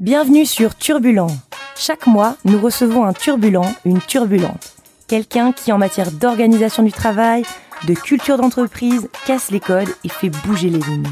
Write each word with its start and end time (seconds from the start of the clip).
Bienvenue 0.00 0.44
sur 0.44 0.74
Turbulent. 0.74 1.28
Chaque 1.76 2.08
mois, 2.08 2.36
nous 2.44 2.58
recevons 2.58 3.04
un 3.04 3.12
turbulent, 3.12 3.62
une 3.84 4.00
turbulente. 4.00 4.74
Quelqu'un 5.06 5.52
qui, 5.52 5.70
en 5.70 5.78
matière 5.78 6.10
d'organisation 6.10 6.82
du 6.82 6.90
travail, 6.90 7.44
de 7.86 7.94
culture 7.94 8.36
d'entreprise, 8.36 9.08
casse 9.24 9.52
les 9.52 9.60
codes 9.60 9.90
et 10.02 10.08
fait 10.08 10.30
bouger 10.44 10.68
les 10.68 10.80
lignes. 10.80 11.06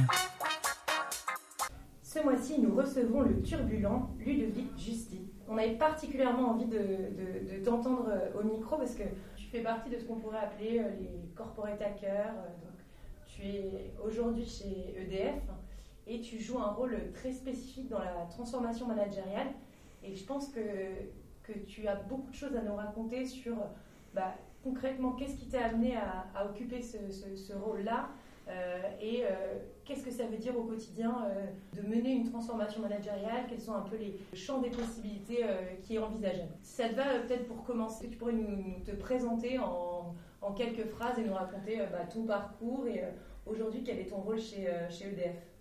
Ce 2.02 2.18
mois-ci, 2.24 2.60
nous 2.60 2.74
recevons 2.74 3.20
le 3.20 3.40
turbulent 3.42 4.08
Ludovic 4.18 4.76
Justy. 4.76 5.30
On 5.48 5.56
avait 5.58 5.76
particulièrement 5.76 6.50
envie 6.50 6.66
de, 6.66 7.64
t'entendre 7.64 8.08
euh, 8.08 8.40
au 8.40 8.42
micro 8.42 8.78
parce 8.78 8.96
que 8.96 9.04
tu 9.36 9.44
fais 9.46 9.60
partie 9.60 9.90
de 9.90 9.98
ce 9.98 10.02
qu'on 10.06 10.16
pourrait 10.16 10.38
appeler 10.38 10.80
euh, 10.80 10.90
les 10.98 11.28
corporate 11.36 11.80
hackers. 11.80 12.34
Euh, 12.34 12.50
tu 13.28 13.42
es 13.42 13.94
aujourd'hui 14.04 14.44
chez 14.44 14.96
EDF 15.00 15.36
et 16.06 16.20
tu 16.20 16.38
joues 16.38 16.58
un 16.58 16.72
rôle 16.72 16.96
très 17.14 17.32
spécifique 17.32 17.88
dans 17.88 17.98
la 17.98 18.26
transformation 18.30 18.86
managériale. 18.86 19.48
Et 20.02 20.14
je 20.14 20.24
pense 20.24 20.48
que, 20.48 20.60
que 21.42 21.58
tu 21.66 21.86
as 21.86 21.94
beaucoup 21.94 22.30
de 22.30 22.36
choses 22.36 22.56
à 22.56 22.62
nous 22.62 22.74
raconter 22.74 23.24
sur 23.26 23.56
bah, 24.14 24.34
concrètement 24.62 25.12
qu'est-ce 25.12 25.36
qui 25.36 25.46
t'a 25.46 25.66
amené 25.66 25.96
à, 25.96 26.46
occuper 26.46 26.82
ce, 26.82 26.98
ce, 27.10 27.52
rôle-là 27.52 28.10
euh, 28.48 28.82
et 29.00 29.24
euh, 29.24 29.58
qu'est-ce 29.84 30.04
que 30.04 30.10
ça 30.10 30.26
veut 30.26 30.36
dire 30.36 30.56
au 30.56 30.64
quotidien 30.64 31.26
euh, 31.26 31.46
de 31.80 31.86
mener 31.86 32.12
une 32.12 32.28
transformation 32.28 32.82
managériale, 32.82 33.46
quels 33.48 33.60
sont 33.60 33.74
un 33.74 33.82
peu 33.82 33.96
les 33.96 34.18
champs 34.34 34.60
des 34.60 34.70
possibilités 34.70 35.44
qui 35.82 35.96
est 35.96 35.98
envisageable. 35.98 36.50
Si 36.62 36.74
ça 36.74 36.88
te 36.88 36.94
va, 36.94 37.18
peut-être 37.20 37.46
pour 37.46 37.62
commencer, 37.64 38.08
tu 38.08 38.16
pourrais 38.16 38.32
nous, 38.32 38.80
te 38.84 38.92
présenter 38.92 39.58
en, 39.58 40.14
en, 40.40 40.52
quelques 40.52 40.86
phrases 40.88 41.18
et 41.18 41.24
nous 41.24 41.34
raconter 41.34 41.78
bah, 41.90 42.04
ton 42.12 42.24
parcours 42.24 42.86
et 42.86 43.04
aujourd'hui 43.46 43.82
quel 43.84 43.98
est 43.98 44.06
ton 44.06 44.18
rôle 44.18 44.40
chez, 44.40 44.68
chez 44.90 45.06
EDF. 45.06 45.51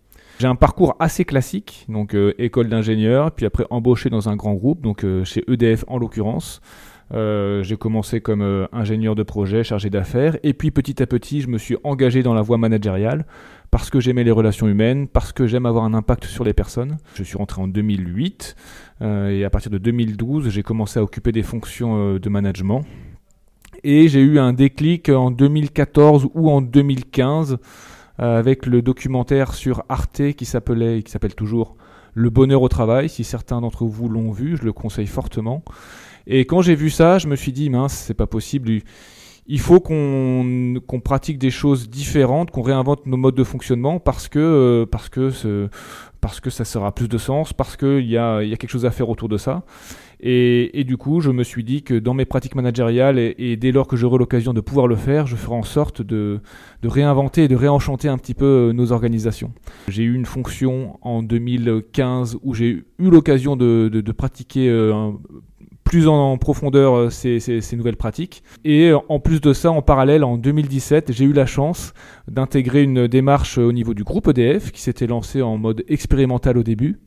J'ai 0.41 0.47
un 0.47 0.55
parcours 0.55 0.95
assez 0.99 1.23
classique, 1.23 1.85
donc 1.87 2.15
euh, 2.15 2.33
école 2.39 2.67
d'ingénieur, 2.67 3.31
puis 3.31 3.45
après 3.45 3.65
embauché 3.69 4.09
dans 4.09 4.27
un 4.27 4.35
grand 4.35 4.55
groupe, 4.55 4.81
donc 4.81 5.03
euh, 5.03 5.23
chez 5.23 5.43
EDF 5.47 5.85
en 5.87 5.99
l'occurrence. 5.99 6.61
Euh, 7.13 7.61
j'ai 7.61 7.77
commencé 7.77 8.21
comme 8.21 8.67
ingénieur 8.71 9.13
de 9.13 9.21
projet, 9.21 9.63
chargé 9.63 9.91
d'affaires, 9.91 10.37
et 10.41 10.53
puis 10.53 10.71
petit 10.71 11.03
à 11.03 11.05
petit, 11.05 11.41
je 11.41 11.47
me 11.47 11.59
suis 11.59 11.77
engagé 11.83 12.23
dans 12.23 12.33
la 12.33 12.41
voie 12.41 12.57
managériale 12.57 13.27
parce 13.69 13.91
que 13.91 13.99
j'aimais 13.99 14.23
les 14.23 14.31
relations 14.31 14.67
humaines, 14.67 15.07
parce 15.07 15.31
que 15.31 15.45
j'aime 15.45 15.67
avoir 15.67 15.83
un 15.83 15.93
impact 15.93 16.25
sur 16.25 16.43
les 16.43 16.53
personnes. 16.53 16.97
Je 17.13 17.23
suis 17.23 17.37
rentré 17.37 17.61
en 17.61 17.67
2008 17.67 18.55
et 19.01 19.45
à 19.45 19.49
partir 19.49 19.71
de 19.71 19.77
2012, 19.77 20.49
j'ai 20.49 20.63
commencé 20.63 20.99
à 20.99 21.03
occuper 21.03 21.31
des 21.31 21.43
fonctions 21.43 22.15
de 22.15 22.29
management. 22.29 22.83
Et 23.83 24.07
j'ai 24.07 24.21
eu 24.21 24.39
un 24.39 24.53
déclic 24.53 25.09
en 25.09 25.31
2014 25.31 26.29
ou 26.33 26.49
en 26.49 26.61
2015 26.61 27.53
euh, 27.53 27.57
avec 28.21 28.67
le 28.67 28.81
documentaire 28.81 29.53
sur 29.53 29.83
Arte 29.89 30.33
qui 30.33 30.45
s'appelait, 30.45 31.01
qui 31.01 31.11
s'appelle 31.11 31.35
toujours 31.35 31.75
Le 32.13 32.29
bonheur 32.29 32.61
au 32.61 32.69
travail. 32.69 33.09
Si 33.09 33.23
certains 33.23 33.61
d'entre 33.61 33.85
vous 33.85 34.07
l'ont 34.07 34.31
vu, 34.31 34.57
je 34.57 34.63
le 34.63 34.71
conseille 34.71 35.07
fortement. 35.07 35.63
Et 36.27 36.45
quand 36.45 36.61
j'ai 36.61 36.75
vu 36.75 36.89
ça, 36.89 37.17
je 37.17 37.27
me 37.27 37.35
suis 37.35 37.51
dit 37.51 37.69
mince, 37.69 37.93
c'est 37.93 38.13
pas 38.13 38.27
possible. 38.27 38.69
Il 39.47 39.59
faut 39.59 39.79
qu'on 39.79 41.01
pratique 41.03 41.39
des 41.39 41.49
choses 41.49 41.89
différentes, 41.89 42.51
qu'on 42.51 42.61
réinvente 42.61 43.07
nos 43.07 43.17
modes 43.17 43.35
de 43.35 43.43
fonctionnement 43.43 43.99
parce 43.99 44.27
que 44.27 44.39
euh, 44.39 44.85
parce 44.85 45.09
que 45.09 45.31
ce, 45.31 45.67
parce 46.21 46.39
que 46.39 46.51
ça 46.51 46.63
sera 46.63 46.93
plus 46.93 47.07
de 47.07 47.17
sens, 47.17 47.51
parce 47.51 47.75
qu'il 47.75 48.05
y 48.05 48.17
a, 48.17 48.43
y 48.43 48.53
a 48.53 48.57
quelque 48.57 48.69
chose 48.69 48.85
à 48.85 48.91
faire 48.91 49.09
autour 49.09 49.29
de 49.29 49.37
ça. 49.37 49.63
Et, 50.23 50.83
du 50.83 50.97
coup, 50.97 51.19
je 51.19 51.31
me 51.31 51.43
suis 51.43 51.63
dit 51.63 51.81
que 51.81 51.95
dans 51.95 52.13
mes 52.13 52.25
pratiques 52.25 52.53
managériales, 52.53 53.17
et, 53.17 53.57
dès 53.57 53.71
lors 53.71 53.87
que 53.87 53.95
j'aurai 53.95 54.19
l'occasion 54.19 54.53
de 54.53 54.61
pouvoir 54.61 54.85
le 54.87 54.95
faire, 54.95 55.25
je 55.25 55.35
ferai 55.35 55.55
en 55.55 55.63
sorte 55.63 56.03
de, 56.03 56.39
réinventer 56.83 57.45
et 57.45 57.47
de 57.47 57.55
réenchanter 57.55 58.07
un 58.07 58.17
petit 58.17 58.35
peu 58.35 58.69
euh, 58.69 58.73
nos 58.73 58.91
organisations. 58.91 59.51
J'ai 59.87 60.03
eu 60.03 60.13
une 60.13 60.25
fonction 60.25 60.99
en 61.01 61.23
2015 61.23 62.37
où 62.43 62.53
j'ai 62.53 62.67
eu 62.67 62.83
l'occasion 62.99 63.55
de, 63.55 64.11
pratiquer 64.15 64.69
euh, 64.69 65.11
plus 65.83 66.07
en 66.07 66.37
profondeur 66.37 66.95
euh, 66.95 67.09
ces, 67.09 67.39
ces, 67.39 67.75
nouvelles 67.75 67.97
pratiques. 67.97 68.43
Et 68.63 68.91
en 69.09 69.19
plus 69.19 69.41
de 69.41 69.53
ça, 69.53 69.71
en 69.71 69.81
parallèle, 69.81 70.23
en 70.23 70.37
2017, 70.37 71.11
j'ai 71.11 71.25
eu 71.25 71.33
la 71.33 71.47
chance 71.47 71.93
d'intégrer 72.27 72.83
une 72.83 73.07
démarche 73.07 73.57
au 73.57 73.71
niveau 73.71 73.95
du 73.95 74.03
groupe 74.03 74.27
EDF 74.27 74.71
qui 74.71 74.81
s'était 74.81 75.07
lancé 75.07 75.41
en 75.41 75.57
mode 75.57 75.83
expérimental 75.87 76.59
au 76.59 76.63
début 76.63 76.99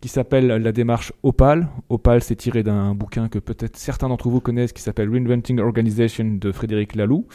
qui 0.00 0.08
s'appelle 0.08 0.46
la 0.46 0.72
démarche 0.72 1.12
Opal. 1.22 1.68
Opal, 1.88 2.22
c'est 2.22 2.36
tiré 2.36 2.62
d'un 2.62 2.94
bouquin 2.94 3.28
que 3.28 3.38
peut-être 3.38 3.76
certains 3.76 4.08
d'entre 4.08 4.28
vous 4.28 4.40
connaissent 4.40 4.72
qui 4.72 4.82
s'appelle 4.82 5.10
Reinventing 5.10 5.58
Organization 5.58 6.36
de 6.38 6.52
Frédéric 6.52 6.94
Laloux. 6.94 7.26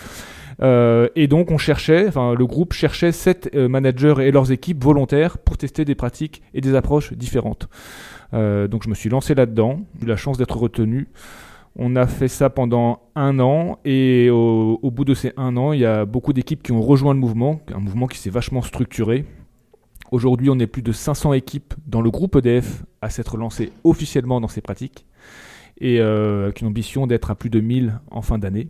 Euh, 0.61 1.09
et 1.15 1.27
donc, 1.27 1.51
on 1.51 1.57
cherchait, 1.57 2.07
enfin, 2.07 2.33
le 2.35 2.45
groupe 2.45 2.73
cherchait 2.73 3.11
sept 3.11 3.49
euh, 3.53 3.67
managers 3.67 4.15
et 4.19 4.31
leurs 4.31 4.51
équipes 4.51 4.81
volontaires 4.83 5.37
pour 5.37 5.57
tester 5.57 5.83
des 5.83 5.95
pratiques 5.95 6.41
et 6.53 6.61
des 6.61 6.75
approches 6.75 7.11
différentes. 7.13 7.67
Euh, 8.33 8.67
donc, 8.67 8.83
je 8.83 8.89
me 8.89 8.95
suis 8.95 9.09
lancé 9.09 9.35
là-dedans. 9.35 9.81
J'ai 9.99 10.05
eu 10.05 10.09
la 10.09 10.15
chance 10.15 10.37
d'être 10.37 10.55
retenu. 10.55 11.09
On 11.75 11.95
a 11.95 12.05
fait 12.05 12.27
ça 12.27 12.49
pendant 12.49 13.01
un 13.15 13.39
an 13.39 13.79
et 13.83 14.29
au, 14.29 14.79
au 14.81 14.91
bout 14.91 15.05
de 15.05 15.15
ces 15.15 15.33
un 15.37 15.57
an, 15.57 15.73
il 15.73 15.79
y 15.79 15.85
a 15.85 16.05
beaucoup 16.05 16.31
d'équipes 16.31 16.61
qui 16.61 16.71
ont 16.71 16.83
rejoint 16.83 17.15
le 17.15 17.19
mouvement, 17.19 17.61
un 17.73 17.79
mouvement 17.79 18.05
qui 18.05 18.19
s'est 18.19 18.29
vachement 18.29 18.61
structuré. 18.61 19.25
Aujourd'hui, 20.13 20.51
on 20.51 20.59
est 20.59 20.67
plus 20.67 20.83
de 20.83 20.91
500 20.91 21.33
équipes 21.33 21.73
dans 21.87 21.99
le 21.99 22.11
groupe 22.11 22.35
EDF 22.35 22.83
à 23.01 23.09
s'être 23.09 23.35
lancées 23.35 23.73
officiellement 23.83 24.39
dans 24.39 24.47
ces 24.47 24.61
pratiques 24.61 25.07
et 25.79 25.99
euh, 25.99 26.43
avec 26.43 26.61
une 26.61 26.67
ambition 26.67 27.07
d'être 27.07 27.31
à 27.31 27.35
plus 27.35 27.49
de 27.49 27.59
1000 27.59 27.99
en 28.11 28.21
fin 28.21 28.37
d'année. 28.37 28.69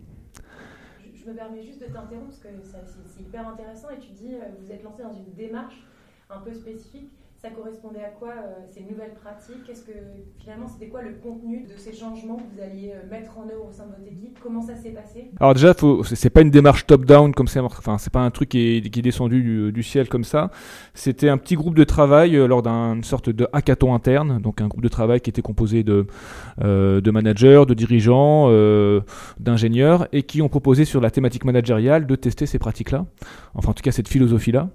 Je, 1.14 1.28
me 1.28 1.34
permets 1.34 1.62
juste 1.62 1.80
de 1.82 1.92
t'interrompre 1.92 2.30
parce 2.72 2.92
que 2.94 3.00
c'est 3.14 3.20
hyper 3.20 3.46
intéressant 3.46 3.88
et 3.90 3.98
tu 3.98 4.12
dis 4.12 4.36
euh, 4.36 4.38
vous 4.58 4.72
êtes 4.72 4.82
lancé 4.82 5.02
dans 5.02 5.12
une 5.12 5.34
démarche 5.36 5.86
un 6.30 6.38
peu 6.38 6.54
spécifique 6.54 7.12
ça 7.44 7.50
correspondait 7.50 8.02
à 8.02 8.08
quoi 8.08 8.30
euh, 8.30 8.64
ces 8.72 8.80
nouvelles 8.80 9.12
pratiques? 9.22 9.64
Qu'est-ce 9.66 9.82
que 9.82 9.92
finalement 10.38 10.66
c'était 10.66 10.88
quoi 10.88 11.02
le 11.02 11.10
contenu 11.22 11.66
de 11.66 11.76
ces 11.76 11.92
changements 11.92 12.36
que 12.36 12.54
vous 12.54 12.62
alliez 12.62 12.94
euh, 12.94 13.10
mettre 13.10 13.36
en 13.36 13.42
œuvre 13.42 13.68
au 13.68 13.72
sein 13.72 13.84
de 13.84 13.90
votre 13.90 14.10
équipe? 14.10 14.38
Comment 14.42 14.62
ça 14.62 14.74
s'est 14.76 14.92
passé? 14.92 15.30
Alors 15.38 15.52
déjà, 15.52 15.74
c'est 16.04 16.30
pas 16.30 16.40
une 16.40 16.50
démarche 16.50 16.86
top-down 16.86 17.34
comme 17.34 17.46
ça. 17.46 17.62
Enfin, 17.62 17.98
c'est 17.98 18.10
pas 18.12 18.22
un 18.22 18.30
truc 18.30 18.48
qui 18.48 18.76
est, 18.78 19.02
descendu 19.02 19.72
du, 19.72 19.82
ciel 19.82 20.08
comme 20.08 20.24
ça. 20.24 20.50
C'était 20.94 21.28
un 21.28 21.36
petit 21.36 21.54
groupe 21.54 21.74
de 21.74 21.84
travail 21.84 22.34
euh, 22.34 22.46
lors 22.46 22.62
d'une 22.62 23.04
sorte 23.04 23.28
de 23.28 23.46
hackathon 23.52 23.94
interne, 23.94 24.40
donc 24.40 24.62
un 24.62 24.68
groupe 24.68 24.82
de 24.82 24.88
travail 24.88 25.20
qui 25.20 25.28
était 25.28 25.42
composé 25.42 25.82
de 25.82 26.06
managers, 27.10 27.64
de 27.68 27.74
dirigeants, 27.74 28.48
d'ingénieurs 29.38 30.08
et 30.12 30.22
qui 30.22 30.40
ont 30.40 30.48
proposé 30.48 30.86
sur 30.86 31.02
la 31.02 31.10
thématique 31.10 31.44
managériale 31.44 32.06
de 32.06 32.16
tester 32.16 32.46
ces 32.46 32.58
pratiques-là. 32.58 33.04
Enfin, 33.54 33.72
en 33.72 33.74
tout 33.74 33.82
cas, 33.82 33.92
cette 33.92 34.08
philosophie-là. 34.08 34.70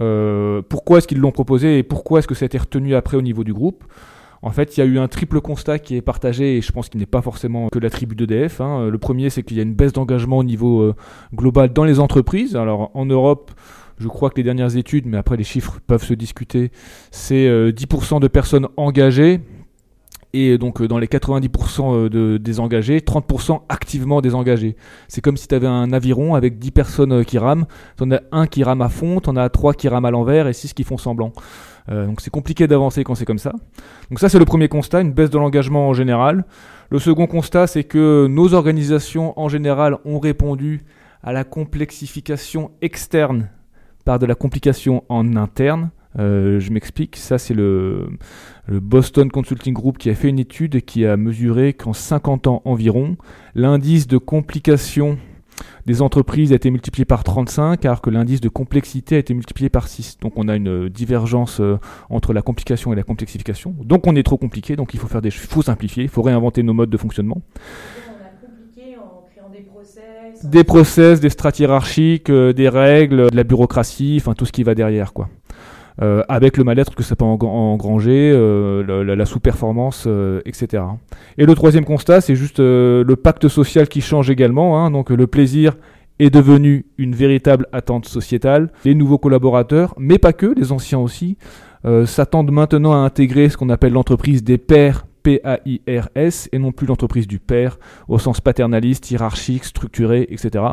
Euh, 0.00 0.62
pourquoi 0.68 0.98
est-ce 0.98 1.08
qu'ils 1.08 1.18
l'ont 1.18 1.32
proposé 1.32 1.78
et 1.78 1.82
pourquoi 1.82 2.18
est-ce 2.18 2.28
que 2.28 2.34
ça 2.34 2.44
a 2.44 2.46
été 2.46 2.58
retenu 2.58 2.94
après 2.94 3.16
au 3.16 3.22
niveau 3.22 3.44
du 3.44 3.52
groupe? 3.52 3.84
En 4.44 4.50
fait, 4.50 4.76
il 4.76 4.80
y 4.80 4.82
a 4.82 4.86
eu 4.86 4.98
un 4.98 5.06
triple 5.06 5.40
constat 5.40 5.78
qui 5.78 5.96
est 5.96 6.02
partagé 6.02 6.56
et 6.56 6.62
je 6.62 6.72
pense 6.72 6.88
qu'il 6.88 6.98
n'est 6.98 7.06
pas 7.06 7.22
forcément 7.22 7.68
que 7.68 7.78
la 7.78 7.90
tribu 7.90 8.16
d'EDF. 8.16 8.60
Hein. 8.60 8.88
Le 8.88 8.98
premier, 8.98 9.30
c'est 9.30 9.44
qu'il 9.44 9.56
y 9.56 9.60
a 9.60 9.62
une 9.62 9.74
baisse 9.74 9.92
d'engagement 9.92 10.38
au 10.38 10.44
niveau 10.44 10.80
euh, 10.80 10.94
global 11.32 11.72
dans 11.72 11.84
les 11.84 12.00
entreprises. 12.00 12.56
Alors 12.56 12.90
en 12.94 13.06
Europe, 13.06 13.52
je 13.98 14.08
crois 14.08 14.30
que 14.30 14.36
les 14.36 14.42
dernières 14.42 14.76
études, 14.76 15.06
mais 15.06 15.16
après 15.16 15.36
les 15.36 15.44
chiffres 15.44 15.78
peuvent 15.86 16.02
se 16.02 16.14
discuter, 16.14 16.72
c'est 17.12 17.46
10% 17.46 18.16
euh, 18.16 18.18
de 18.18 18.28
personnes 18.28 18.68
engagées 18.76 19.40
et 20.34 20.58
donc 20.58 20.80
euh, 20.80 20.88
dans 20.88 20.98
les 20.98 21.06
90% 21.06 21.94
euh, 21.94 22.08
de 22.08 22.36
désengagés, 22.38 23.00
30% 23.00 23.62
activement 23.68 24.20
désengagés. 24.20 24.76
C'est 25.08 25.20
comme 25.20 25.36
si 25.36 25.48
tu 25.48 25.54
avais 25.54 25.66
un 25.66 25.92
aviron 25.92 26.34
avec 26.34 26.58
10 26.58 26.70
personnes 26.70 27.12
euh, 27.12 27.22
qui 27.22 27.38
rament, 27.38 27.66
tu 27.96 28.04
en 28.04 28.10
as 28.12 28.22
un 28.32 28.46
qui 28.46 28.64
rame 28.64 28.82
à 28.82 28.88
fond, 28.88 29.20
tu 29.20 29.30
en 29.30 29.36
as 29.36 29.48
3 29.48 29.74
qui 29.74 29.88
rament 29.88 30.06
à 30.06 30.10
l'envers 30.10 30.48
et 30.48 30.52
6 30.52 30.74
qui 30.74 30.84
font 30.84 30.98
semblant. 30.98 31.32
donc 31.88 32.20
c'est 32.20 32.30
compliqué 32.30 32.66
d'avancer 32.66 33.04
quand 33.04 33.14
c'est 33.14 33.24
comme 33.24 33.38
ça. 33.38 33.52
Donc 34.10 34.20
ça 34.20 34.28
c'est 34.28 34.38
le 34.38 34.44
premier 34.44 34.68
constat, 34.68 35.00
une 35.00 35.12
baisse 35.12 35.30
de 35.30 35.38
l'engagement 35.38 35.88
en 35.88 35.94
général. 35.94 36.44
Le 36.90 36.98
second 36.98 37.26
constat 37.26 37.66
c'est 37.66 37.84
que 37.84 38.26
nos 38.28 38.54
organisations 38.54 39.38
en 39.38 39.48
général 39.48 39.98
ont 40.04 40.18
répondu 40.18 40.84
à 41.22 41.32
la 41.32 41.44
complexification 41.44 42.70
externe 42.80 43.48
par 44.04 44.18
de 44.18 44.26
la 44.26 44.34
complication 44.34 45.04
en 45.08 45.36
interne. 45.36 45.90
Euh, 46.18 46.60
je 46.60 46.70
m'explique, 46.72 47.16
ça 47.16 47.38
c'est 47.38 47.54
le, 47.54 48.08
Boston 48.68 49.30
Consulting 49.30 49.72
Group 49.72 49.98
qui 49.98 50.10
a 50.10 50.14
fait 50.14 50.28
une 50.28 50.38
étude 50.38 50.82
qui 50.82 51.06
a 51.06 51.16
mesuré 51.16 51.72
qu'en 51.72 51.92
50 51.92 52.46
ans 52.46 52.62
environ, 52.64 53.16
l'indice 53.54 54.06
de 54.06 54.18
complication 54.18 55.18
des 55.86 56.02
entreprises 56.02 56.52
a 56.52 56.56
été 56.56 56.70
multiplié 56.70 57.04
par 57.04 57.24
35, 57.24 57.84
alors 57.84 58.00
que 58.00 58.10
l'indice 58.10 58.40
de 58.40 58.48
complexité 58.48 59.16
a 59.16 59.18
été 59.18 59.34
multiplié 59.34 59.68
par 59.68 59.88
6. 59.88 60.18
Donc 60.20 60.34
on 60.36 60.48
a 60.48 60.56
une 60.56 60.88
divergence 60.88 61.60
euh, 61.60 61.78
entre 62.10 62.32
la 62.32 62.42
complication 62.42 62.92
et 62.92 62.96
la 62.96 63.02
complexification. 63.02 63.74
Donc 63.82 64.06
on 64.06 64.14
est 64.16 64.22
trop 64.22 64.36
compliqué, 64.36 64.76
donc 64.76 64.94
il 64.94 65.00
faut 65.00 65.08
faire 65.08 65.22
des, 65.22 65.30
faut 65.30 65.62
simplifier, 65.62 66.04
il 66.04 66.08
faut 66.08 66.22
réinventer 66.22 66.62
nos 66.62 66.74
modes 66.74 66.90
de 66.90 66.96
fonctionnement. 66.96 67.42
Des 70.44 70.64
process, 70.64 71.20
des 71.20 71.30
strates 71.30 71.58
hiérarchiques, 71.60 72.30
euh, 72.30 72.52
des 72.52 72.68
règles, 72.68 73.30
de 73.30 73.36
la 73.36 73.44
bureaucratie, 73.44 74.18
enfin 74.20 74.34
tout 74.34 74.44
ce 74.44 74.52
qui 74.52 74.62
va 74.62 74.74
derrière 74.74 75.12
quoi. 75.12 75.28
Euh, 76.00 76.22
avec 76.28 76.56
le 76.56 76.64
mal-être 76.64 76.94
que 76.94 77.02
ça 77.02 77.16
peut 77.16 77.24
engranger, 77.24 78.32
euh, 78.34 79.04
la, 79.04 79.26
sous-performance, 79.26 80.04
euh, 80.06 80.40
etc. 80.46 80.82
Et 81.36 81.44
le 81.44 81.54
troisième 81.54 81.84
constat, 81.84 82.20
c'est 82.20 82.34
juste 82.34 82.60
le 82.60 83.14
pacte 83.14 83.48
social 83.48 83.88
qui 83.88 84.00
change 84.00 84.30
également. 84.30 84.78
Hein. 84.78 84.90
donc 84.90 85.10
le 85.10 85.26
plaisir 85.26 85.76
est 86.18 86.30
devenu 86.30 86.86
une 86.98 87.14
véritable 87.14 87.66
attente 87.72 88.06
sociétale. 88.06 88.70
Les 88.84 88.94
nouveaux 88.94 89.18
collaborateurs, 89.18 89.94
mais 89.98 90.18
pas 90.18 90.32
que, 90.32 90.54
les 90.56 90.72
anciens 90.72 90.98
aussi, 90.98 91.36
s'attendent 92.04 92.52
maintenant 92.52 92.92
à 92.92 92.98
intégrer 92.98 93.48
ce 93.48 93.56
qu'on 93.56 93.68
appelle 93.68 93.92
l'entreprise 93.92 94.44
des 94.44 94.58
pairs 94.58 95.04
P-A-I-R-S 95.22 96.48
et 96.52 96.58
non 96.58 96.72
plus 96.72 96.86
l'entreprise 96.86 97.26
du 97.26 97.38
père 97.38 97.78
au 98.08 98.18
sens 98.18 98.40
paternaliste, 98.40 99.10
hiérarchique, 99.10 99.64
structuré, 99.64 100.26
etc. 100.30 100.64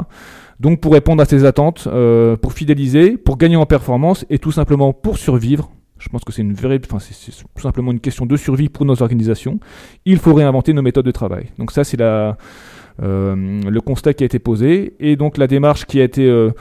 Donc 0.60 0.82
pour 0.82 0.94
répondre 0.94 1.22
à 1.22 1.26
ces 1.26 1.46
attentes, 1.46 1.88
euh, 1.88 2.36
pour 2.36 2.54
fidéliser, 2.54 3.18
pour 3.18 3.38
gagner 3.38 3.56
en 3.56 3.66
performance 3.66 4.26
et 4.30 4.40
tout 4.40 4.52
simplement 4.52 4.94
pour 4.94 5.18
survivre, 5.18 5.72
je 5.98 6.10
pense 6.10 6.24
que 6.24 6.32
c'est 6.32 6.42
une 6.42 6.54
enfin 6.54 7.00
c'est 7.00 7.32
tout 7.32 7.62
simplement 7.62 7.92
une 7.92 8.00
question 8.00 8.26
de 8.26 8.38
survie 8.38 8.70
pour 8.70 8.86
nos 8.86 9.02
organisations. 9.02 9.60
Il 10.06 10.18
faut 10.18 10.34
réinventer 10.34 10.74
nos 10.74 10.82
méthodes 10.82 11.06
de 11.06 11.12
travail. 11.12 11.48
Donc 11.58 11.72
ça 11.72 11.84
c'est 11.84 11.98
la, 11.98 12.38
euh, 13.02 13.62
le 13.62 13.82
constat 13.82 14.14
qui 14.14 14.24
a 14.24 14.26
été 14.26 14.40
posé 14.40 14.94
et 15.00 15.16
donc 15.16 15.38
la 15.38 15.48
démarche 15.48 15.86
qui 15.86 16.00
a 16.00 16.04
été 16.04 16.26
euh, 16.26 16.52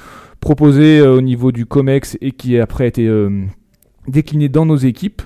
proposée 0.41 1.01
au 1.01 1.21
niveau 1.21 1.53
du 1.53 1.67
Comex 1.67 2.19
et 2.21 2.33
qui 2.33 2.59
après 2.59 2.85
a 2.85 2.87
été 2.89 3.11
déclinée 4.09 4.49
dans 4.49 4.67
nos 4.67 4.77
équipes 4.77 5.23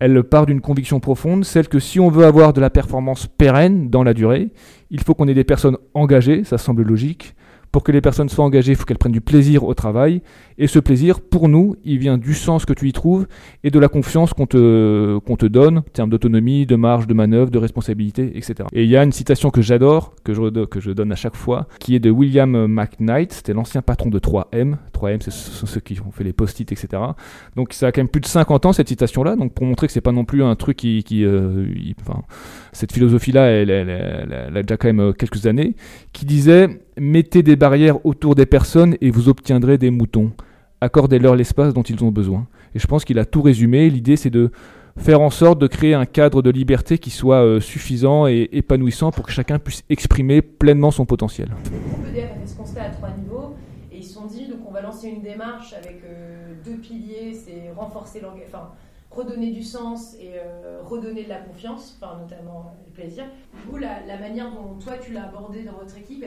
elle 0.00 0.22
part 0.22 0.46
d'une 0.46 0.60
conviction 0.60 1.00
profonde, 1.00 1.44
celle 1.44 1.68
que 1.68 1.78
si 1.78 1.98
on 1.98 2.08
veut 2.08 2.24
avoir 2.24 2.52
de 2.52 2.60
la 2.60 2.70
performance 2.70 3.26
pérenne 3.26 3.90
dans 3.90 4.04
la 4.04 4.14
durée, 4.14 4.50
il 4.90 5.00
faut 5.00 5.14
qu'on 5.14 5.28
ait 5.28 5.34
des 5.34 5.44
personnes 5.44 5.76
engagées, 5.94 6.44
ça 6.44 6.58
semble 6.58 6.82
logique, 6.82 7.34
pour 7.72 7.82
que 7.82 7.92
les 7.92 8.00
personnes 8.00 8.28
soient 8.28 8.44
engagées, 8.44 8.72
il 8.72 8.76
faut 8.76 8.84
qu'elles 8.84 8.98
prennent 8.98 9.12
du 9.12 9.20
plaisir 9.20 9.64
au 9.64 9.74
travail. 9.74 10.22
Et 10.56 10.66
ce 10.66 10.78
plaisir, 10.78 11.20
pour 11.20 11.48
nous, 11.48 11.76
il 11.84 11.98
vient 11.98 12.18
du 12.18 12.34
sens 12.34 12.64
que 12.64 12.72
tu 12.72 12.88
y 12.88 12.92
trouves 12.92 13.26
et 13.62 13.70
de 13.70 13.78
la 13.78 13.88
confiance 13.88 14.32
qu'on 14.32 14.46
te, 14.46 15.18
qu'on 15.18 15.36
te 15.36 15.46
donne 15.46 15.78
en 15.78 15.82
termes 15.82 16.10
d'autonomie, 16.10 16.66
de 16.66 16.76
marge, 16.76 17.06
de 17.06 17.14
manœuvre, 17.14 17.50
de 17.50 17.58
responsabilité, 17.58 18.32
etc. 18.36 18.68
Et 18.72 18.84
il 18.84 18.90
y 18.90 18.96
a 18.96 19.02
une 19.02 19.12
citation 19.12 19.50
que 19.50 19.62
j'adore, 19.62 20.14
que 20.24 20.34
je, 20.34 20.64
que 20.64 20.80
je 20.80 20.90
donne 20.90 21.12
à 21.12 21.16
chaque 21.16 21.36
fois, 21.36 21.68
qui 21.78 21.94
est 21.94 22.00
de 22.00 22.10
William 22.10 22.66
McKnight, 22.66 23.32
c'était 23.32 23.52
l'ancien 23.52 23.82
patron 23.82 24.10
de 24.10 24.18
3M. 24.18 24.76
3M, 24.92 25.20
ce 25.22 25.30
sont 25.30 25.66
ceux 25.66 25.80
qui 25.80 26.00
ont 26.00 26.10
fait 26.10 26.24
les 26.24 26.32
post-it, 26.32 26.70
etc. 26.72 27.02
Donc 27.54 27.72
ça 27.72 27.88
a 27.88 27.92
quand 27.92 28.00
même 28.00 28.08
plus 28.08 28.20
de 28.20 28.26
50 28.26 28.66
ans, 28.66 28.72
cette 28.72 28.88
citation-là, 28.88 29.36
donc 29.36 29.52
pour 29.52 29.66
montrer 29.66 29.86
que 29.86 29.92
c'est 29.92 30.00
pas 30.00 30.12
non 30.12 30.24
plus 30.24 30.42
un 30.42 30.56
truc 30.56 30.76
qui... 30.76 31.04
euh, 31.24 31.66
enfin, 32.00 32.22
cette 32.72 32.92
philosophie-là, 32.92 33.46
elle, 33.46 33.70
a 33.70 34.62
déjà 34.62 34.76
quand 34.76 34.88
même 34.88 35.00
euh, 35.00 35.12
quelques 35.12 35.46
années, 35.46 35.74
qui 36.12 36.24
disait 36.24 36.68
mettez 37.00 37.42
des 37.42 37.56
barrières 37.56 38.04
autour 38.04 38.34
des 38.34 38.46
personnes 38.46 38.96
et 39.00 39.10
vous 39.10 39.28
obtiendrez 39.28 39.78
des 39.78 39.90
moutons. 39.90 40.32
Accordez-leur 40.80 41.34
l'espace 41.36 41.74
dont 41.74 41.82
ils 41.82 42.02
ont 42.04 42.10
besoin. 42.10 42.46
Et 42.74 42.78
je 42.78 42.86
pense 42.86 43.04
qu'il 43.04 43.18
a 43.18 43.24
tout 43.24 43.42
résumé. 43.42 43.90
L'idée, 43.90 44.16
c'est 44.16 44.30
de 44.30 44.50
faire 44.96 45.20
en 45.20 45.30
sorte 45.30 45.58
de 45.58 45.66
créer 45.66 45.94
un 45.94 46.06
cadre 46.06 46.42
de 46.42 46.50
liberté 46.50 46.98
qui 46.98 47.10
soit 47.10 47.44
euh, 47.44 47.60
suffisant 47.60 48.26
et 48.26 48.48
épanouissant 48.52 49.10
pour 49.10 49.26
que 49.26 49.32
chacun 49.32 49.58
puisse 49.58 49.84
exprimer 49.88 50.42
pleinement 50.42 50.90
son 50.90 51.06
potentiel. 51.06 51.48
EDF 52.10 52.30
a 52.30 52.40
fait 52.40 52.46
ce 52.46 52.56
constat 52.56 52.82
à 52.82 52.90
trois 52.90 53.10
niveaux 53.10 53.54
et 53.92 53.98
ils 53.98 54.04
se 54.04 54.14
sont 54.14 54.26
dit 54.26 54.48
donc 54.48 54.58
on 54.68 54.72
va 54.72 54.82
lancer 54.82 55.08
une 55.08 55.22
démarche 55.22 55.72
avec 55.72 56.02
euh, 56.04 56.52
deux 56.64 56.76
piliers, 56.76 57.32
c'est 57.32 57.72
renforcer 57.76 58.20
l'engagement 58.20 58.70
redonner 59.10 59.50
du 59.50 59.62
sens 59.62 60.14
et 60.14 60.32
euh, 60.34 60.82
redonner 60.84 61.24
de 61.24 61.28
la 61.28 61.38
confiance, 61.38 61.98
enfin 62.00 62.18
notamment 62.18 62.74
le 62.86 62.92
plaisir. 62.92 63.24
Vous, 63.66 63.78
la, 63.78 64.04
la 64.06 64.18
manière 64.18 64.52
dont 64.52 64.74
toi 64.78 64.98
tu 64.98 65.12
l'as 65.12 65.24
abordé 65.24 65.62
dans 65.62 65.72
votre 65.72 65.96
équipe, 65.96 66.24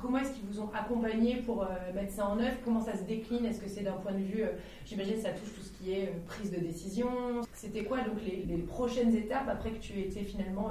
comment 0.00 0.18
est-ce 0.18 0.32
qu'ils 0.32 0.46
vous 0.46 0.60
ont 0.60 0.70
accompagné 0.74 1.36
pour 1.36 1.62
euh, 1.62 1.66
mettre 1.94 2.12
ça 2.12 2.28
en 2.28 2.38
œuvre? 2.38 2.56
Comment 2.64 2.80
ça 2.80 2.96
se 2.96 3.02
décline? 3.02 3.44
Est-ce 3.44 3.60
que 3.60 3.68
c'est 3.68 3.82
d'un 3.82 3.92
point 3.92 4.12
de 4.12 4.18
vue, 4.18 4.42
euh, 4.42 4.52
j'imagine 4.86 5.18
ça 5.18 5.30
touche 5.30 5.52
tout 5.54 5.62
ce 5.62 5.72
qui 5.72 5.92
est 5.92 6.12
prise 6.26 6.50
de 6.50 6.58
décision? 6.58 7.08
C'était 7.52 7.84
quoi 7.84 7.98
donc 7.98 8.22
les, 8.26 8.44
les, 8.46 8.62
prochaines 8.62 9.14
étapes 9.14 9.48
après 9.48 9.70
que 9.70 9.80
tu 9.80 10.00
étais 10.00 10.24
finalement 10.24 10.70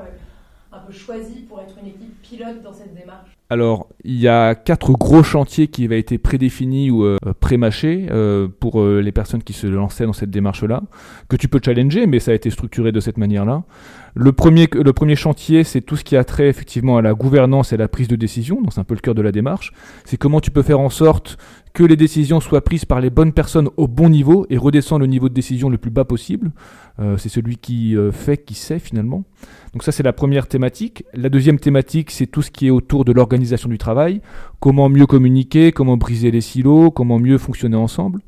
un 0.73 0.79
peu 0.79 0.91
choisi 0.91 1.41
pour 1.41 1.59
être 1.61 1.75
une 1.81 1.87
équipe 1.87 2.21
pilote 2.21 2.61
dans 2.63 2.73
cette 2.73 2.95
démarche 2.95 3.29
alors, 3.53 3.87
il 4.03 4.19
y 4.19 4.27
a 4.27 4.55
quatre 4.55 4.93
gros 4.93 5.21
chantiers 5.21 5.67
qui 5.67 5.85
avaient 5.85 5.99
été 5.99 6.17
prédéfinis 6.17 6.89
ou 6.89 7.03
euh, 7.03 7.17
prémâchés 7.39 8.07
euh, 8.09 8.47
pour 8.47 8.81
euh, 8.81 8.99
les 8.99 9.11
personnes 9.11 9.43
qui 9.43 9.53
se 9.53 9.67
lançaient 9.67 10.07
dans 10.07 10.13
cette 10.13 10.31
démarche-là, 10.31 10.81
que 11.29 11.35
tu 11.35 11.47
peux 11.47 11.59
challenger, 11.63 12.07
mais 12.07 12.19
ça 12.19 12.31
a 12.31 12.33
été 12.33 12.49
structuré 12.49 12.91
de 12.91 12.99
cette 12.99 13.17
manière-là. 13.17 13.61
Le 14.15 14.31
premier, 14.31 14.67
le 14.73 14.91
premier 14.91 15.15
chantier, 15.15 15.63
c'est 15.63 15.81
tout 15.81 15.95
ce 15.95 16.03
qui 16.03 16.15
a 16.15 16.23
trait 16.23 16.47
effectivement 16.47 16.97
à 16.97 17.03
la 17.03 17.13
gouvernance 17.13 17.73
et 17.73 17.75
à 17.75 17.77
la 17.77 17.87
prise 17.87 18.07
de 18.07 18.15
décision, 18.15 18.59
donc 18.59 18.73
c'est 18.73 18.79
un 18.79 18.85
peu 18.85 18.95
le 18.95 19.01
cœur 19.01 19.13
de 19.13 19.21
la 19.21 19.31
démarche. 19.31 19.71
C'est 20.03 20.17
comment 20.17 20.39
tu 20.39 20.49
peux 20.49 20.63
faire 20.63 20.79
en 20.79 20.89
sorte 20.89 21.37
que 21.73 21.83
les 21.83 21.95
décisions 21.95 22.39
soient 22.39 22.63
prises 22.63 22.85
par 22.85 23.01
les 23.01 23.09
bonnes 23.09 23.33
personnes 23.33 23.69
au 23.77 23.87
bon 23.87 24.09
niveau 24.09 24.45
et 24.49 24.57
redescendre 24.57 25.01
le 25.01 25.07
niveau 25.07 25.27
de 25.27 25.33
décision 25.33 25.69
le 25.69 25.79
plus 25.79 25.89
bas 25.89 26.05
possible. 26.05 26.51
Euh, 26.99 27.17
c'est 27.17 27.29
celui 27.29 27.57
qui 27.57 27.97
euh, 27.97 28.11
fait 28.11 28.37
qui 28.37 28.53
sait 28.53 28.77
finalement. 28.77 29.23
Donc 29.73 29.81
ça 29.81 29.91
c'est 29.91 30.03
la 30.03 30.13
première 30.13 30.47
thématique. 30.47 31.03
La 31.13 31.29
deuxième 31.29 31.59
thématique 31.59 32.11
c'est 32.11 32.27
tout 32.27 32.43
ce 32.43 32.51
qui 32.51 32.67
est 32.67 32.69
autour 32.69 33.05
de 33.05 33.11
l'organisation 33.11 33.69
du 33.69 33.79
travail. 33.79 34.21
Comment 34.59 34.87
mieux 34.87 35.07
communiquer, 35.07 35.71
comment 35.71 35.97
briser 35.97 36.29
les 36.29 36.41
silos, 36.41 36.91
comment 36.91 37.17
mieux 37.17 37.39
fonctionner 37.39 37.77
ensemble. 37.77 38.21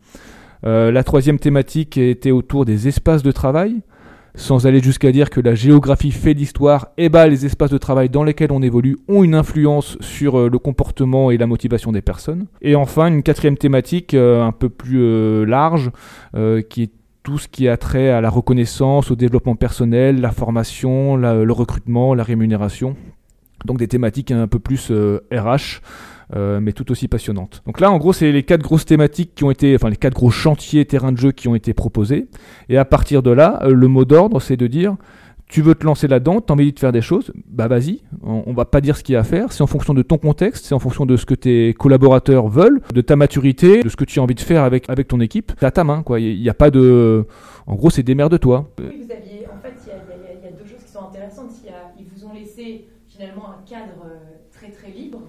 Euh, 0.65 0.91
la 0.91 1.03
troisième 1.03 1.37
thématique 1.37 1.97
était 1.97 2.31
autour 2.31 2.65
des 2.65 2.87
espaces 2.87 3.21
de 3.21 3.31
travail 3.31 3.81
sans 4.35 4.67
aller 4.67 4.81
jusqu'à 4.81 5.11
dire 5.11 5.29
que 5.29 5.39
la 5.39 5.55
géographie 5.55 6.11
fait 6.11 6.33
l'histoire, 6.33 6.87
et 6.97 7.05
eh 7.05 7.09
bah 7.09 7.23
ben, 7.23 7.29
les 7.29 7.45
espaces 7.45 7.71
de 7.71 7.77
travail 7.77 8.09
dans 8.09 8.23
lesquels 8.23 8.51
on 8.51 8.61
évolue 8.61 8.97
ont 9.07 9.23
une 9.23 9.35
influence 9.35 9.97
sur 10.01 10.39
euh, 10.39 10.49
le 10.49 10.59
comportement 10.59 11.31
et 11.31 11.37
la 11.37 11.47
motivation 11.47 11.91
des 11.91 12.01
personnes. 12.01 12.45
Et 12.61 12.75
enfin, 12.75 13.07
une 13.07 13.23
quatrième 13.23 13.57
thématique 13.57 14.13
euh, 14.13 14.43
un 14.43 14.51
peu 14.51 14.69
plus 14.69 14.99
euh, 15.01 15.45
large, 15.45 15.91
qui 16.69 16.83
est 16.83 16.91
tout 17.23 17.37
ce 17.37 17.47
qui 17.47 17.67
a 17.67 17.77
trait 17.77 18.09
à 18.09 18.21
la 18.21 18.29
reconnaissance, 18.29 19.09
au 19.09 19.15
développement 19.15 19.55
personnel, 19.55 20.21
la 20.21 20.31
formation, 20.31 21.15
le 21.15 21.51
recrutement, 21.51 22.13
la 22.13 22.23
rémunération. 22.23 22.95
Donc 23.63 23.79
des 23.79 23.87
thématiques 23.87 24.31
un 24.31 24.47
peu 24.47 24.59
plus 24.59 24.91
RH. 25.31 25.81
Euh, 26.35 26.59
mais 26.59 26.71
tout 26.71 26.91
aussi 26.91 27.07
passionnante. 27.07 27.61
Donc 27.67 27.79
là, 27.79 27.91
en 27.91 27.97
gros, 27.97 28.11
c'est 28.11 28.31
les 28.31 28.41
quatre 28.41 28.63
grosses 28.63 28.85
thématiques 28.85 29.35
qui 29.35 29.43
ont 29.43 29.51
été, 29.51 29.75
enfin 29.75 29.89
les 29.89 29.95
quatre 29.95 30.15
gros 30.15 30.31
chantiers 30.31 30.83
terrains 30.85 31.11
de 31.11 31.17
jeu 31.17 31.31
qui 31.31 31.47
ont 31.47 31.53
été 31.55 31.73
proposés. 31.73 32.27
Et 32.67 32.77
à 32.77 32.85
partir 32.85 33.21
de 33.21 33.29
là, 33.29 33.59
euh, 33.63 33.73
le 33.73 33.87
mot 33.87 34.05
d'ordre, 34.05 34.41
c'est 34.41 34.57
de 34.57 34.65
dire 34.65 34.95
tu 35.47 35.61
veux 35.61 35.75
te 35.75 35.85
lancer 35.85 36.07
là-dedans, 36.07 36.41
t'as 36.41 36.53
envie 36.53 36.73
de 36.73 36.79
faire 36.79 36.91
des 36.91 37.01
choses, 37.01 37.31
bah 37.47 37.67
vas-y, 37.67 38.01
on, 38.23 38.51
va 38.53 38.65
pas 38.65 38.81
dire 38.81 38.97
ce 38.97 39.03
qu'il 39.03 39.13
y 39.13 39.15
a 39.15 39.19
à 39.19 39.23
faire, 39.23 39.51
c'est 39.51 39.61
en 39.61 39.67
fonction 39.67 39.93
de 39.93 40.01
ton 40.01 40.17
contexte, 40.17 40.65
c'est 40.65 40.73
en 40.73 40.79
fonction 40.79 41.05
de 41.05 41.15
ce 41.17 41.25
que 41.27 41.35
tes 41.35 41.75
collaborateurs 41.75 42.47
veulent, 42.47 42.81
de 42.91 43.01
ta 43.01 43.15
maturité, 43.15 43.83
de 43.83 43.89
ce 43.89 43.95
que 43.95 44.05
tu 44.05 44.19
as 44.19 44.23
envie 44.23 44.33
de 44.33 44.39
faire 44.39 44.63
avec, 44.63 44.89
avec 44.89 45.07
ton 45.07 45.19
équipe, 45.19 45.51
c'est 45.59 45.65
à 45.67 45.71
ta 45.71 45.83
main, 45.83 46.01
quoi, 46.01 46.19
il 46.19 46.41
n'y 46.41 46.49
a, 46.49 46.55
pas 46.55 46.71
de... 46.71 47.27
En 47.67 47.75
gros, 47.75 47.91
c'est 47.91 48.01
des 48.01 48.15
de 48.15 48.37
toi. 48.37 48.71
Oui, 48.79 48.85
vous 48.85 49.05
en 49.05 49.61
fait, 49.61 49.73
il 49.85 50.43
y, 50.43 50.45
y, 50.45 50.47
a 50.47 50.51
deux 50.51 50.67
choses 50.67 50.83
qui 50.83 50.91
sont 50.91 51.05
intéressantes, 51.09 51.51
ils 51.99 52.05
vous 52.05 52.25
ont 52.25 52.33
laissé 52.33 52.87
finalement 53.07 53.49
un 53.49 53.69
cadre 53.69 54.05
euh, 54.07 54.17
très 54.51 54.69
très 54.69 54.89
libre, 54.89 55.21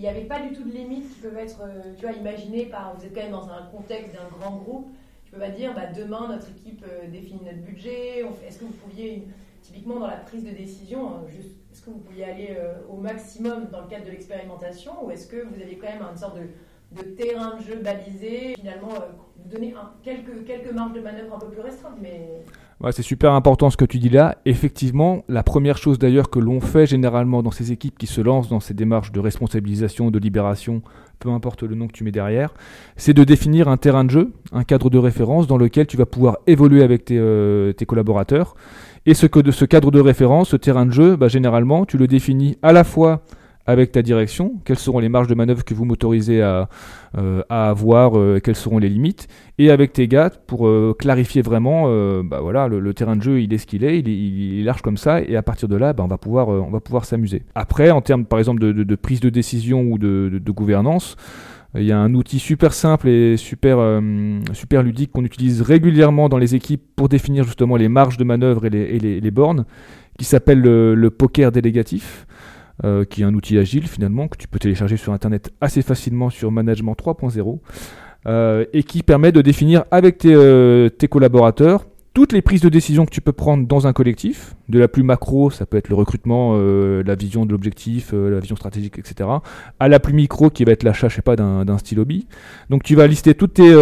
il 0.00 0.04
n'y 0.04 0.08
avait 0.08 0.24
pas 0.24 0.40
du 0.40 0.54
tout 0.54 0.64
de 0.64 0.72
limites 0.72 1.12
qui 1.12 1.20
peuvent 1.20 1.36
être, 1.36 1.60
euh, 1.60 1.92
tu 1.94 2.06
vois, 2.06 2.16
imaginées 2.16 2.64
par. 2.64 2.96
Vous 2.96 3.04
êtes 3.04 3.14
quand 3.14 3.20
même 3.20 3.32
dans 3.32 3.50
un 3.50 3.66
contexte 3.66 4.14
d'un 4.14 4.34
grand 4.38 4.56
groupe. 4.56 4.88
Tu 5.26 5.32
peux 5.32 5.38
pas 5.38 5.50
dire, 5.50 5.74
bah, 5.74 5.88
demain 5.94 6.26
notre 6.28 6.48
équipe 6.48 6.82
euh, 6.88 7.06
définit 7.06 7.42
notre 7.44 7.58
budget. 7.58 8.24
Est-ce 8.46 8.60
que 8.60 8.64
vous 8.64 8.72
pouviez, 8.72 9.28
typiquement 9.60 10.00
dans 10.00 10.06
la 10.06 10.16
prise 10.16 10.42
de 10.42 10.52
décision, 10.52 11.06
hein, 11.06 11.24
est-ce 11.70 11.82
que 11.82 11.90
vous 11.90 11.98
pouviez 11.98 12.24
aller 12.24 12.56
euh, 12.58 12.72
au 12.88 12.96
maximum 12.96 13.68
dans 13.70 13.82
le 13.82 13.88
cadre 13.88 14.06
de 14.06 14.10
l'expérimentation, 14.10 15.04
ou 15.04 15.10
est-ce 15.10 15.26
que 15.26 15.36
vous 15.36 15.60
aviez 15.60 15.76
quand 15.76 15.88
même 15.88 16.02
une 16.10 16.16
sorte 16.16 16.38
de, 16.38 17.02
de 17.02 17.06
terrain 17.10 17.58
de 17.58 17.62
jeu 17.62 17.76
balisé, 17.76 18.54
finalement, 18.54 18.94
vous 19.36 19.50
donner 19.50 19.74
quelques, 20.02 20.46
quelques 20.46 20.72
marges 20.72 20.94
de 20.94 21.00
manœuvre 21.00 21.34
un 21.34 21.38
peu 21.40 21.50
plus 21.50 21.60
restreintes, 21.60 21.98
mais 22.00 22.42
c'est 22.92 23.02
super 23.02 23.32
important 23.32 23.68
ce 23.68 23.76
que 23.76 23.84
tu 23.84 23.98
dis 23.98 24.08
là. 24.08 24.38
Effectivement, 24.46 25.22
la 25.28 25.42
première 25.42 25.76
chose 25.76 25.98
d'ailleurs 25.98 26.30
que 26.30 26.38
l'on 26.38 26.60
fait 26.60 26.86
généralement 26.86 27.42
dans 27.42 27.50
ces 27.50 27.72
équipes 27.72 27.98
qui 27.98 28.06
se 28.06 28.22
lancent 28.22 28.48
dans 28.48 28.60
ces 28.60 28.72
démarches 28.72 29.12
de 29.12 29.20
responsabilisation, 29.20 30.10
de 30.10 30.18
libération, 30.18 30.82
peu 31.18 31.28
importe 31.28 31.62
le 31.62 31.74
nom 31.74 31.88
que 31.88 31.92
tu 31.92 32.04
mets 32.04 32.10
derrière, 32.10 32.54
c'est 32.96 33.12
de 33.12 33.22
définir 33.22 33.68
un 33.68 33.76
terrain 33.76 34.04
de 34.04 34.10
jeu, 34.10 34.32
un 34.52 34.64
cadre 34.64 34.88
de 34.88 34.96
référence 34.96 35.46
dans 35.46 35.58
lequel 35.58 35.86
tu 35.86 35.98
vas 35.98 36.06
pouvoir 36.06 36.38
évoluer 36.46 36.82
avec 36.82 37.04
tes, 37.04 37.18
euh, 37.18 37.74
collaborateurs. 37.86 38.54
Et 39.04 39.12
ce 39.12 39.26
que 39.26 39.40
de 39.40 39.50
ce 39.50 39.66
cadre 39.66 39.90
de 39.90 40.00
référence, 40.00 40.50
ce 40.50 40.56
terrain 40.56 40.86
de 40.86 40.92
jeu, 40.92 41.16
bah, 41.16 41.28
généralement, 41.28 41.84
tu 41.84 41.98
le 41.98 42.06
définis 42.06 42.56
à 42.62 42.72
la 42.72 42.84
fois 42.84 43.22
avec 43.70 43.92
ta 43.92 44.02
direction, 44.02 44.54
quelles 44.64 44.78
seront 44.78 44.98
les 44.98 45.08
marges 45.08 45.28
de 45.28 45.34
manœuvre 45.34 45.64
que 45.64 45.74
vous 45.74 45.84
m'autorisez 45.84 46.42
à, 46.42 46.68
euh, 47.16 47.42
avoir, 47.48 48.18
euh, 48.18 48.40
quelles 48.42 48.56
seront 48.56 48.78
les 48.78 48.88
limites, 48.88 49.28
et 49.58 49.70
avec 49.70 49.92
tes 49.92 50.08
gars 50.08 50.30
pour 50.30 50.66
euh, 50.66 50.94
clarifier 50.98 51.42
vraiment, 51.42 51.84
bah 52.22 52.40
voilà, 52.40 52.68
le, 52.68 52.94
terrain 52.94 53.16
de 53.16 53.22
jeu 53.22 53.40
il 53.40 53.52
est 53.52 53.58
ce 53.58 53.66
qu'il 53.66 53.84
est, 53.84 53.98
il 54.00 54.60
est, 54.60 54.64
large 54.64 54.82
comme 54.82 54.96
ça, 54.96 55.20
et 55.22 55.36
à 55.36 55.42
partir 55.42 55.68
de 55.68 55.76
là, 55.76 55.92
bah, 55.92 56.04
on 56.04 56.08
va 56.08 56.18
pouvoir, 56.18 57.04
s'amuser. 57.04 57.42
Après, 57.54 57.90
en 57.90 58.00
termes 58.00 58.24
par 58.24 58.38
exemple 58.38 58.60
de, 58.60 58.94
prise 58.96 59.20
de 59.20 59.30
décision 59.30 59.82
ou 59.82 59.98
de, 59.98 60.50
gouvernance, 60.50 61.16
il 61.76 61.84
y 61.84 61.92
a 61.92 61.98
un 61.98 62.14
outil 62.14 62.40
super 62.40 62.72
simple 62.72 63.08
et 63.08 63.36
super, 63.36 64.02
ludique 64.82 65.12
qu'on 65.12 65.24
utilise 65.24 65.62
régulièrement 65.62 66.28
dans 66.28 66.38
les 66.38 66.56
équipes 66.56 66.82
pour 66.96 67.08
définir 67.08 67.44
justement 67.44 67.76
les 67.76 67.88
marges 67.88 68.16
de 68.16 68.24
manœuvre 68.24 68.66
et 68.66 68.70
les, 68.70 69.20
les, 69.20 69.30
bornes, 69.30 69.64
qui 70.18 70.24
s'appelle 70.24 70.60
le, 70.60 71.10
poker 71.10 71.52
délégatif. 71.52 72.26
Euh, 72.82 73.04
qui 73.04 73.20
est 73.20 73.24
un 73.24 73.34
outil 73.34 73.58
agile 73.58 73.86
finalement 73.86 74.26
que 74.26 74.38
tu 74.38 74.48
peux 74.48 74.58
télécharger 74.58 74.96
sur 74.96 75.12
internet 75.12 75.50
assez 75.60 75.82
facilement 75.82 76.30
sur 76.30 76.50
Management 76.50 76.94
3.0 76.94 77.58
euh, 78.26 78.64
et 78.72 78.84
qui 78.84 79.02
permet 79.02 79.32
de 79.32 79.42
définir 79.42 79.84
avec 79.90 80.16
tes, 80.18 80.32
euh, 80.34 80.88
tes, 80.88 81.06
collaborateurs 81.06 81.84
toutes 82.14 82.32
les 82.32 82.40
prises 82.40 82.62
de 82.62 82.70
décision 82.70 83.04
que 83.04 83.10
tu 83.10 83.20
peux 83.20 83.32
prendre 83.32 83.66
dans 83.66 83.86
un 83.86 83.92
collectif, 83.92 84.54
de 84.68 84.78
la 84.78 84.88
plus 84.88 85.02
macro, 85.02 85.50
ça 85.50 85.66
peut 85.66 85.76
être 85.76 85.90
le 85.90 85.94
recrutement, 85.94 86.54
euh, 86.54 87.02
la 87.04 87.14
vision 87.16 87.44
de 87.44 87.52
l'objectif, 87.52 88.12
la 88.12 88.40
vision 88.40 88.56
stratégique, 88.56 88.98
etc., 88.98 89.28
à 89.78 89.88
la 89.88 90.00
plus 90.00 90.12
micro 90.12 90.48
qui 90.50 90.64
va 90.64 90.72
être 90.72 90.82
l'achat, 90.82 91.08
je 91.08 91.16
sais 91.16 91.22
pas, 91.22 91.36
d'un 91.36 91.78
stylo 91.78 92.04
B. 92.04 92.12
Donc 92.68 92.82
tu 92.82 92.94
vas 92.94 93.06
lister 93.06 93.34
toutes 93.34 93.54
tes, 93.54 93.74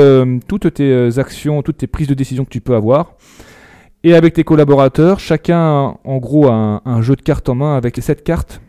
toutes 0.46 0.74
tes 0.74 1.18
actions, 1.18 1.62
toutes 1.62 1.78
tes 1.78 1.86
prises 1.86 2.08
de 2.08 2.14
décision 2.14 2.44
que 2.44 2.50
tu 2.50 2.60
peux 2.60 2.74
avoir. 2.74 3.14
Et 4.04 4.14
avec 4.14 4.34
tes 4.34 4.44
collaborateurs, 4.44 5.20
chacun 5.20 5.96
en 6.04 6.18
gros 6.18 6.48
a 6.48 6.52
un, 6.52 6.82
un 6.84 7.00
jeu 7.00 7.16
de 7.16 7.22
cartes 7.22 7.48
en 7.48 7.54
main 7.54 7.76
avec 7.76 7.96
les 7.96 8.02
7 8.02 8.22
cartes 8.24 8.60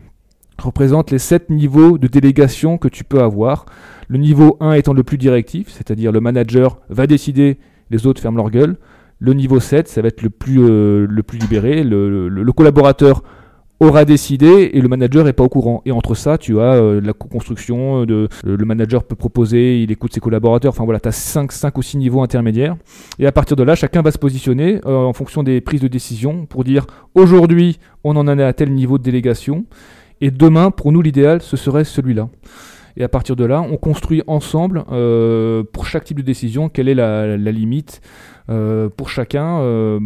représente 0.60 1.10
les 1.10 1.18
7 1.18 1.50
niveaux 1.50 1.98
de 1.98 2.06
délégation 2.06 2.78
que 2.78 2.88
tu 2.88 3.04
peux 3.04 3.20
avoir. 3.20 3.66
Le 4.08 4.18
niveau 4.18 4.56
1 4.60 4.72
étant 4.72 4.92
le 4.92 5.02
plus 5.02 5.18
directif, 5.18 5.68
c'est-à-dire 5.70 6.12
le 6.12 6.20
manager 6.20 6.78
va 6.88 7.06
décider, 7.06 7.58
les 7.90 8.06
autres 8.06 8.20
ferment 8.20 8.38
leur 8.38 8.50
gueule. 8.50 8.76
Le 9.18 9.34
niveau 9.34 9.60
7, 9.60 9.86
ça 9.86 10.00
va 10.02 10.08
être 10.08 10.22
le 10.22 10.30
plus, 10.30 10.60
euh, 10.62 11.06
le 11.08 11.22
plus 11.22 11.38
libéré. 11.38 11.84
Le, 11.84 12.52
collaborateur 12.52 13.22
aura 13.78 14.04
décidé 14.04 14.70
et 14.72 14.80
le 14.80 14.88
manager 14.88 15.24
n'est 15.24 15.32
pas 15.32 15.44
au 15.44 15.48
courant. 15.48 15.82
Et 15.86 15.92
entre 15.92 16.14
ça, 16.14 16.38
tu 16.38 16.58
as 16.58 16.74
euh, 16.74 17.00
la 17.00 17.12
co-construction, 17.12 18.04
de, 18.04 18.28
le 18.44 18.64
manager 18.64 19.04
peut 19.04 19.16
proposer, 19.16 19.82
il 19.82 19.92
écoute 19.92 20.12
ses 20.12 20.20
collaborateurs. 20.20 20.72
Enfin 20.72 20.84
voilà, 20.84 21.00
tu 21.00 21.08
as 21.08 21.12
5, 21.12 21.52
5 21.52 21.76
ou 21.78 21.82
6 21.82 21.98
niveaux 21.98 22.22
intermédiaires. 22.22 22.76
Et 23.18 23.26
à 23.26 23.32
partir 23.32 23.56
de 23.56 23.62
là, 23.62 23.74
chacun 23.74 24.02
va 24.02 24.10
se 24.10 24.18
positionner 24.18 24.80
euh, 24.86 24.96
en 24.96 25.12
fonction 25.12 25.42
des 25.42 25.60
prises 25.60 25.80
de 25.82 25.88
décision 25.88 26.46
pour 26.46 26.64
dire 26.64 26.86
aujourd'hui, 27.14 27.78
on 28.04 28.16
en 28.16 28.26
est 28.38 28.42
à 28.42 28.52
tel 28.52 28.72
niveau 28.72 28.98
de 28.98 29.02
délégation. 29.02 29.66
Et 30.20 30.30
demain, 30.30 30.70
pour 30.70 30.92
nous, 30.92 31.02
l'idéal, 31.02 31.42
ce 31.42 31.56
serait 31.56 31.84
celui-là. 31.84 32.28
Et 32.96 33.04
à 33.04 33.08
partir 33.08 33.36
de 33.36 33.44
là, 33.44 33.62
on 33.62 33.76
construit 33.76 34.22
ensemble, 34.26 34.84
pour 35.72 35.86
chaque 35.86 36.04
type 36.04 36.18
de 36.18 36.22
décision, 36.22 36.68
quelle 36.68 36.88
est 36.88 36.94
la 36.94 37.36
limite 37.36 38.00
euh, 38.50 38.88
pour 38.88 39.10
chacun, 39.10 39.60
euh, 39.60 40.00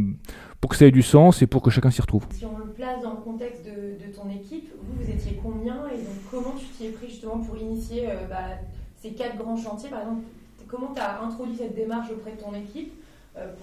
pour 0.60 0.70
que 0.70 0.76
ça 0.76 0.86
ait 0.86 0.90
du 0.90 1.02
sens 1.02 1.40
et 1.40 1.46
pour 1.46 1.62
que 1.62 1.70
chacun 1.70 1.90
s'y 1.90 2.02
retrouve. 2.02 2.26
Si 2.30 2.44
on 2.44 2.58
le 2.58 2.72
place 2.72 3.02
dans 3.02 3.12
le 3.12 3.20
contexte 3.24 3.64
de, 3.64 4.14
ton 4.14 4.28
équipe, 4.28 4.70
vous, 4.82 5.02
vous 5.02 5.10
étiez 5.10 5.40
combien 5.42 5.76
et 5.88 5.96
donc 5.96 6.16
comment 6.30 6.54
tu 6.58 6.66
t'y 6.66 6.86
es 6.86 6.90
pris 6.90 7.08
justement 7.08 7.38
pour 7.38 7.56
initier 7.56 8.10
euh, 8.10 8.26
bah, 8.28 8.58
ces 9.00 9.12
quatre 9.12 9.38
grands 9.38 9.56
chantiers 9.56 9.88
Par 9.88 10.00
exemple, 10.00 10.24
comment 10.68 10.92
tu 10.94 11.00
as 11.00 11.22
introduit 11.22 11.56
cette 11.56 11.74
démarche 11.74 12.10
auprès 12.10 12.32
de 12.32 12.40
ton 12.40 12.54
équipe 12.54 12.92
euh, 12.92 13.03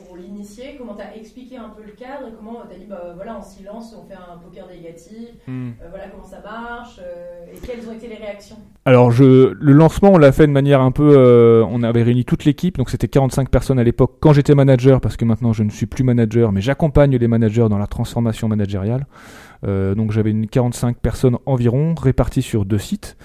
pour 0.05 0.17
l'initier 0.17 0.75
Comment 0.77 0.95
tu 0.95 1.01
as 1.01 1.15
expliqué 1.15 1.57
un 1.57 1.69
peu 1.69 1.83
le 1.83 1.93
cadre 1.93 2.27
et 2.27 2.31
comment 2.35 2.63
tu 2.67 2.75
as 2.75 2.77
dit, 2.77 2.85
bah, 2.89 3.13
voilà, 3.15 3.37
en 3.37 3.41
silence, 3.41 3.95
on 3.97 4.05
fait 4.07 4.15
un 4.15 4.37
poker 4.37 4.67
négatif, 4.67 5.29
hmm. 5.47 5.69
euh, 5.69 5.87
voilà 5.89 6.05
comment 6.11 6.25
ça 6.25 6.41
marche, 6.43 6.99
euh, 6.99 7.45
et 7.53 7.57
quelles 7.65 7.87
ont 7.87 7.93
été 7.93 8.07
les 8.07 8.15
réactions? 8.15 8.57
Alors, 8.85 9.11
je, 9.11 9.53
le 9.53 9.73
lancement, 9.73 10.11
on 10.13 10.17
l'a 10.17 10.31
fait 10.31 10.47
de 10.47 10.51
manière 10.51 10.81
un 10.81 10.91
peu. 10.91 11.63
on 11.69 11.83
avait 11.83 12.03
réuni 12.03 12.25
toute 12.25 12.45
l'équipe, 12.45 12.77
donc 12.77 12.89
c'était 12.89 13.07
45 13.07 13.49
personnes 13.49 13.79
à 13.79 13.83
l'époque 13.83 14.17
quand 14.19 14.33
j'étais 14.33 14.55
manager, 14.55 14.99
parce 14.99 15.17
que 15.17 15.25
maintenant 15.25 15.53
je 15.53 15.63
ne 15.63 15.69
suis 15.69 15.85
plus 15.85 16.03
manager, 16.03 16.51
mais 16.51 16.61
j'accompagne 16.61 17.15
les 17.15 17.27
managers 17.27 17.67
dans 17.69 17.77
la 17.77 17.87
transformation 17.87 18.47
managériale. 18.47 19.05
donc 19.63 20.11
j'avais 20.11 20.31
une 20.31 20.47
45 20.47 20.97
personnes 20.97 21.37
environ 21.45 21.93
réparties 21.95 22.41
sur 22.41 22.65
deux 22.65 22.79
sites. 22.79 23.17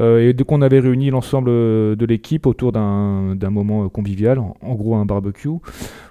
Euh, 0.00 0.28
et 0.28 0.32
dès 0.32 0.44
qu'on 0.44 0.62
avait 0.62 0.80
réuni 0.80 1.10
l'ensemble 1.10 1.50
euh, 1.50 1.96
de 1.96 2.04
l'équipe 2.06 2.46
autour 2.46 2.72
d'un 2.72 3.50
moment 3.50 3.88
convivial, 3.88 4.38
en, 4.38 4.74
gros 4.74 4.96
un 4.96 5.04
barbecue, 5.04 5.48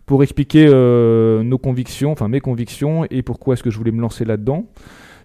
pour 0.06 0.24
expliquer 0.24 0.66
euh, 0.70 1.44
nos 1.44 1.58
convictions, 1.58 2.12
enfin 2.12 2.28
mes 2.28 2.40
convictions, 2.40 3.06
et 3.10 3.22
pourquoi 3.22 3.54
est-ce 3.54 3.63
que 3.63 3.72
je 3.72 3.78
voulais 3.78 3.92
me 3.92 4.02
lancer 4.02 4.25
là-dedans. 4.25 4.66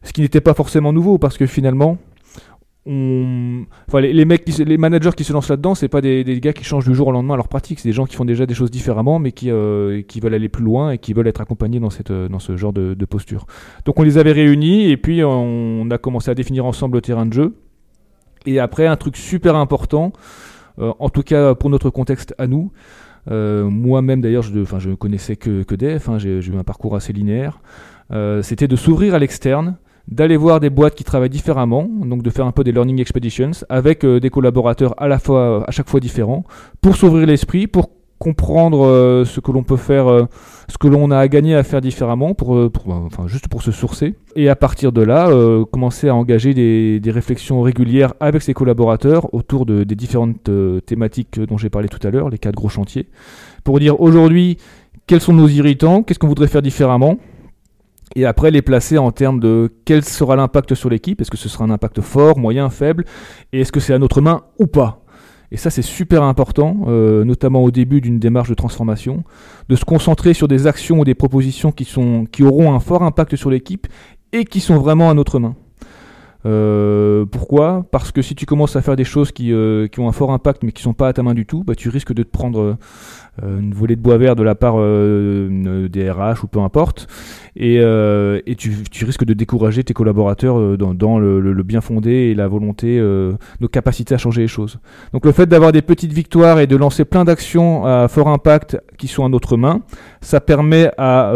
Ce 0.03 0.13
qui 0.13 0.21
n'était 0.21 0.41
pas 0.41 0.55
forcément 0.55 0.93
nouveau, 0.93 1.19
parce 1.19 1.39
que 1.39 1.47
finalement, 1.47 1.99
les, 2.87 4.25
mecs 4.25 4.49
les 4.59 4.79
managers 4.79 5.11
qui 5.15 5.25
se 5.25 5.33
lancent 5.33 5.51
là-dedans, 5.51 5.75
c'est 5.75 5.89
pas 5.89 6.01
des, 6.01 6.25
gars 6.41 6.55
qui 6.55 6.65
changent 6.65 6.89
du 6.89 6.95
jour 6.95 7.09
au 7.09 7.13
lendemain 7.13 7.37
leur 7.37 7.49
pratique, 7.49 7.81
c'est 7.81 7.89
des 7.89 7.93
gens 7.93 8.07
qui 8.07 8.17
font 8.17 8.25
déjà 8.25 8.47
des 8.47 8.55
choses 8.55 8.71
différemment, 8.71 9.19
mais 9.19 9.33
qui, 9.33 9.51
veulent 9.51 10.35
aller 10.35 10.49
plus 10.49 10.65
loin 10.65 10.93
et 10.93 10.99
qui 10.99 11.13
veulent 11.13 11.27
être 11.27 11.43
accompagnés 11.43 11.81
dans, 11.81 11.91
ce 11.91 12.57
genre 12.57 12.73
de 12.73 13.05
posture. 13.05 13.47
Donc 13.85 13.99
on 14.01 14.05
les 14.05 14.17
avait 14.17 14.33
réunis 14.33 14.91
et 14.91 14.97
puis 14.97 15.23
on 15.23 15.87
a 15.91 15.99
commencé 15.99 16.31
à 16.31 16.35
définir 16.35 16.65
ensemble 16.65 16.97
le 16.97 17.03
terrain 17.03 17.27
de 17.27 17.33
jeu. 17.33 17.55
Et 18.47 18.61
après, 18.61 18.87
un 18.87 18.97
truc 18.97 19.17
super 19.17 19.57
important, 19.57 20.13
euh, 20.79 20.93
en 20.99 21.09
tout 21.09 21.23
cas 21.23 21.55
pour 21.55 21.71
notre 21.71 21.91
contexte 21.91 22.35
à 22.39 22.47
nous, 22.47 22.73
euh, 23.31 23.69
moi-même 23.69 24.21
d'ailleurs, 24.21 24.43
je 24.43 24.53
ne 24.53 24.95
connaissais 24.95 25.37
que, 25.37 25.63
que 25.63 25.75
DF, 25.75 26.09
hein, 26.09 26.19
j'ai 26.19 26.39
eu 26.39 26.57
un 26.57 26.65
parcours 26.65 26.97
assez 26.97 27.13
linéaire, 27.13 27.61
euh, 28.13 28.43
c'était 28.43 28.69
de 28.69 28.77
s'ouvrir 28.77 29.15
à 29.15 29.19
l'externe, 29.19 29.77
d'aller 30.07 30.39
voir 30.39 30.61
des 30.61 30.71
boîtes 30.71 30.95
qui 30.95 31.05
travaillent 31.05 31.29
différemment, 31.29 31.87
donc 32.05 32.23
de 32.23 32.31
faire 32.31 32.47
un 32.47 32.53
peu 32.53 32.65
des 32.65 32.73
learning 32.73 33.01
expeditions 33.01 33.51
avec 33.69 34.07
des 34.07 34.31
collaborateurs 34.31 34.95
à 34.97 35.07
la 35.07 35.19
fois 35.19 35.65
à 35.69 35.71
chaque 35.71 35.89
fois 35.89 36.01
différents, 36.01 36.45
pour 36.81 36.97
s'ouvrir 36.97 37.27
l'esprit, 37.27 37.67
pour 37.67 37.91
comprendre 38.19 38.85
euh, 38.85 39.25
ce 39.25 39.41
que 39.41 39.53
l'on 39.53 39.63
peut 39.63 39.77
faire, 39.77 40.09
euh, 40.09 40.25
ce 40.69 40.79
que 40.79 40.89
l'on 40.89 41.11
a 41.11 41.19
à 41.19 41.29
gagner 41.29 41.55
à 41.55 41.63
faire 41.63 41.81
différemment, 41.81 42.35
pour, 42.35 42.57
euh, 42.57 42.71
enfin, 43.07 43.27
juste 43.27 43.49
pour 43.49 43.63
se 43.63 43.71
sourcer. 43.71 44.15
Et 44.37 44.49
à 44.49 44.57
partir 44.57 44.93
de 44.93 45.03
là, 45.03 45.31
commencer 45.73 46.09
à 46.09 46.15
engager 46.15 46.55
des, 46.55 47.11
réflexions 47.11 47.63
régulières 47.63 48.15
avec 48.21 48.43
ses 48.43 48.55
collaborateurs 48.55 49.33
autour 49.35 49.67
de, 49.67 49.85
des 49.85 49.95
différentes 49.95 50.51
thématiques 50.85 51.41
dont 51.41 51.57
j'ai 51.57 51.71
parlé 51.71 51.89
tout 51.89 52.05
à 52.07 52.11
l'heure, 52.11 52.29
les 52.29 52.39
quatre 52.39 52.55
gros 52.55 52.69
chantiers, 52.69 53.09
pour 53.65 53.81
dire 53.81 54.01
aujourd'hui 54.01 54.59
quels 55.07 55.21
sont 55.21 55.33
nos 55.33 55.49
irritants, 55.49 56.03
qu'est-ce 56.03 56.19
qu'on 56.19 56.29
voudrait 56.29 56.49
faire 56.49 56.63
différemment. 56.63 57.19
Et 58.15 58.27
après 58.27 58.51
les 58.51 58.63
placer 58.63 58.99
en 58.99 59.11
termes 59.11 59.41
de 59.41 59.73
quel 59.85 60.05
sera 60.05 60.37
l'impact 60.37 60.75
sur 60.75 60.91
l'équipe, 60.91 61.21
est-ce 61.21 61.31
que 61.31 61.37
ce 61.37 61.49
sera 61.49 61.65
un 61.65 61.71
impact 61.71 62.01
fort, 62.01 62.39
moyen, 62.39 62.71
faible, 62.71 63.05
et 63.53 63.61
est-ce 63.61 63.73
que 63.73 63.81
c'est 63.81 63.95
à 63.95 63.99
notre 63.99 64.21
main 64.21 64.43
ou 64.59 64.67
pas. 64.67 65.03
Et 65.51 65.57
ça, 65.57 65.71
c'est 65.71 65.83
super 65.83 66.23
important, 66.23 66.77
euh, 66.89 67.25
notamment 67.25 67.63
au 67.63 67.71
début 67.71 68.01
d'une 68.01 68.19
démarche 68.19 68.51
de 68.51 68.55
transformation, 68.55 69.25
de 69.69 69.77
se 69.77 69.85
concentrer 69.85 70.35
sur 70.35 70.47
des 70.47 70.67
actions 70.67 71.01
ou 71.01 71.05
des 71.05 71.15
propositions 71.15 71.73
qui, 71.73 71.85
sont, 71.85 72.27
qui 72.31 72.43
auront 72.43 72.75
un 72.75 72.81
fort 72.81 73.03
impact 73.03 73.37
sur 73.37 73.51
l'équipe 73.51 73.87
et 74.33 74.45
qui 74.45 74.61
sont 74.61 74.77
vraiment 74.77 75.11
à 75.11 75.15
notre 75.15 75.39
main. 75.39 75.57
Euh, 76.47 77.25
pourquoi? 77.27 77.85
Parce 77.91 78.13
que 78.13 78.23
si 78.23 78.35
tu 78.35 78.47
commences 78.47 78.77
à 78.77 78.83
faire 78.83 78.95
des 78.95 79.05
choses 79.05 79.33
qui, 79.33 79.53
euh, 79.53 79.89
qui, 79.89 79.99
ont 79.99 80.09
un 80.09 80.13
fort 80.13 80.31
impact 80.33 80.63
mais 80.63 80.71
qui 80.71 80.83
sont 80.83 80.95
pas 80.95 81.09
à 81.09 81.13
ta 81.13 81.23
main 81.23 81.35
du 81.35 81.47
tout, 81.47 81.65
bah, 81.65 81.75
tu 81.75 81.89
risques 81.89 82.13
de 82.13 82.23
te 82.23 82.31
prendre 82.31 82.77
euh, 83.43 83.59
une 83.59 83.75
volée 83.75 83.97
de 83.97 84.01
bois 84.01 84.19
vert 84.19 84.37
de 84.37 84.45
la 84.45 84.55
part 84.55 84.77
des 84.77 86.11
RH 86.11 86.45
ou 86.45 86.47
peu 86.47 86.61
importe, 86.61 87.09
et, 87.57 87.77
et 87.77 88.55
tu, 88.57 89.05
risques 89.05 89.25
de 89.25 89.35
décourager 89.35 89.83
tes 89.85 89.95
collaborateurs 89.95 90.77
dans, 90.77 90.95
dans 90.95 91.19
le, 91.19 91.41
le, 91.41 91.63
bien 91.63 91.81
fondé 91.81 92.11
et 92.11 92.35
la 92.35 92.49
volonté, 92.49 93.01
nos 93.61 93.69
capacités 93.69 94.15
à 94.15 94.19
changer 94.19 94.43
les 94.43 94.49
choses. 94.49 94.79
Donc 95.13 95.25
le 95.25 95.33
fait 95.33 95.47
d'avoir 95.47 95.73
des 95.73 95.83
petites 95.83 96.13
victoires 96.13 96.59
et 96.59 96.67
de 96.67 96.77
lancer 96.77 97.05
plein 97.05 97.25
d'actions 97.25 97.85
à 97.85 98.09
fort 98.09 98.29
impact 98.29 98.81
qui 98.97 99.07
sont 99.07 99.25
à 99.25 99.29
notre 99.29 99.57
main, 99.57 99.83
ça 100.21 100.41
permet, 100.41 100.91
à, 100.99 101.33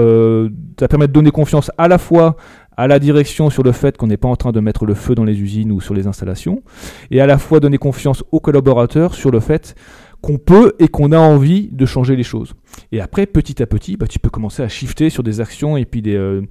ça 0.79 0.89
permet 0.89 1.07
de 1.07 1.13
donner 1.13 1.31
confiance 1.31 1.71
à 1.79 1.87
la 1.87 1.99
fois 1.99 2.37
à 2.77 2.87
la 2.87 2.99
direction 2.99 3.51
sur 3.51 3.63
le 3.63 3.73
fait 3.73 3.97
qu'on 3.97 4.07
n'est 4.07 4.17
pas 4.17 4.29
en 4.29 4.37
train 4.37 4.53
de 4.53 4.61
mettre 4.61 4.87
le 4.87 4.95
feu 4.95 5.15
dans 5.15 5.25
les 5.25 5.41
usines 5.41 5.73
ou 5.73 5.81
sur 5.81 5.95
les 5.95 6.07
installations, 6.07 6.63
et 7.11 7.21
à 7.21 7.27
la 7.27 7.39
fois 7.39 7.61
donner 7.61 7.79
confiance 7.79 8.25
aux 8.33 8.41
collaborateurs 8.41 9.15
sur 9.15 9.31
le 9.31 9.41
fait 9.41 9.75
qu'on 10.23 10.39
peut 10.39 10.75
et 10.79 10.89
qu'on 10.89 11.11
a 11.11 11.19
envie 11.19 11.69
de 11.73 11.85
changer 11.85 12.15
les 12.15 12.23
choses. 12.23 12.55
Et 12.93 13.01
après, 13.01 13.27
petit 13.27 13.61
à 13.61 13.67
petit, 13.67 13.97
bah, 13.97 14.07
tu 14.07 14.21
peux 14.21 14.31
commencer 14.31 14.63
à 14.63 14.69
shifter 14.69 15.11
sur 15.11 15.25
des 15.25 15.41
actions 15.41 15.77
et 15.77 15.85
puis 15.85 16.01
des, 16.01 16.15
euh, 16.15 16.43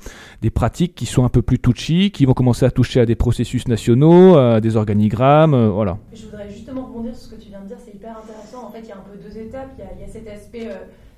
des 0.42 0.50
pratiques 0.50 0.94
qui 0.94 1.06
sont 1.06 1.24
un 1.24 1.30
peu 1.30 1.42
plus 1.42 1.58
touchy, 1.58 2.12
qui 2.12 2.25
vont 2.25 2.34
commencer 2.34 2.66
à 2.66 2.72
toucher 2.72 3.00
à 3.00 3.06
des 3.06 3.16
processus 3.16 3.68
nationaux, 3.70 4.36
à 4.36 4.60
des 4.60 4.75
organigrammes, 4.75 5.54
euh, 5.54 5.70
voilà. 5.70 5.98
Je 6.13 6.25
voudrais 6.25 6.50
justement 6.50 6.86
rebondir 6.86 7.16
sur 7.16 7.30
ce 7.30 7.36
que 7.36 7.42
tu 7.42 7.48
viens 7.48 7.62
de 7.62 7.68
dire, 7.68 7.78
c'est 7.84 7.96
hyper 7.96 8.18
intéressant. 8.18 8.68
En 8.68 8.72
fait, 8.72 8.82
il 8.84 8.90
y 8.90 8.92
a 8.92 8.98
un 8.98 9.06
peu 9.10 9.18
deux 9.18 9.38
étapes. 9.38 9.72
Il 9.78 10.01
y 10.01 10.04
a, 10.04 10.08
cet 10.12 10.28
aspect 10.28 10.68
euh, 10.68 10.75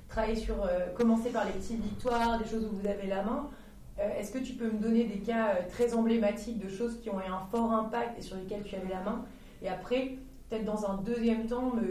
travailler 0.08 0.36
sur, 0.36 0.54
commencer 0.96 1.30
par 1.30 1.44
les 1.46 1.52
petites 1.52 1.82
victoires, 1.82 2.38
des 2.38 2.48
choses 2.48 2.64
où 2.70 2.76
vous 2.80 2.86
avez 2.86 3.08
la 3.08 3.24
main. 3.24 3.48
Est-ce 3.98 4.32
que 4.32 4.38
tu 4.38 4.54
peux 4.54 4.66
me 4.66 4.78
donner 4.80 5.04
des 5.04 5.20
cas 5.20 5.56
très 5.68 5.94
emblématiques 5.94 6.58
de 6.58 6.68
choses 6.68 7.00
qui 7.00 7.10
ont 7.10 7.20
eu 7.20 7.30
un 7.30 7.46
fort 7.50 7.72
impact 7.72 8.18
et 8.18 8.22
sur 8.22 8.36
lesquelles 8.36 8.64
tu 8.64 8.74
avais 8.74 8.88
la 8.88 9.00
main 9.00 9.24
Et 9.62 9.68
après, 9.68 10.16
peut-être 10.48 10.64
dans 10.64 10.90
un 10.90 10.96
deuxième 10.98 11.46
temps 11.46 11.72
me, 11.74 11.84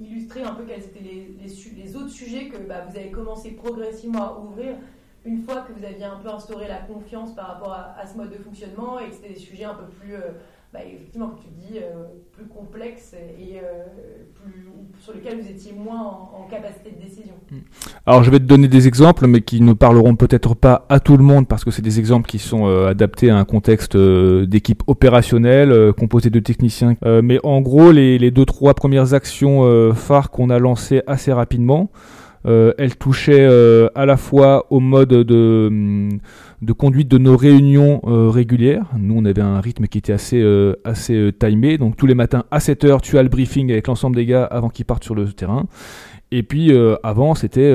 illustrer 0.00 0.42
un 0.42 0.54
peu 0.54 0.64
quels 0.64 0.84
étaient 0.84 1.00
les, 1.00 1.36
les, 1.76 1.96
autres 1.96 2.10
sujets 2.10 2.48
que 2.48 2.56
bah, 2.58 2.86
vous 2.88 2.96
avez 2.96 3.10
commencé 3.10 3.50
progressivement 3.52 4.22
à 4.22 4.38
ouvrir 4.38 4.76
une 5.28 5.42
fois 5.42 5.66
que 5.68 5.78
vous 5.78 5.84
aviez 5.84 6.04
un 6.04 6.16
peu 6.22 6.30
instauré 6.30 6.66
la 6.68 6.78
confiance 6.78 7.34
par 7.34 7.48
rapport 7.48 7.72
à, 7.72 8.06
ce 8.06 8.16
mode 8.16 8.30
de 8.30 8.38
fonctionnement 8.38 8.98
et 8.98 9.08
que 9.08 9.14
c'était 9.14 9.34
des 9.34 9.38
sujets 9.38 9.64
un 9.64 9.74
peu 9.74 9.84
plus 10.00 10.14
euh, 10.14 10.32
bah, 10.72 10.80
effectivement, 10.86 11.28
que 11.28 11.42
tu 11.42 11.48
dis, 11.50 11.78
euh, 11.78 12.04
plus 12.32 12.46
complexe 12.46 13.14
et 13.14 13.56
euh, 13.56 13.84
sur 14.98 15.14
lesquels 15.14 15.40
vous 15.40 15.48
étiez 15.48 15.72
moins 15.72 16.00
en, 16.00 16.46
capacité 16.50 16.90
de 16.90 17.02
décision. 17.04 17.34
Mm. 17.50 17.56
Alors, 18.06 18.22
je 18.22 18.30
vais 18.30 18.38
te 18.38 18.44
donner 18.44 18.68
des 18.68 18.86
exemples, 18.86 19.26
mais 19.26 19.42
qui 19.42 19.60
ne 19.60 19.74
parleront 19.74 20.16
peut-être 20.16 20.54
pas 20.54 20.86
à 20.88 20.98
tout 21.00 21.18
le 21.18 21.24
monde, 21.24 21.46
parce 21.46 21.64
que 21.64 21.70
c'est 21.70 21.82
des 21.82 21.98
exemples 21.98 22.28
qui 22.28 22.38
sont 22.38 22.66
adaptés 22.66 23.28
à 23.28 23.36
un 23.36 23.44
contexte 23.44 23.96
d'équipe 23.96 24.82
opérationnelle, 24.86 25.92
composée 25.92 26.30
de 26.30 26.40
techniciens. 26.40 26.96
mais 27.22 27.38
en 27.44 27.60
gros, 27.60 27.92
les, 27.92 28.18
les, 28.18 28.30
deux, 28.30 28.46
trois 28.46 28.72
premières 28.74 29.12
actions 29.12 29.92
phares 29.94 30.30
qu'on 30.30 30.48
a 30.48 30.58
lancées 30.58 31.02
assez 31.06 31.32
rapidement, 31.32 31.90
elles 32.78 32.96
touchaient 32.96 33.46
à 33.94 34.06
la 34.06 34.16
fois 34.16 34.66
au 34.70 34.80
mode 34.80 35.10
de... 35.10 35.66
Hum, 35.68 36.20
de 36.62 36.72
conduite 36.72 37.08
de 37.08 37.18
nos 37.18 37.36
réunions 37.36 38.00
euh, 38.04 38.28
régulières. 38.30 38.86
Nous, 38.98 39.14
on 39.16 39.24
avait 39.24 39.42
un 39.42 39.60
rythme 39.60 39.86
qui 39.86 39.98
était 39.98 40.12
assez, 40.12 40.40
euh, 40.40 40.74
assez 40.84 41.14
euh, 41.14 41.32
timé. 41.32 41.78
Donc, 41.78 41.96
tous 41.96 42.06
les 42.06 42.14
matins 42.14 42.44
à 42.50 42.58
7h, 42.58 43.00
tu 43.00 43.18
as 43.18 43.22
le 43.22 43.28
briefing 43.28 43.70
avec 43.70 43.86
l'ensemble 43.86 44.16
des 44.16 44.26
gars 44.26 44.44
avant 44.44 44.68
qu'ils 44.68 44.84
partent 44.84 45.04
sur 45.04 45.14
le 45.14 45.32
terrain. 45.32 45.66
Et 46.30 46.42
puis, 46.42 46.76
avant, 47.02 47.34
c'était 47.34 47.74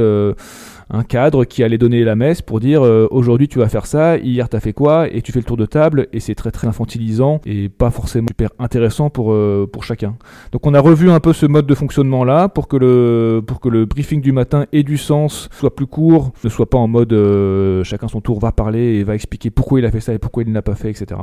un 0.89 1.03
cadre 1.03 1.45
qui 1.45 1.63
allait 1.63 1.77
donner 1.77 2.03
la 2.03 2.15
messe 2.15 2.41
pour 2.41 2.59
dire 2.59 2.83
euh, 2.83 3.07
aujourd'hui 3.11 3.47
tu 3.47 3.59
vas 3.59 3.69
faire 3.69 3.85
ça, 3.85 4.17
hier 4.17 4.49
t'as 4.49 4.59
fait 4.59 4.73
quoi, 4.73 5.07
et 5.09 5.21
tu 5.21 5.31
fais 5.31 5.39
le 5.39 5.45
tour 5.45 5.57
de 5.57 5.65
table, 5.65 6.07
et 6.13 6.19
c'est 6.19 6.35
très 6.35 6.51
très 6.51 6.67
infantilisant 6.67 7.41
et 7.45 7.69
pas 7.69 7.91
forcément 7.91 8.27
super 8.29 8.49
intéressant 8.59 9.09
pour, 9.09 9.33
euh, 9.33 9.69
pour 9.71 9.83
chacun. 9.83 10.15
Donc 10.51 10.65
on 10.65 10.73
a 10.73 10.79
revu 10.79 11.09
un 11.09 11.19
peu 11.19 11.33
ce 11.33 11.45
mode 11.45 11.65
de 11.65 11.75
fonctionnement 11.75 12.23
là 12.23 12.49
pour 12.49 12.67
que 12.67 12.77
le, 12.77 13.41
pour 13.45 13.59
que 13.59 13.69
le 13.69 13.85
briefing 13.85 14.21
du 14.21 14.31
matin 14.31 14.65
ait 14.71 14.83
du 14.83 14.97
sens, 14.97 15.49
soit 15.51 15.75
plus 15.75 15.87
court, 15.87 16.31
ne 16.43 16.49
soit 16.49 16.69
pas 16.69 16.77
en 16.77 16.87
mode 16.87 17.13
euh, 17.13 17.83
chacun 17.83 18.07
son 18.07 18.21
tour 18.21 18.39
va 18.39 18.51
parler 18.51 18.95
et 18.95 19.03
va 19.03 19.15
expliquer 19.15 19.49
pourquoi 19.49 19.79
il 19.79 19.85
a 19.85 19.91
fait 19.91 19.99
ça 19.99 20.13
et 20.13 20.17
pourquoi 20.17 20.43
il 20.43 20.49
ne 20.49 20.53
l'a 20.53 20.61
pas 20.61 20.75
fait, 20.75 20.89
etc. 20.89 21.19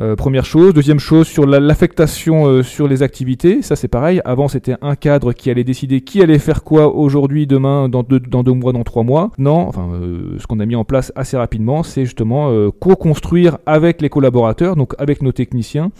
Euh, 0.00 0.14
première 0.14 0.44
chose. 0.44 0.74
Deuxième 0.74 1.00
chose, 1.00 1.26
sur 1.26 1.44
l'affectation 1.44 2.46
euh, 2.46 2.62
sur 2.62 2.86
les 2.86 3.02
activités, 3.02 3.62
ça 3.62 3.74
c'est 3.74 3.88
pareil. 3.88 4.20
Avant 4.24 4.46
c'était 4.46 4.76
un 4.80 4.94
cadre 4.94 5.32
qui 5.32 5.50
allait 5.50 5.64
décider 5.64 6.02
qui 6.02 6.22
allait 6.22 6.38
faire 6.38 6.62
quoi 6.62 6.94
aujourd'hui, 6.94 7.48
demain, 7.48 7.88
dans 7.88 8.04
deux, 8.04 8.20
mois, 8.52 8.72
dans 8.72 8.84
trois 8.84 9.02
mois. 9.02 9.30
Non, 9.38 9.66
enfin 9.66 9.88
euh, 9.92 10.36
ce 10.38 10.46
qu'on 10.46 10.60
a 10.60 10.66
mis 10.66 10.76
en 10.76 10.84
place 10.84 11.12
assez 11.16 11.36
rapidement, 11.36 11.82
c'est 11.82 12.04
justement 12.04 12.52
co-construire 12.78 13.58
avec 13.66 14.00
les 14.00 14.08
collaborateurs, 14.08 14.76
donc 14.76 14.94
avec 14.98 15.20
nos 15.20 15.32
techniciens, 15.32 15.90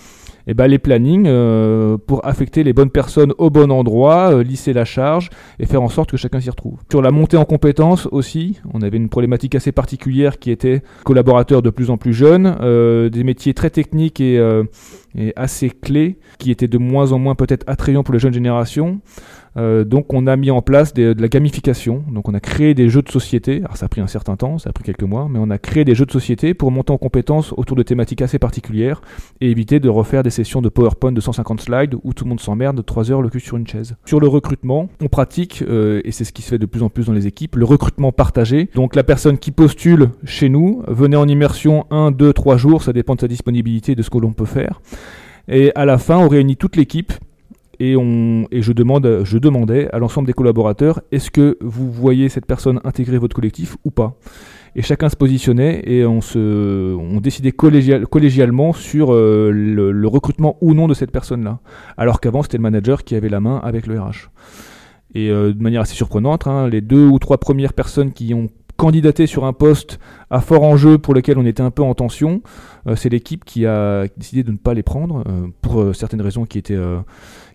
eh 0.49 0.55
ben, 0.55 0.67
les 0.67 0.78
plannings 0.78 1.26
euh, 1.26 1.99
pour 1.99 2.26
affecter 2.26 2.64
les 2.64 2.73
bonnes 2.73 2.90
personnes 2.90 3.35
au 3.37 3.50
bon 3.50 3.71
endroit, 3.71 4.33
euh, 4.33 4.43
lisser 4.43 4.73
la 4.73 4.87
charge 4.87 5.28
et 5.59 5.67
faire 5.67 5.83
en 5.83 5.90
sorte 5.90 6.11
que 6.11 6.17
chacun 6.17 6.40
s'y 6.40 6.49
retrouve. 6.49 6.78
Sur 6.90 7.02
la 7.02 7.11
montée 7.11 7.37
en 7.37 7.45
compétences 7.45 8.09
aussi, 8.11 8.59
on 8.73 8.81
avait 8.81 8.97
une 8.97 9.11
problématique 9.11 9.55
assez 9.55 9.73
particulière 9.73 10.38
qui 10.38 10.50
était 10.50 10.83
collaborateurs 11.05 11.61
de 11.61 11.69
plus 11.69 11.90
en 11.90 11.99
plus 11.99 12.14
jeunes, 12.14 12.57
euh, 12.62 13.11
des 13.11 13.25
métiers 13.25 13.52
très 13.52 13.69
techniques 13.69 14.21
et, 14.21 14.37
et 15.17 15.33
assez 15.37 15.69
clés 15.69 16.19
qui 16.38 16.50
étaient 16.50 16.67
de 16.67 16.78
moins 16.78 17.12
en 17.12 17.19
moins 17.19 17.35
peut-être 17.35 17.64
attrayants 17.67 18.02
pour 18.02 18.14
les 18.14 18.21
jeunes 18.21 18.33
générations. 18.33 19.00
Euh, 19.57 19.85
donc 19.85 20.12
on 20.12 20.26
a 20.26 20.37
mis 20.37 20.50
en 20.50 20.62
place 20.62 20.95
de 20.95 21.14
la 21.19 21.28
gamification. 21.28 22.05
Donc 22.11 22.28
on 22.28 22.35
a 22.35 22.40
créé 22.40 22.75
des 22.75 22.88
jeux 22.88 23.02
de 23.02 23.09
société. 23.09 23.59
Alors 23.59 23.76
ça 23.76 23.87
a 23.87 23.88
pris 23.88 24.00
un 24.00 24.07
certain 24.07 24.37
temps, 24.37 24.59
ça 24.59 24.71
a 24.71 24.73
pris 24.73 24.85
quelques 24.85 25.02
mois, 25.02 25.28
mais 25.31 25.38
on 25.40 25.50
a 25.50 25.59
créé 25.59 25.85
des 25.85 25.95
jeux 25.95 26.07
de 26.07 26.12
société 26.12 26.55
pour 26.55 26.71
monter 26.71 26.93
en 26.93 26.99
compétences 26.99 27.52
autour 27.57 27.76
de 27.76 27.83
thématiques 27.83 28.23
assez 28.23 28.38
particulières 28.38 29.00
et 29.40 29.50
éviter 29.50 29.81
de 29.81 29.88
refaire 29.88 30.23
des 30.23 30.31
sessions 30.31 30.62
de 30.62 30.69
PowerPoint 30.69 31.12
de 31.12 31.21
150 31.21 31.61
slides 31.61 31.95
où 32.02 32.12
tout 32.12 32.25
le 32.25 32.31
monde 32.31 32.40
s'emmerde 32.40 32.85
3 32.85 33.11
heures 33.11 33.23
le 33.23 33.28
cul 33.28 33.40
sur 33.40 33.57
une 33.57 33.67
chaise. 33.67 33.97
Sur 34.05 34.21
le 34.21 34.28
recrutement, 34.28 34.88
on 35.00 35.09
pratique, 35.09 35.62
euh, 35.69 36.00
et 36.05 36.12
c'est 36.12 36.25
ce 36.25 36.33
qui 36.33 36.43
se 36.43 36.50
fait 36.50 36.59
de 36.59 36.67
plus 36.67 36.83
en 36.83 36.90
plus 36.90 37.07
dans 37.07 37.12
les 37.12 37.26
équipes, 37.26 37.57
le 37.57 37.64
recrutement 37.64 38.12
partagé. 38.12 38.69
Donc 38.75 38.95
la 38.95 39.05
personne 39.05 39.38
qui 39.38 39.50
postule 39.50 40.11
chez 40.25 40.49
nous 40.49 40.83
venait 40.88 41.17
en 41.17 41.28
immersion 41.28 41.87
1, 41.90 42.11
2, 42.11 42.33
3 42.33 42.57
jours, 42.57 42.83
ça 42.83 42.93
dépend 42.93 43.14
de 43.14 43.21
sa 43.21 43.28
disponibilité 43.28 43.95
de 43.95 44.02
ce 44.02 44.11
que 44.11 44.19
l'on 44.19 44.33
peut 44.33 44.45
faire. 44.45 44.81
Et 45.49 45.73
à 45.75 45.85
la 45.87 45.97
fin, 45.97 46.19
on 46.19 46.28
réunit 46.28 46.57
toute 46.57 46.76
l'équipe 46.76 47.12
et, 47.80 47.97
on, 47.97 48.47
et 48.50 48.62
je, 48.62 48.73
demande, 48.73 49.20
je 49.25 49.38
demandais 49.38 49.88
à 49.92 49.99
l'ensemble 49.99 50.26
des 50.26 50.32
collaborateurs 50.32 51.00
est-ce 51.12 51.30
que 51.30 51.56
vous 51.61 51.90
voyez 51.90 52.28
cette 52.28 52.47
personne 52.47 52.80
intégrer 52.85 53.18
votre 53.18 53.35
collectif 53.35 53.76
ou 53.85 53.90
pas? 53.90 54.16
Et 54.75 54.82
chacun 54.82 55.08
se 55.08 55.16
positionnait 55.16 55.82
et 55.87 56.04
on, 56.04 56.20
se, 56.20 56.94
on 56.94 57.20
décidait 57.20 57.52
collégial, 57.52 58.06
collégialement 58.06 58.73
sur 58.73 59.12
euh, 59.12 59.50
le, 59.50 60.08
recrutement 60.08 60.56
ou 60.61 60.75
non 60.75 60.88
de 60.88 60.94
cette 60.94 61.11
personne-là. 61.11 61.61
Alors 61.97 62.20
qu'avant, 62.20 62.42
c'était 62.42 62.58
le 62.58 62.62
manager 62.62 63.04
qui 63.04 63.14
avait 63.14 63.28
la 63.28 63.40
main 63.40 63.61
avec 63.62 63.87
le 63.87 64.00
RH. 64.00 64.30
Et 65.14 65.30
euh, 65.30 65.52
de 65.52 65.62
manière 65.62 65.80
assez 65.80 65.94
surprenante, 65.94 66.47
hein, 66.47 66.68
les 66.68 66.80
deux 66.80 67.06
ou 67.06 67.18
trois 67.18 67.38
premières 67.38 67.73
personnes 67.73 68.12
qui 68.12 68.35
ont 68.35 68.49
candidaté 68.78 69.26
sur 69.26 69.44
un 69.44 69.52
poste 69.52 69.99
à 70.30 70.40
fort 70.40 70.62
enjeu 70.62 70.97
pour 70.97 71.12
lequel 71.12 71.37
on 71.37 71.44
était 71.44 71.62
un 71.62 71.70
peu 71.70 71.82
en 71.82 71.94
tension, 71.94 72.40
euh, 72.87 72.97
c'est 72.97 73.11
l'équipe 73.11 73.44
qui 73.44 73.66
a 73.66 74.06
décidé 74.16 74.42
de 74.42 74.52
ne 74.52 74.56
pas 74.56 74.73
les 74.73 74.82
prendre 74.82 75.25
pour 75.61 75.94
certaines 75.94 76.23
raisons 76.23 76.47
qui 76.47 76.56
étaient 76.58 76.78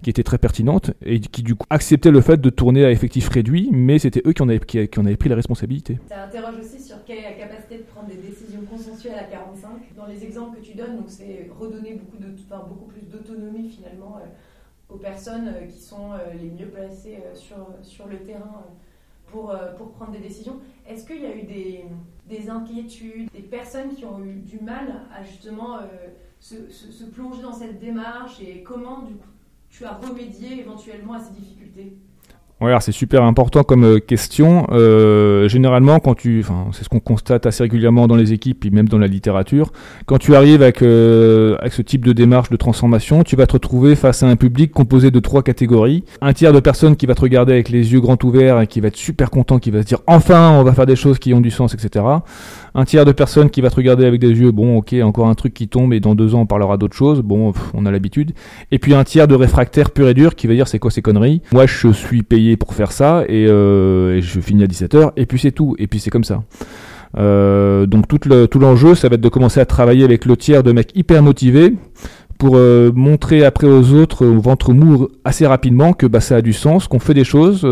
qui 0.04 0.10
était 0.10 0.24
très 0.24 0.38
pertinente 0.38 0.92
et 1.04 1.20
qui 1.20 1.42
du 1.42 1.56
coup 1.56 1.66
acceptait 1.72 2.12
le 2.12 2.22
fait 2.22 2.40
de 2.40 2.50
tourner 2.52 2.86
à 2.86 2.92
effectif 2.92 3.30
réduit, 3.30 3.70
mais 3.72 3.98
c'était 3.98 4.22
eux 4.28 4.34
qui 4.34 4.44
en, 4.44 4.50
avaient, 4.50 4.60
pris 5.16 5.30
la 5.30 5.36
responsabilité. 5.36 5.98
Ça 6.10 6.26
interroge 6.26 6.56
aussi 6.60 6.84
sur 6.84 7.04
quelle 7.06 7.20
est 7.20 7.24
la 7.24 7.32
capacité 7.32 7.78
de 7.78 7.84
prendre 7.84 8.10
des 8.10 8.18
décisions 8.18 8.62
consensuelles 8.70 9.18
à 9.18 9.24
45. 9.24 9.96
Dans 9.96 10.06
les 10.06 10.24
exemples 10.24 10.60
que 10.60 10.66
tu 10.66 10.76
donnes, 10.76 10.98
donc 10.98 11.06
c'est 11.08 11.50
redonner 11.58 11.94
beaucoup, 11.94 12.18
de, 12.22 12.28
beaucoup 12.70 12.92
plus 12.92 13.02
d'autonomie 13.02 13.70
finalement 13.70 14.18
euh, 14.18 14.94
aux 14.94 14.98
personnes 14.98 15.48
euh, 15.48 15.66
qui 15.66 15.80
sont 15.80 16.12
euh, 16.12 16.34
les 16.40 16.50
mieux 16.50 16.70
placées 16.70 17.24
sur, 17.34 17.56
sur 17.82 18.08
le 18.08 18.18
terrain 18.18 18.64
pour, 19.34 19.54
pour 19.78 19.92
prendre 19.92 20.12
des 20.12 20.20
décisions. 20.20 20.62
Est-ce 20.88 21.06
qu'il 21.08 21.22
y 21.22 21.26
a 21.26 21.36
eu 21.36 21.44
des, 21.44 21.86
des, 22.30 22.50
inquiétudes, 22.50 23.30
des 23.34 23.42
personnes 23.42 23.96
qui 23.96 24.06
ont 24.06 24.24
eu 24.24 24.36
du 24.36 24.60
mal 24.60 25.08
à 25.12 25.24
justement 25.24 25.80
se, 26.40 26.70
se, 26.70 27.04
plonger 27.06 27.42
dans 27.42 27.52
cette 27.52 27.80
démarche 27.80 28.40
et 28.40 28.62
comment 28.62 29.04
tu 29.70 29.86
as 29.86 29.94
remédié 29.94 30.60
éventuellement 30.60 31.14
à 31.14 31.20
ces 31.20 31.34
difficultés? 31.34 31.98
Ouais, 32.62 32.74
c'est 32.80 32.94
super 32.94 33.24
important 33.24 33.64
comme 33.64 33.84
euh, 33.84 34.00
question. 34.00 34.68
Euh, 34.72 35.50
généralement, 35.50 36.00
quand 36.00 36.14
tu, 36.14 36.46
c'est 36.72 36.84
ce 36.84 36.90
qu'on 36.90 37.02
constate 37.02 37.46
assez 37.46 37.64
régulièrement 37.64 38.08
dans 38.08 38.16
les 38.16 38.32
équipes 38.32 38.64
et 38.66 38.70
même 38.70 38.88
dans 38.88 38.98
la 38.98 39.08
littérature, 39.08 39.74
quand 40.06 40.18
tu 40.18 40.34
arrives 40.34 40.62
avec, 40.62 40.82
euh, 40.82 41.58
avec 41.60 41.74
ce 41.74 41.82
type 41.82 42.06
de 42.06 42.14
démarche 42.14 42.50
de 42.50 42.56
transformation, 42.56 43.24
tu 43.24 43.36
vas 43.36 43.48
te 43.48 43.54
retrouver 43.54 43.96
face 43.96 44.24
à 44.24 44.28
un 44.28 44.38
public 44.38 44.72
composé 44.72 45.12
de 45.12 45.20
trois 45.20 45.44
catégories. 45.44 46.06
Un 46.22 46.32
tiers 46.32 46.54
de 46.54 46.62
personnes 46.62 46.96
qui 46.96 47.06
va 47.06 47.16
te 47.16 47.22
regarder 47.22 47.52
avec 47.52 47.68
les 47.68 47.92
yeux 47.92 48.00
grands 48.00 48.20
ouverts 48.24 48.62
et 48.62 48.68
qui 48.68 48.80
va 48.80 48.88
être 48.88 48.98
super 48.98 49.30
content, 49.30 49.60
qui 49.60 49.72
va 49.72 49.82
se 49.82 49.88
dire 49.88 50.00
enfin, 50.08 50.52
on 50.52 50.64
va 50.64 50.74
faire 50.74 50.86
des 50.86 50.96
choses 50.96 51.20
qui 51.20 51.34
ont 51.34 51.42
du 51.42 51.52
sens, 51.52 51.74
etc 51.74 52.04
un 52.76 52.86
tiers 52.86 53.06
de 53.06 53.12
personnes 53.12 53.50
qui 53.50 53.62
va 53.62 53.70
te 53.70 53.76
regarder 53.76 54.06
avec 54.06 54.20
des 54.20 54.30
yeux, 54.30 54.52
bon 54.52 54.78
ok, 54.78 54.96
encore 55.04 55.28
un 55.28 55.36
truc 55.36 55.54
qui 55.54 55.68
tombe 55.68 55.94
et 55.94 56.00
dans 56.00 56.16
deux 56.16 56.34
ans 56.36 56.42
on 56.42 56.46
parlera 56.46 56.78
d'autre 56.78 56.96
chose, 56.96 57.22
bon 57.22 57.54
on 57.74 57.86
a 57.86 57.92
l'habitude. 57.92 58.34
Et 58.72 58.80
puis 58.80 58.94
un 58.94 59.04
tiers 59.04 59.28
de 59.28 59.36
réfractaires 59.36 59.92
pur 59.92 60.08
et 60.08 60.14
dur 60.14 60.36
qui 60.36 60.48
va 60.48 60.54
dire 60.54 60.68
c'est 60.68 60.80
quoi 60.80 60.92
ces 60.92 61.02
conneries, 61.02 61.42
moi 61.52 61.66
je 61.68 61.92
suis 61.92 62.24
payé 62.24 62.43
pour 62.58 62.74
faire 62.74 62.92
ça 62.92 63.24
et, 63.28 63.48
euh, 63.48 64.22
je 64.22 64.40
finis 64.40 64.64
à 64.64 64.68
17h 64.68 65.12
et 65.16 65.26
puis 65.26 65.40
c'est 65.40 65.52
tout, 65.52 65.76
et 65.80 65.88
puis 65.88 66.00
c'est 66.00 66.10
comme 66.10 66.24
ça. 66.24 66.44
Euh, 67.18 67.86
donc 67.86 68.08
tout 68.08 68.60
l'enjeu, 68.60 68.96
ça 68.96 69.08
va 69.10 69.16
être 69.16 69.22
de 69.22 69.30
commencer 69.30 69.60
à 69.60 69.66
travailler 69.66 70.04
avec 70.04 70.26
le 70.26 70.36
tiers 70.36 70.64
de 70.64 70.72
mecs 70.72 70.96
hyper 70.96 71.22
motivés 71.22 71.74
pour 72.40 72.56
euh, 72.56 72.92
montrer 72.94 73.46
après 73.46 73.68
aux 73.68 73.94
autres 73.94 74.26
au 74.26 74.42
ventre 74.42 74.74
mou 74.74 75.08
assez 75.24 75.46
rapidement 75.46 75.94
que 75.94 76.08
bah, 76.08 76.20
ça 76.20 76.38
a 76.38 76.42
du 76.42 76.54
sens, 76.54 76.88
qu'on 76.88 77.00
fait 77.00 77.14
des 77.14 77.24
choses 77.24 77.64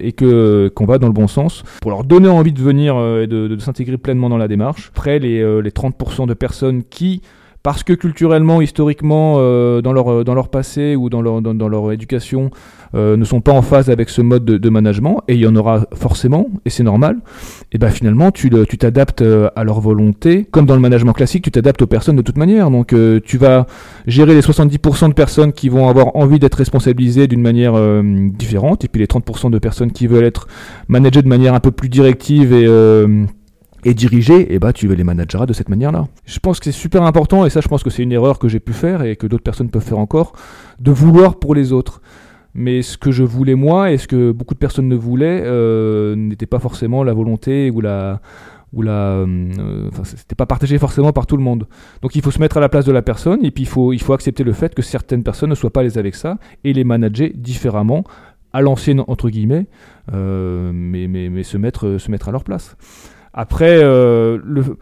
et 0.00 0.12
que 0.12 0.68
qu'on 0.74 0.84
va 0.84 0.98
dans 0.98 1.06
le 1.06 1.14
bon 1.14 1.28
sens, 1.28 1.64
pour 1.80 1.90
leur 1.90 2.04
donner 2.04 2.28
envie 2.28 2.52
de 2.52 2.60
venir 2.60 2.94
et 3.22 3.26
de, 3.26 3.48
de 3.48 3.58
s'intégrer 3.58 3.96
pleinement 3.96 4.28
dans 4.28 4.38
la 4.38 4.48
démarche. 4.48 4.90
Après, 4.94 5.18
les, 5.18 5.38
les 5.62 5.70
30% 5.70 6.26
de 6.26 6.34
personnes 6.34 6.82
qui 6.84 7.22
parce 7.62 7.82
que 7.82 7.92
culturellement, 7.92 8.62
historiquement, 8.62 9.36
euh, 9.38 9.82
dans, 9.82 9.92
leur, 9.92 10.10
euh, 10.10 10.24
dans 10.24 10.34
leur 10.34 10.48
passé 10.48 10.96
ou 10.96 11.10
dans 11.10 11.20
leur, 11.20 11.42
dans, 11.42 11.68
leur 11.68 11.92
éducation, 11.92 12.50
euh, 12.94 13.18
ne 13.18 13.24
sont 13.24 13.42
pas 13.42 13.52
en 13.52 13.60
phase 13.60 13.90
avec 13.90 14.08
ce 14.08 14.22
mode 14.22 14.44
de, 14.44 14.70
management, 14.70 15.22
et 15.28 15.34
il 15.34 15.40
y 15.40 15.46
en 15.46 15.54
aura 15.56 15.86
forcément, 15.94 16.48
et 16.64 16.70
c'est 16.70 16.82
normal, 16.82 17.18
et 17.72 17.78
ben 17.78 17.90
finalement, 17.90 18.30
tu 18.30 18.50
t'adaptes 18.50 19.22
à 19.54 19.64
leur 19.64 19.80
volonté. 19.80 20.46
Comme 20.50 20.64
dans 20.64 20.74
le 20.74 20.80
management 20.80 21.12
classique, 21.12 21.44
tu 21.44 21.50
t'adaptes 21.50 21.82
aux 21.82 21.86
personnes 21.86 22.16
de 22.16 22.22
toute 22.22 22.38
manière. 22.38 22.70
Donc 22.70 22.94
tu 23.24 23.38
vas 23.38 23.66
gérer 24.06 24.34
les 24.34 24.40
70% 24.40 25.08
de 25.08 25.14
personnes 25.14 25.52
qui 25.52 25.68
vont 25.68 25.88
avoir 25.88 26.16
envie 26.16 26.38
d'être 26.38 26.54
responsabilisées 26.54 27.26
d'une 27.26 27.42
manière 27.42 27.74
différente, 28.02 28.84
et 28.84 28.88
puis 28.88 29.00
les 29.00 29.06
30% 29.06 29.50
de 29.50 29.58
personnes 29.58 29.92
qui 29.92 30.06
veulent 30.06 30.24
être 30.24 30.48
managées 30.88 31.22
de 31.22 31.28
manière 31.28 31.54
un 31.54 31.60
peu 31.60 31.70
plus 31.70 31.88
directive 31.88 32.52
et 32.52 32.66
et 33.84 33.94
diriger, 33.94 34.40
et 34.40 34.54
eh 34.54 34.58
bah 34.58 34.68
ben, 34.68 34.72
tu 34.72 34.94
les 34.94 35.04
manageras 35.04 35.46
de 35.46 35.52
cette 35.52 35.68
manière-là. 35.68 36.06
Je 36.24 36.38
pense 36.38 36.58
que 36.58 36.66
c'est 36.66 36.72
super 36.72 37.02
important, 37.02 37.46
et 37.46 37.50
ça 37.50 37.60
je 37.60 37.68
pense 37.68 37.82
que 37.82 37.90
c'est 37.90 38.02
une 38.02 38.12
erreur 38.12 38.38
que 38.38 38.48
j'ai 38.48 38.60
pu 38.60 38.72
faire 38.72 39.02
et 39.02 39.16
que 39.16 39.26
d'autres 39.26 39.42
personnes 39.42 39.70
peuvent 39.70 39.84
faire 39.84 39.98
encore, 39.98 40.32
de 40.78 40.90
vouloir 40.90 41.38
pour 41.38 41.54
les 41.54 41.72
autres. 41.72 42.00
Mais 42.54 42.82
ce 42.82 42.98
que 42.98 43.12
je 43.12 43.22
voulais 43.22 43.54
moi 43.54 43.92
et 43.92 43.98
ce 43.98 44.08
que 44.08 44.32
beaucoup 44.32 44.54
de 44.54 44.58
personnes 44.58 44.88
ne 44.88 44.96
voulaient 44.96 45.42
euh, 45.44 46.16
n'était 46.16 46.46
pas 46.46 46.58
forcément 46.58 47.04
la 47.04 47.12
volonté 47.12 47.70
ou 47.70 47.80
la 47.80 48.20
ou 48.72 48.82
la 48.82 48.92
euh, 48.92 49.88
c'était 50.04 50.34
pas 50.34 50.46
partagé 50.46 50.78
forcément 50.78 51.12
par 51.12 51.26
tout 51.26 51.36
le 51.36 51.42
monde. 51.42 51.68
Donc 52.02 52.16
il 52.16 52.22
faut 52.22 52.30
se 52.30 52.40
mettre 52.40 52.56
à 52.56 52.60
la 52.60 52.68
place 52.68 52.84
de 52.84 52.92
la 52.92 53.02
personne 53.02 53.44
et 53.44 53.50
puis 53.50 53.64
il 53.64 53.68
faut 53.68 53.92
il 53.92 54.00
faut 54.00 54.12
accepter 54.12 54.42
le 54.42 54.52
fait 54.52 54.74
que 54.74 54.82
certaines 54.82 55.22
personnes 55.22 55.50
ne 55.50 55.54
soient 55.54 55.70
pas 55.70 55.80
à 55.80 55.82
l'aise 55.84 55.98
avec 55.98 56.14
ça 56.14 56.38
et 56.64 56.72
les 56.72 56.84
manager 56.84 57.30
différemment 57.34 58.04
à 58.52 58.60
l'ancienne 58.62 59.04
entre 59.06 59.30
guillemets 59.30 59.66
euh, 60.12 60.72
mais, 60.74 61.06
mais, 61.06 61.28
mais 61.28 61.44
se 61.44 61.56
mettre 61.56 61.98
se 61.98 62.10
mettre 62.10 62.28
à 62.28 62.32
leur 62.32 62.42
place. 62.42 62.76
Après, 63.32 63.78
euh, 63.82 64.38
le, 64.44 64.76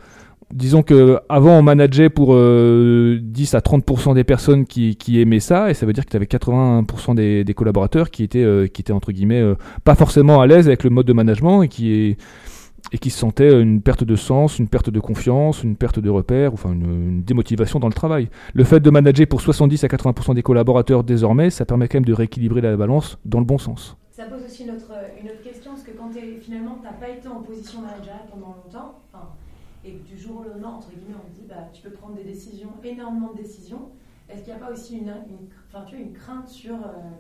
disons 0.53 0.83
que 0.83 1.19
avant 1.29 1.59
on 1.59 1.63
manageait 1.63 2.09
pour 2.09 2.29
10 2.29 2.35
euh, 2.35 3.19
à 3.53 3.61
30% 3.61 4.15
des 4.15 4.25
personnes 4.25 4.67
qui, 4.67 4.97
qui, 4.97 5.21
aimaient 5.21 5.41
ça, 5.41 5.71
et 5.71 5.75
ça 5.75 5.85
veut 5.85 5.93
dire 5.93 6.05
que 6.05 6.11
tu 6.11 6.17
avais 6.17 6.27
80% 6.27 7.15
des, 7.15 7.45
des, 7.45 7.55
collaborateurs 7.55 8.11
qui 8.11 8.23
étaient, 8.25 8.43
euh, 8.43 8.67
qui 8.67 8.81
étaient 8.81 8.93
entre 8.93 9.13
guillemets 9.13 9.43
pas 9.85 9.95
forcément 9.95 10.41
à 10.41 10.47
l'aise 10.47 10.67
avec 10.67 10.85
le 10.85 10.91
mode 10.91 11.07
de 11.07 11.13
management 11.13 11.63
et 11.63 11.69
qui, 11.69 11.93
est, 11.93 12.17
et 12.93 12.99
qui 12.99 13.11
se 13.11 13.19
sentaient 13.19 13.61
une 13.61 13.83
perte 13.83 14.05
de 14.05 14.17
sens, 14.17 14.59
une 14.59 14.69
perte 14.69 14.89
de 14.89 15.01
confiance, 15.01 15.63
une 15.63 15.77
perte 15.77 15.99
de 15.99 16.09
repère, 16.09 16.55
enfin 16.55 16.73
une, 16.73 16.85
une 16.85 17.23
démotivation 17.23 17.81
dans 17.81 17.89
le 17.89 17.93
travail. 17.93 18.31
Le 18.55 18.65
fait 18.65 18.81
de 18.81 18.89
manager 18.89 19.27
pour 19.27 19.43
70 19.43 19.85
à 19.85 19.89
80% 19.89 20.35
des 20.35 20.43
collaborateurs 20.43 21.05
désormais, 21.05 21.51
ça 21.51 21.67
permet 21.67 21.87
quand 21.87 21.97
même 21.97 22.07
de 22.07 22.15
rééquilibrer 22.15 22.63
la 22.63 22.75
balance 22.79 23.19
dans 23.27 23.41
le 23.41 23.45
bon 23.45 23.59
sens. 23.59 23.98
Ça 24.19 24.25
pose 24.25 24.43
aussi 24.43 24.65
une 24.65 24.73
autre, 24.73 24.91
une 25.23 25.31
autre 25.31 25.43
question, 25.43 25.75
parce 25.75 25.85
que 25.85 25.93
quand 25.93 26.11
finalement 26.41 26.75
tu 26.75 26.83
n'as 26.83 26.93
pas 26.93 27.09
été 27.09 27.29
en 27.29 27.41
position 27.41 27.83
managériale 27.83 28.27
pendant 28.29 28.57
longtemps, 28.57 28.99
et 29.85 29.93
du 29.93 30.19
jour 30.19 30.41
au 30.41 30.43
lendemain, 30.43 30.71
entre 30.71 30.89
guillemets, 30.89 31.15
on 31.25 31.31
te 31.31 31.41
dit 31.41 31.47
bah, 31.49 31.69
tu 31.73 31.83
peux 31.83 31.93
prendre 31.93 32.17
des 32.17 32.25
décisions, 32.25 32.71
énormément 32.83 33.33
de 33.33 33.37
décisions, 33.37 33.91
est-ce 34.29 34.43
qu'il 34.43 34.53
n'y 34.53 34.61
a 34.61 34.65
pas 34.67 34.73
aussi 34.73 34.99
une, 34.99 35.15
une, 35.29 35.47
tu 35.87 35.95
vois, 35.95 36.05
une 36.05 36.13
crainte 36.13 36.49
sur 36.49 36.75
euh, 36.75 37.13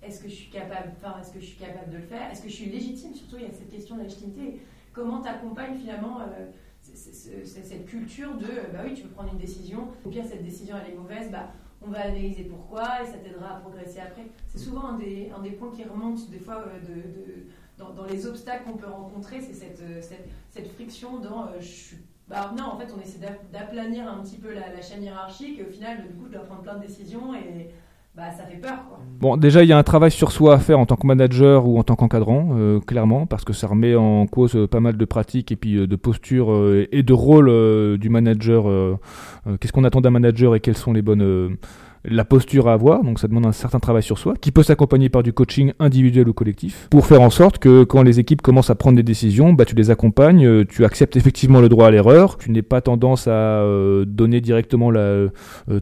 est-ce 0.00 0.22
que 0.22 0.28
je 0.28 0.34
suis 0.34 0.50
capable, 0.52 0.92
enfin, 0.96 1.18
est-ce 1.20 1.32
que 1.32 1.40
je 1.40 1.46
suis 1.46 1.58
capable 1.58 1.90
de 1.90 1.96
le 1.96 2.04
faire? 2.04 2.30
Est-ce 2.30 2.42
que 2.42 2.48
je 2.48 2.54
suis 2.54 2.66
légitime? 2.66 3.12
Surtout, 3.12 3.38
il 3.38 3.42
y 3.42 3.46
a 3.46 3.50
cette 3.50 3.68
question 3.68 3.96
de 3.96 4.02
légitimité. 4.02 4.60
Comment 4.92 5.20
tu 5.20 5.28
accompagnes 5.28 5.74
finalement 5.74 6.20
euh, 6.20 6.46
cette 6.82 7.86
culture 7.86 8.36
de, 8.36 8.46
bah 8.72 8.82
oui, 8.84 8.94
tu 8.94 9.02
peux 9.02 9.08
prendre 9.08 9.32
une 9.32 9.40
décision, 9.40 9.88
au 10.04 10.08
pire, 10.08 10.24
cette 10.24 10.44
décision, 10.44 10.76
elle 10.80 10.92
est 10.92 10.96
mauvaise, 10.96 11.32
bah, 11.32 11.48
on 11.86 11.90
va 11.90 12.00
analyser 12.00 12.44
pourquoi 12.44 13.02
et 13.02 13.06
ça 13.06 13.18
t'aidera 13.18 13.56
à 13.56 13.60
progresser 13.60 14.00
après. 14.00 14.26
C'est 14.48 14.58
souvent 14.58 14.88
un 14.88 14.98
des, 14.98 15.50
points 15.58 15.70
qui 15.70 15.84
remonte 15.84 16.30
des 16.30 16.38
fois 16.38 16.64
euh, 16.66 17.44
dans, 17.78 18.04
les 18.04 18.26
obstacles 18.26 18.64
qu'on 18.64 18.76
peut 18.76 18.90
rencontrer, 18.90 19.40
c'est 19.40 19.54
cette, 19.54 19.80
euh, 19.80 20.68
friction 20.74 21.18
dans 21.18 21.48
suis 21.60 21.98
bah, 22.28 22.52
non, 22.56 22.72
en 22.72 22.76
fait, 22.76 22.88
on 22.96 23.00
essaie 23.00 23.20
d'aplanir 23.52 24.10
un 24.10 24.20
petit 24.22 24.38
peu 24.38 24.52
la, 24.52 24.82
chaîne 24.82 25.02
hiérarchique 25.04 25.60
et 25.60 25.62
au 25.62 25.70
final, 25.70 26.02
du 26.02 26.14
coup, 26.14 26.26
je 26.26 26.32
dois 26.32 26.44
prendre 26.44 26.62
plein 26.62 26.74
de 26.74 26.84
décisions 26.84 27.34
et 27.34 27.70
bah, 28.16 28.30
ça 28.36 28.44
fait 28.44 28.56
peur. 28.56 28.78
Bon, 29.20 29.36
déjà, 29.36 29.62
il 29.62 29.68
y 29.68 29.72
a 29.72 29.78
un 29.78 29.82
travail 29.82 30.10
sur 30.10 30.32
soi 30.32 30.54
à 30.54 30.58
faire 30.58 30.78
en 30.78 30.86
tant 30.86 30.96
que 30.96 31.06
manager 31.06 31.68
ou 31.68 31.78
en 31.78 31.84
tant 31.84 31.94
qu'encadrant, 31.94 32.48
euh, 32.52 32.80
clairement, 32.80 33.26
parce 33.26 33.44
que 33.44 33.52
ça 33.52 33.66
remet 33.66 33.94
en 33.94 34.26
cause 34.26 34.56
euh, 34.56 34.66
pas 34.66 34.80
mal 34.80 34.96
de 34.96 35.04
pratiques 35.04 35.52
et 35.52 35.56
puis 35.56 35.76
euh, 35.76 35.86
de 35.86 35.96
posture 35.96 36.48
et 36.90 37.02
de 37.02 37.12
rôle 37.12 37.98
du 37.98 38.08
manager. 38.08 38.98
Qu'est-ce 39.60 39.72
qu'on 39.72 39.84
attend 39.84 40.00
d'un 40.00 40.10
manager 40.10 40.54
et 40.54 40.60
quelles 40.60 40.76
sont 40.76 40.92
les 40.92 41.02
bonnes 41.02 41.56
la 42.08 42.24
posture 42.24 42.68
à 42.68 42.72
avoir, 42.72 43.02
donc 43.02 43.18
ça 43.18 43.28
demande 43.28 43.46
un 43.46 43.52
certain 43.52 43.80
travail 43.80 44.02
sur 44.02 44.18
soi, 44.18 44.34
qui 44.40 44.52
peut 44.52 44.62
s'accompagner 44.62 45.08
par 45.08 45.22
du 45.22 45.32
coaching 45.32 45.72
individuel 45.78 46.28
ou 46.28 46.32
collectif, 46.32 46.88
pour 46.90 47.06
faire 47.06 47.22
en 47.22 47.30
sorte 47.30 47.58
que 47.58 47.84
quand 47.84 48.02
les 48.02 48.20
équipes 48.20 48.42
commencent 48.42 48.70
à 48.70 48.74
prendre 48.74 48.96
des 48.96 49.02
décisions, 49.02 49.52
bah, 49.52 49.64
tu 49.64 49.74
les 49.74 49.90
accompagnes, 49.90 50.46
euh, 50.46 50.64
tu 50.68 50.84
acceptes 50.84 51.16
effectivement 51.16 51.60
le 51.60 51.68
droit 51.68 51.88
à 51.88 51.90
l'erreur, 51.90 52.38
tu 52.38 52.50
n'es 52.50 52.62
pas 52.62 52.80
tendance 52.80 53.26
à 53.26 53.30
euh, 53.30 54.04
donner 54.04 54.40
directement 54.40 54.90
euh, 54.94 55.28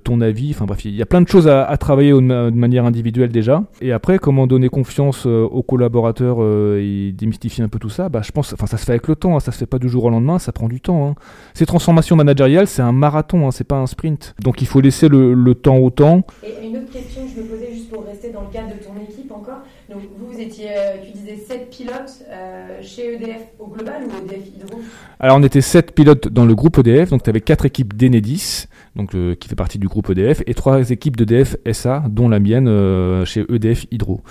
ton 0.02 0.20
avis, 0.20 0.50
enfin 0.50 0.64
bref, 0.64 0.84
il 0.84 0.94
y 0.94 1.02
a 1.02 1.06
plein 1.06 1.20
de 1.20 1.28
choses 1.28 1.48
à, 1.48 1.76
travailler 1.76 2.12
de, 2.12 2.20
manière 2.20 2.84
individuelle 2.84 3.30
déjà, 3.30 3.64
et 3.80 3.92
après, 3.92 4.18
comment 4.18 4.46
donner 4.46 4.68
confiance 4.68 5.26
aux 5.26 5.62
collaborateurs 5.62 6.38
et 6.78 7.12
démystifier 7.16 7.64
un 7.64 7.68
peu 7.68 7.78
tout 7.78 7.90
ça, 7.90 8.08
bah, 8.08 8.20
je 8.24 8.32
pense, 8.32 8.52
enfin 8.52 8.66
ça 8.66 8.76
se 8.76 8.84
fait 8.84 8.92
avec 8.92 9.08
le 9.08 9.16
temps, 9.16 9.36
hein, 9.36 9.40
ça 9.40 9.52
se 9.52 9.58
fait 9.58 9.66
pas 9.66 9.78
du 9.78 9.88
jour 9.88 10.04
au 10.04 10.10
lendemain, 10.10 10.38
ça 10.38 10.52
prend 10.52 10.68
du 10.68 10.80
temps. 10.80 11.08
Hein. 11.08 11.14
Ces 11.54 11.66
transformations 11.66 12.16
managériales, 12.16 12.66
c'est 12.66 12.82
un 12.82 12.92
marathon, 12.92 13.46
hein, 13.46 13.50
c'est 13.50 13.66
pas 13.66 13.76
un 13.76 13.86
sprint, 13.86 14.34
donc 14.42 14.62
il 14.62 14.66
faut 14.66 14.80
laisser 14.80 15.08
le 15.08 15.54
temps 15.54 15.76
au 15.76 15.90
temps, 15.90 16.13
et 16.42 16.66
une 16.66 16.76
autre 16.76 16.92
question 16.92 17.24
que 17.24 17.30
je 17.34 17.40
me 17.40 17.46
posais 17.46 17.72
juste 17.72 17.90
pour 17.90 18.04
rester 18.04 18.30
dans 18.30 18.42
le 18.42 18.48
cadre 18.48 18.68
de 18.68 18.82
ton 18.82 18.94
équipe 19.00 19.30
encore. 19.32 19.62
Donc 19.90 20.02
vous, 20.16 20.32
vous 20.32 20.40
étiez, 20.40 20.68
euh, 20.70 20.96
tu 21.04 21.12
disais 21.12 21.36
7 21.36 21.70
pilotes 21.70 22.24
euh, 22.28 22.80
chez 22.82 23.14
EDF 23.14 23.42
au 23.58 23.66
global 23.66 24.02
ou 24.04 24.24
EDF 24.24 24.46
Hydro? 24.56 24.80
Alors 25.20 25.36
on 25.38 25.42
était 25.42 25.60
7 25.60 25.92
pilotes 25.92 26.28
dans 26.28 26.44
le 26.44 26.54
groupe 26.54 26.78
EDF, 26.78 27.10
donc 27.10 27.22
tu 27.22 27.30
avais 27.30 27.40
4 27.40 27.66
équipes 27.66 27.94
d'Enedis, 27.94 28.66
donc 28.96 29.14
euh, 29.14 29.34
qui 29.34 29.48
fait 29.48 29.56
partie 29.56 29.78
du 29.78 29.88
groupe 29.88 30.10
EDF, 30.10 30.42
et 30.46 30.54
3 30.54 30.90
équipes 30.90 31.16
d'EDF 31.16 31.56
SA, 31.72 32.04
dont 32.08 32.28
la 32.28 32.40
mienne 32.40 32.68
chez 33.24 33.44
EDF 33.48 33.86
Hydro. 33.90 34.22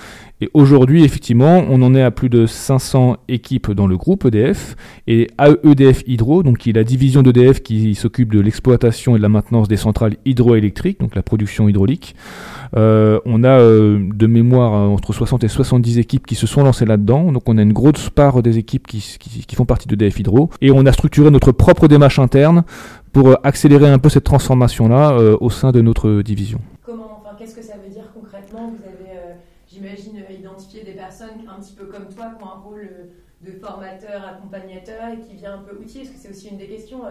Et 0.41 0.49
aujourd'hui, 0.53 1.03
effectivement, 1.03 1.63
on 1.69 1.81
en 1.81 1.95
est 1.95 2.01
à 2.01 2.11
plus 2.11 2.29
de 2.29 2.45
500 2.45 3.17
équipes 3.27 3.71
dans 3.71 3.87
le 3.87 3.97
groupe 3.97 4.25
EDF, 4.25 4.75
et 5.07 5.29
à 5.37 5.49
EDF 5.63 6.03
Hydro, 6.07 6.43
donc 6.43 6.59
qui 6.59 6.71
est 6.71 6.73
la 6.73 6.83
division 6.83 7.23
d'EDF 7.23 7.61
qui 7.61 7.95
s'occupe 7.95 8.33
de 8.33 8.39
l'exploitation 8.39 9.15
et 9.15 9.17
de 9.17 9.23
la 9.23 9.29
maintenance 9.29 9.67
des 9.67 9.77
centrales 9.77 10.15
hydroélectriques, 10.25 10.99
donc 10.99 11.15
la 11.15 11.23
production 11.23 11.69
hydraulique. 11.69 12.15
Euh, 12.75 13.19
on 13.25 13.43
a 13.43 13.59
euh, 13.59 13.99
de 14.13 14.25
mémoire 14.25 14.73
euh, 14.73 14.87
entre 14.87 15.13
60 15.13 15.43
et 15.43 15.47
70 15.47 15.99
équipes 15.99 16.25
qui 16.25 16.35
se 16.35 16.47
sont 16.47 16.63
lancées 16.63 16.85
là-dedans. 16.85 17.31
Donc 17.31 17.47
on 17.47 17.57
a 17.57 17.61
une 17.61 17.73
grosse 17.73 18.09
part 18.09 18.41
des 18.41 18.57
équipes 18.57 18.87
qui, 18.87 19.01
font 19.55 19.65
partie 19.65 19.87
de 19.87 19.95
DF 19.95 20.19
Hydro. 20.19 20.49
Et 20.61 20.71
on 20.71 20.85
a 20.85 20.91
structuré 20.91 21.29
notre 21.29 21.51
propre 21.51 21.87
démarche 21.87 22.19
interne 22.19 22.63
pour 23.13 23.37
accélérer 23.43 23.89
un 23.89 23.99
peu 23.99 24.09
cette 24.09 24.25
transformation-là 24.25 25.15
au 25.39 25.49
sein 25.49 25.71
de 25.71 25.81
notre 25.81 26.21
division. 26.21 26.59
Comment, 26.83 27.23
qu'est-ce 27.37 27.55
que 27.55 27.61
ça 27.61 27.75
veut 27.77 27.89
dire 27.89 28.11
concrètement? 28.13 28.73
Vous 28.75 28.83
avez, 28.83 29.35
j'imagine, 29.67 30.23
identifié 30.29 30.83
des 30.83 30.93
personnes 30.93 31.39
un 31.47 31.61
petit 31.61 31.73
peu 31.73 31.85
comme 31.85 32.07
toi 32.13 32.33
qui 32.35 32.43
ont 32.43 32.47
un 32.47 32.59
rôle 32.59 32.89
de 33.41 33.51
formateur, 33.51 34.25
accompagnateur 34.25 35.09
et 35.13 35.19
qui 35.19 35.35
vient 35.35 35.55
un 35.55 35.63
peu 35.63 35.75
outiller, 35.77 36.05
parce 36.05 36.15
que 36.15 36.21
c'est 36.21 36.29
aussi 36.29 36.47
une 36.49 36.57
des 36.57 36.67
questions 36.67 37.01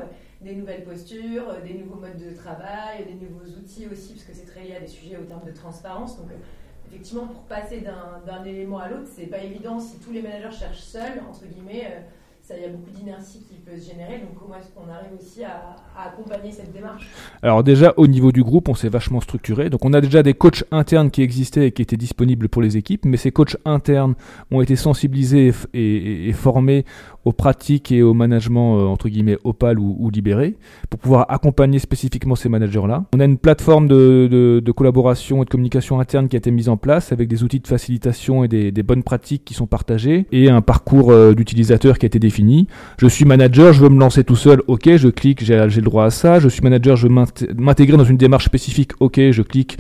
des 0.40 0.54
nouvelles 0.54 0.84
postures, 0.84 1.48
euh, 1.48 1.60
des 1.66 1.74
nouveaux 1.74 2.00
modes 2.00 2.18
de 2.18 2.34
travail, 2.34 3.04
des 3.06 3.14
nouveaux 3.14 3.46
outils 3.58 3.86
aussi, 3.90 4.14
parce 4.14 4.24
que 4.24 4.34
c'est 4.34 4.46
très 4.46 4.62
lié 4.64 4.76
à 4.76 4.80
des 4.80 4.86
sujets 4.86 5.16
au 5.16 5.24
terme 5.24 5.44
de 5.46 5.52
transparence. 5.52 6.16
Donc, 6.18 6.30
euh, 6.30 6.90
effectivement, 6.90 7.26
pour 7.26 7.42
passer 7.42 7.80
d'un 7.80 8.44
élément 8.44 8.78
à 8.78 8.88
l'autre, 8.88 9.08
c'est 9.14 9.26
pas 9.26 9.38
évident 9.38 9.78
si 9.78 9.98
tous 9.98 10.12
les 10.12 10.22
managers 10.22 10.56
cherchent 10.56 10.80
seuls, 10.80 11.22
entre 11.28 11.44
guillemets. 11.46 12.04
Il 12.50 12.60
y 12.60 12.64
a 12.66 12.68
beaucoup 12.68 12.90
d'inertie 12.90 13.38
qui 13.48 13.54
peut 13.54 13.78
se 13.78 13.90
générer. 13.90 14.18
Donc, 14.18 14.38
comment 14.38 14.56
est-ce 14.56 14.68
qu'on 14.74 14.90
arrive 14.92 15.12
aussi 15.18 15.42
à, 15.42 15.76
accompagner 15.96 16.52
cette 16.52 16.72
démarche? 16.72 17.08
Alors, 17.40 17.62
déjà, 17.64 17.94
au 17.96 18.06
niveau 18.06 18.30
du 18.30 18.42
groupe, 18.42 18.68
on 18.68 18.74
s'est 18.74 18.90
vachement 18.90 19.20
structuré. 19.20 19.70
Donc, 19.70 19.84
on 19.84 19.92
a 19.94 20.00
déjà 20.00 20.22
des 20.22 20.34
coachs 20.34 20.64
internes 20.70 21.10
qui 21.10 21.22
existaient 21.22 21.68
et 21.68 21.72
qui 21.72 21.80
étaient 21.80 21.96
disponibles 21.96 22.48
pour 22.48 22.60
les 22.60 22.76
équipes, 22.76 23.06
mais 23.06 23.16
ces 23.16 23.32
coachs 23.32 23.56
internes 23.64 24.14
ont 24.50 24.60
été 24.60 24.76
sensibilisés 24.76 25.52
et 25.72 26.32
formés 26.34 26.84
aux 27.24 27.32
pratiques 27.32 27.92
et 27.92 28.02
au 28.02 28.14
management 28.14 28.78
euh, 28.78 28.86
entre 28.86 29.08
guillemets 29.08 29.38
opal 29.44 29.78
ou, 29.78 30.10
libéré 30.10 30.56
pour 30.90 31.00
pouvoir 31.00 31.26
accompagner 31.28 31.78
spécifiquement 31.78 32.34
ces 32.34 32.48
managers-là. 32.48 33.04
On 33.14 33.20
a 33.20 33.24
une 33.24 33.38
plateforme 33.38 33.88
de, 33.88 34.60
de, 34.62 34.72
collaboration 34.72 35.42
et 35.42 35.44
de 35.44 35.50
communication 35.50 36.00
interne 36.00 36.28
qui 36.28 36.36
a 36.36 36.38
été 36.38 36.50
mise 36.50 36.68
en 36.68 36.76
place 36.76 37.12
avec 37.12 37.28
des 37.28 37.44
outils 37.44 37.60
de 37.60 37.66
facilitation 37.66 38.44
et 38.44 38.48
des, 38.48 38.72
des 38.72 38.82
bonnes 38.82 39.02
pratiques 39.02 39.44
qui 39.44 39.54
sont 39.54 39.66
partagées 39.66 40.26
et 40.32 40.50
un 40.50 40.60
parcours 40.60 41.10
euh, 41.10 41.34
d'utilisateur 41.34 41.98
qui 41.98 42.06
a 42.06 42.08
été 42.08 42.18
défini. 42.18 42.68
Je 42.98 43.06
suis 43.06 43.24
manager, 43.24 43.72
je 43.72 43.80
veux 43.80 43.88
me 43.88 44.00
lancer 44.00 44.24
tout 44.24 44.36
seul, 44.36 44.62
ok, 44.66 44.96
je 44.96 45.08
clique, 45.08 45.44
j'ai 45.44 45.56
le 45.56 45.82
droit 45.82 46.04
à 46.04 46.10
ça. 46.10 46.40
Je 46.40 46.48
suis 46.48 46.62
manager, 46.62 46.96
je 46.96 47.08
veux 47.08 47.14
m'intégrer 47.56 47.96
dans 47.96 48.04
une 48.04 48.16
démarche 48.16 48.44
spécifique, 48.44 48.92
ok, 49.00 49.20
je 49.30 49.42
clique, 49.42 49.78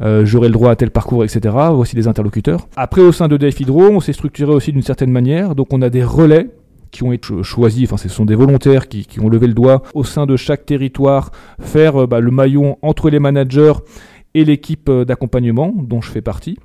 euh, 0.00 0.24
j'aurai 0.24 0.48
le 0.48 0.52
droit 0.52 0.70
à 0.70 0.76
tel 0.76 0.90
parcours, 0.90 1.24
etc. 1.24 1.54
Voici 1.72 1.96
les 1.96 2.08
interlocuteurs. 2.08 2.68
Après, 2.76 3.00
au 3.00 3.12
sein 3.12 3.28
de 3.28 3.36
DF 3.36 3.60
Hydro, 3.60 3.82
on 3.82 4.00
s'est 4.00 4.12
structuré 4.12 4.52
aussi 4.52 4.72
d'une 4.72 4.82
certaine 4.82 5.10
manière, 5.10 5.54
donc 5.54 5.72
on 5.72 5.82
a 5.82 5.90
des 5.90 6.04
relais 6.04 6.48
qui 6.92 7.02
ont 7.02 7.12
été 7.12 7.42
choisis, 7.42 7.84
enfin 7.84 7.96
ce 7.96 8.08
sont 8.08 8.24
des 8.24 8.36
volontaires 8.36 8.86
qui, 8.86 9.18
ont 9.20 9.28
levé 9.28 9.48
le 9.48 9.54
doigt 9.54 9.82
au 9.94 10.04
sein 10.04 10.26
de 10.26 10.36
chaque 10.36 10.64
territoire, 10.64 11.32
faire 11.60 12.02
euh, 12.02 12.06
bah, 12.06 12.20
le 12.20 12.30
maillon 12.30 12.78
entre 12.82 13.10
les 13.10 13.18
managers 13.18 13.72
et 14.34 14.44
l'équipe 14.44 14.88
euh, 14.88 15.04
d'accompagnement 15.04 15.74
dont 15.76 16.00
je 16.00 16.10
fais 16.10 16.22
partie. 16.22 16.58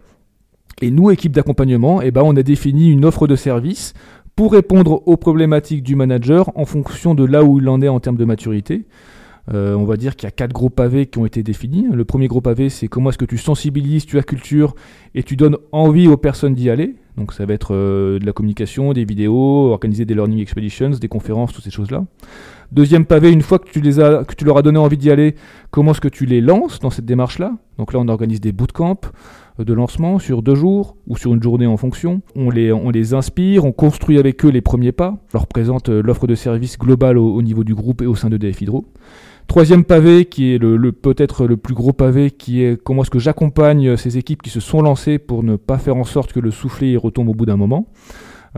Et 0.82 0.92
nous, 0.92 1.10
équipe 1.10 1.32
d'accompagnement, 1.32 2.04
eh 2.04 2.12
ben, 2.12 2.22
on 2.24 2.36
a 2.36 2.44
défini 2.44 2.92
une 2.92 3.04
offre 3.04 3.26
de 3.26 3.36
service 3.36 3.94
pour 4.36 4.52
répondre 4.52 5.02
aux 5.08 5.18
problématiques 5.18 5.82
du 5.82 5.96
manager 5.96 6.52
en 6.56 6.66
fonction 6.66 7.16
de 7.16 7.26
là 7.26 7.44
où 7.44 7.60
il 7.60 7.68
en 7.68 7.82
est 7.82 7.88
en 7.88 8.00
termes 8.00 8.18
de 8.18 8.26
maturité. 8.26 8.86
Euh, 9.54 9.74
on 9.76 9.86
va 9.86 9.96
dire 9.96 10.16
qu'il 10.16 10.28
y 10.28 10.30
a 10.30 10.32
quatre 10.32 10.52
gros 10.52 10.70
pavés 10.70 11.08
qui 11.08 11.18
ont 11.18 11.26
été 11.26 11.42
définis. 11.42 11.88
Le 11.92 12.06
premier 12.06 12.28
gros 12.28 12.42
pavé, 12.42 12.70
c'est 12.70 12.88
comment 12.88 13.10
est-ce 13.10 13.18
que 13.18 13.26
tu 13.26 13.38
sensibilises, 13.38 14.06
tu 14.06 14.22
culture 14.22 14.76
et 15.16 15.24
tu 15.24 15.36
donnes 15.36 15.58
envie 15.72 16.08
aux 16.08 16.18
personnes 16.18 16.54
d'y 16.54 16.70
aller. 16.70 16.96
Donc 17.17 17.34
ça 17.34 17.45
va 17.45 17.53
être 17.53 17.73
euh, 17.73 18.19
de 18.19 18.25
la 18.25 18.32
communication, 18.32 18.93
des 18.93 19.03
vidéos, 19.03 19.71
organiser 19.71 20.06
des 20.06 20.13
learning 20.13 20.39
expeditions, 20.39 20.91
des 20.91 21.08
conférences, 21.08 21.51
toutes 21.51 21.63
ces 21.63 21.71
choses-là. 21.71 22.06
Deuxième 22.71 23.06
pavé, 23.06 23.32
une 23.32 23.41
fois 23.41 23.60
que 23.60 23.69
tu, 23.69 23.82
les 23.82 23.99
as, 23.99 24.23
que 24.23 24.36
tu 24.36 24.45
leur 24.45 24.58
as 24.58 24.62
donné 24.62 24.77
envie 24.77 24.97
d'y 24.97 25.10
aller, 25.10 25.36
comment 25.71 25.91
est-ce 25.91 26.01
que 26.01 26.08
tu 26.10 26.25
les 26.25 26.41
lances 26.41 26.80
dans 26.80 26.91
cette 26.91 27.06
démarche-là? 27.06 27.53
Donc 27.80 27.93
là, 27.93 27.99
on 27.99 28.08
organise 28.08 28.39
des 28.39 28.51
bootcamps 28.51 28.99
euh, 29.60 29.63
de 29.63 29.73
lancement 29.73 30.19
sur 30.19 30.43
deux 30.43 30.53
jours 30.53 30.95
ou 31.08 31.17
sur 31.17 31.34
une 31.34 31.41
journée 31.41 31.65
en 31.65 31.77
fonction. 31.77 32.21
On 32.36 32.51
les, 32.51 33.13
inspire, 33.13 33.65
on 33.65 33.71
construit 33.71 34.19
avec 34.19 34.45
eux 34.45 34.49
les 34.49 34.62
premiers 34.62 34.91
pas, 34.91 35.17
leur 35.34 35.47
présente 35.47 35.89
euh, 35.89 36.03
l'offre 36.03 36.27
de 36.27 36.36
service 36.36 36.77
globale 36.77 37.17
au, 37.17 37.41
niveau 37.41 37.63
du 37.63 37.73
groupe 37.73 38.03
et 38.03 38.06
au 38.06 38.15
sein 38.15 38.30
de 38.30 38.38
DF 38.38 38.62
Hydro. 38.62 38.86
Troisième 39.48 39.86
pavé, 39.86 40.26
qui 40.26 40.54
est 40.54 40.60
peut-être 40.60 41.48
le 41.48 41.56
plus 41.58 41.74
gros 41.74 41.94
pavé, 41.94 42.32
qui 42.32 42.64
est 42.64 42.82
comment 42.82 43.04
est-ce 43.04 43.10
que 43.10 43.20
j'accompagne 43.20 43.96
ces 43.96 44.18
équipes 44.18 44.42
qui 44.42 44.50
se 44.50 44.60
sont 44.60 44.82
lancées 44.82 45.20
pour 45.20 45.42
ne 45.44 45.56
pas 45.56 45.78
faire 45.78 45.96
en 45.96 46.04
sorte 46.04 46.34
que 46.34 46.40
le 46.40 46.52
soufflet 46.52 46.98
retombe 46.98 47.30
au 47.30 47.34
bout 47.34 47.46
d'un 47.46 47.56
moment. 47.56 47.88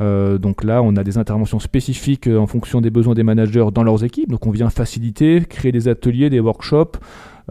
Euh, 0.02 0.38
donc 0.38 0.63
là, 0.63 0.82
on 0.82 0.95
a 0.95 1.04
des 1.04 1.17
interventions 1.17 1.60
spécifiques 1.60 2.28
euh, 2.28 2.38
en 2.38 2.47
fonction 2.47 2.82
des 2.82 2.89
besoins 2.89 3.15
des 3.15 3.23
managers 3.23 3.67
dans 3.73 3.84
leurs 3.84 4.04
équipes. 4.04 4.30
Donc 4.30 4.47
on 4.47 4.52
vient 4.52 4.69
faciliter, 4.69 5.43
créer 5.47 5.71
des 5.71 5.88
ateliers, 5.88 6.30
des 6.30 6.39
workshops, 6.39 6.97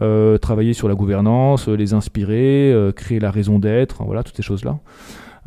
euh, 0.00 0.38
travailler 0.38 0.72
sur 0.72 0.88
la 0.88 0.94
gouvernance, 0.94 1.68
les 1.68 1.94
inspirer, 1.94 2.74
créer 2.96 3.20
la 3.20 3.30
raison 3.30 3.58
d'être, 3.58 4.04
voilà, 4.04 4.22
toutes 4.22 4.36
ces 4.36 4.42
choses-là. 4.42 4.78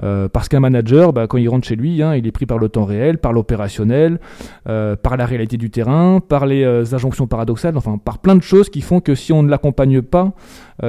Euh, 0.03 0.27
parce 0.27 0.49
qu'un 0.49 0.59
manager, 0.59 1.13
bah, 1.13 1.27
quand 1.27 1.37
il 1.37 1.47
rentre 1.49 1.67
chez 1.67 1.75
lui, 1.75 2.01
hein, 2.01 2.15
il 2.15 2.25
est 2.25 2.31
pris 2.31 2.45
par 2.45 2.57
le 2.57 2.69
temps 2.69 2.85
réel, 2.85 3.17
par 3.17 3.33
l'opérationnel, 3.33 4.19
euh, 4.67 4.95
par 4.95 5.17
la 5.17 5.25
réalité 5.25 5.57
du 5.57 5.69
terrain, 5.69 6.19
par 6.19 6.45
les 6.45 6.63
euh, 6.63 6.83
injonctions 6.93 7.27
paradoxales, 7.27 7.77
enfin 7.77 7.97
par 7.97 8.19
plein 8.19 8.35
de 8.35 8.43
choses 8.43 8.69
qui 8.69 8.81
font 8.81 8.99
que 8.99 9.15
si 9.15 9.31
on 9.31 9.43
ne 9.43 9.49
l'accompagne 9.49 10.01
pas, 10.01 10.33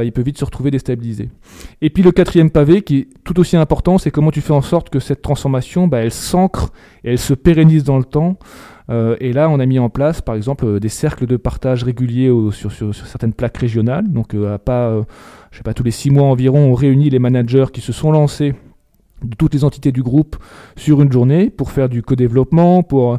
il 0.03 0.11
peut 0.11 0.22
vite 0.22 0.38
se 0.38 0.44
retrouver 0.46 0.70
déstabilisé. 0.70 1.29
Et 1.83 1.90
puis 1.90 2.03
le 2.03 2.12
quatrième 2.12 2.48
pavé, 2.48 2.81
qui 2.81 2.96
est 2.96 3.09
tout 3.25 3.38
aussi 3.38 3.59
important, 3.59 3.98
c'est 3.98 4.11
comment 4.11 4.31
tu 4.31 4.40
fais 4.40 4.55
en 4.55 4.62
sorte 4.62 4.88
que 4.88 5.01
cette 5.01 5.20
transformation, 5.20 5.87
bah, 5.87 5.98
elle 5.98 6.11
s'ancre 6.11 6.72
et 7.05 7.11
elle 7.11 7.18
se 7.18 7.35
pérennise 7.35 7.85
dans 7.85 7.98
le 7.98 8.05
temps. 8.05 8.38
et 8.88 9.35
là, 9.35 9.51
on 9.51 9.61
a 9.61 9.66
mis 9.66 9.79
en 9.79 9.90
place, 9.90 10.22
par 10.22 10.35
exemple, 10.35 10.81
des 10.81 10.88
cercles 10.88 11.27
de 11.27 11.37
partage 11.37 11.85
réguliers 11.85 12.33
sur, 12.53 12.72
certaines 12.94 13.35
plaques 13.35 13.59
régionales. 13.59 14.11
Donc, 14.11 14.35
pas, 14.64 15.03
je 15.51 15.59
sais 15.59 15.62
pas, 15.62 15.75
tous 15.75 15.85
les 15.85 15.90
six 15.90 16.11
mois 16.11 16.25
environ, 16.25 16.70
on 16.70 16.75
réunit 16.75 17.11
les 17.11 17.18
managers 17.18 17.66
qui 17.70 17.83
se 17.83 17.92
sont 17.92 18.12
lancés 18.12 18.55
de 19.24 19.35
toutes 19.37 19.54
les 19.54 19.64
entités 19.64 19.92
du 19.92 20.02
groupe 20.02 20.37
sur 20.76 21.02
une 21.02 21.12
journée 21.12 21.50
pour 21.50 21.70
faire 21.70 21.88
du 21.88 22.02
co-développement, 22.02 22.82
pour 22.82 23.18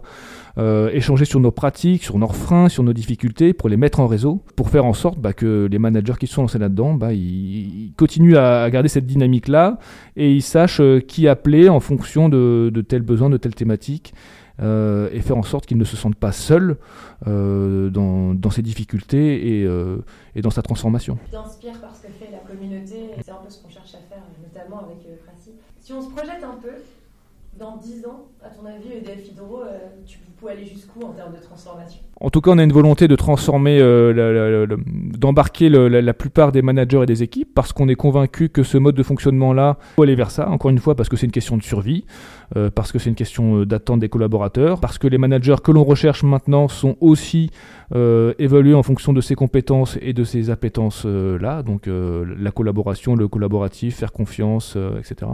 euh, 0.59 0.91
échanger 0.91 1.25
sur 1.25 1.39
nos 1.39 1.49
pratiques, 1.49 2.03
sur 2.03 2.19
nos 2.19 2.27
freins, 2.27 2.69
sur 2.69 2.83
nos 2.83 2.93
difficultés, 2.93 3.53
pour 3.53 3.69
les 3.69 3.77
mettre 3.77 3.99
en 3.99 4.05
réseau, 4.05 4.43
pour 4.55 4.69
faire 4.69 4.85
en 4.85 4.93
sorte 4.93 5.17
bah, 5.17 5.33
que 5.33 5.67
les 5.71 5.79
managers 5.79 6.13
qui 6.19 6.27
sont 6.27 6.43
lancés 6.43 6.59
là-dedans, 6.59 6.93
bah, 6.93 7.11
ils, 7.11 7.91
continuent 7.97 8.37
à, 8.37 8.69
garder 8.69 8.87
cette 8.87 9.07
dynamique-là 9.07 9.79
et 10.15 10.31
ils 10.31 10.43
sachent 10.43 10.79
euh, 10.79 10.99
qui 10.99 11.27
appeler 11.27 11.69
en 11.69 11.79
fonction 11.79 12.29
de, 12.29 12.69
de 12.71 12.81
tels 12.81 13.01
besoins, 13.01 13.31
de 13.31 13.37
telles 13.37 13.55
thématiques. 13.55 14.13
Euh, 14.61 15.09
et 15.11 15.21
faire 15.21 15.37
en 15.37 15.41
sorte 15.41 15.65
qu'ils 15.65 15.79
ne 15.79 15.83
se 15.83 15.97
sentent 15.97 16.15
pas 16.15 16.31
seuls 16.31 16.77
dans, 17.25 18.51
ses 18.51 18.61
difficultés 18.61 19.63
et, 19.63 20.41
dans 20.43 20.51
sa 20.51 20.61
transformation. 20.61 21.17
T'inspires 21.31 21.81
par 21.81 21.95
ce 21.95 22.03
que 22.03 22.13
fait 22.13 22.29
la 22.31 22.37
communauté, 22.37 23.09
c'est 23.19 23.31
un 23.31 23.37
peu 23.43 23.49
ce 23.49 23.63
qu'on 23.63 23.69
cherche 23.69 23.95
à 23.95 24.13
faire, 24.13 24.21
notamment 24.43 24.81
avec. 24.81 25.07
Si 25.83 25.91
on 25.91 26.01
se 26.01 26.09
projette 26.11 26.41
un 26.45 26.55
peu, 26.61 26.71
dans 27.59 27.77
10 27.77 28.05
ans, 28.07 28.27
à 28.43 28.49
ton 28.49 28.65
avis, 28.65 28.97
EDF 28.97 29.29
Hydro, 29.29 29.61
euh, 29.61 29.77
tu 30.05 30.17
peux 30.41 30.49
aller 30.49 30.65
jusqu'où 30.65 31.01
en 31.01 31.11
termes 31.11 31.33
de 31.33 31.39
transformation? 31.39 31.99
En 32.19 32.29
tout 32.29 32.41
cas, 32.41 32.51
on 32.51 32.57
a 32.57 32.63
une 32.63 32.73
volonté 32.73 33.07
de 33.07 33.15
transformer, 33.15 33.79
euh, 33.79 34.65
d'embarquer 34.87 35.69
la, 35.69 36.13
plupart 36.13 36.51
des 36.51 36.61
managers 36.61 37.03
et 37.03 37.05
des 37.05 37.21
équipes 37.21 37.49
parce 37.53 37.71
qu'on 37.71 37.87
est 37.89 37.95
convaincu 37.95 38.49
que 38.49 38.63
ce 38.63 38.77
mode 38.77 38.95
de 38.95 39.03
fonctionnement-là 39.03 39.77
faut 39.95 40.03
aller 40.03 40.15
vers 40.15 40.31
ça. 40.31 40.49
Encore 40.49 40.71
une 40.71 40.79
fois, 40.79 40.95
parce 40.95 41.09
que 41.09 41.17
c'est 41.17 41.25
une 41.25 41.31
question 41.31 41.57
de 41.57 41.63
survie, 41.63 42.05
euh, 42.55 42.71
parce 42.73 42.91
que 42.91 42.97
c'est 42.97 43.09
une 43.09 43.15
question 43.15 43.63
d'attente 43.65 43.99
des 43.99 44.09
collaborateurs, 44.09 44.79
parce 44.79 44.97
que 44.97 45.07
les 45.07 45.17
managers 45.17 45.57
que 45.63 45.71
l'on 45.71 45.83
recherche 45.83 46.23
maintenant 46.23 46.67
sont 46.67 46.97
aussi 47.01 47.51
évalués 48.39 48.73
en 48.73 48.81
fonction 48.81 49.13
de 49.13 49.21
ses 49.21 49.35
compétences 49.35 49.99
et 50.01 50.13
de 50.13 50.23
ses 50.23 50.49
appétences 50.49 51.05
là. 51.05 51.61
Donc 51.61 51.87
la 51.87 52.49
collaboration, 52.49 53.15
le 53.15 53.27
collaboratif, 53.27 53.97
faire 53.97 54.11
confiance, 54.11 54.75
etc. 54.97 55.27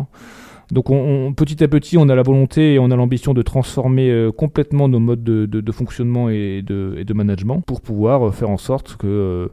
Donc 0.71 0.91
on, 0.91 1.33
petit 1.33 1.63
à 1.63 1.67
petit, 1.67 1.97
on 1.97 2.09
a 2.09 2.15
la 2.15 2.21
volonté 2.21 2.75
et 2.75 2.79
on 2.79 2.91
a 2.91 2.95
l'ambition 2.95 3.33
de 3.33 3.41
transformer 3.41 4.11
euh, 4.11 4.31
complètement 4.31 4.87
nos 4.87 4.99
modes 4.99 5.23
de, 5.23 5.71
fonctionnement 5.71 6.29
et 6.29 6.61
de, 6.61 7.13
management 7.13 7.61
pour 7.61 7.81
pouvoir 7.81 8.27
euh, 8.27 8.31
faire 8.31 8.51
en 8.51 8.57
sorte 8.57 8.95
que, 8.95 9.07
euh, 9.07 9.47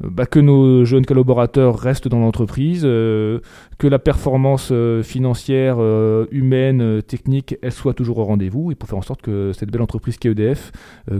bah, 0.00 0.26
que 0.26 0.40
nos 0.40 0.84
jeunes 0.84 1.06
collaborateurs 1.06 1.78
restent 1.78 2.08
dans 2.08 2.18
l'entreprise, 2.18 2.82
que 2.82 3.40
la 3.82 3.98
performance 4.00 4.72
financière, 5.02 5.78
humaine, 6.30 7.02
technique, 7.02 7.56
elle 7.62 7.72
soit 7.72 7.94
toujours 7.94 8.18
au 8.18 8.24
rendez-vous 8.24 8.72
et 8.72 8.74
pour 8.74 8.88
faire 8.88 8.98
en 8.98 9.02
sorte 9.02 9.22
que 9.22 9.52
cette 9.52 9.70
belle 9.70 9.82
entreprise 9.82 10.16
qu'est 10.18 10.30
EDF 10.30 10.72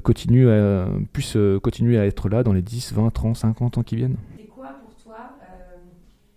continue 0.02 0.48
à, 0.48 0.88
puisse 1.12 1.36
continuer 1.62 1.98
à 1.98 2.06
être 2.06 2.28
là 2.28 2.42
dans 2.42 2.52
les 2.52 2.62
10, 2.62 2.92
20, 2.94 3.10
30, 3.10 3.36
50 3.36 3.78
ans 3.78 3.82
qui 3.82 3.96
viennent. 3.96 4.16
C'est 4.36 4.46
quoi 4.46 4.68
pour 4.82 4.94
toi 4.94 5.16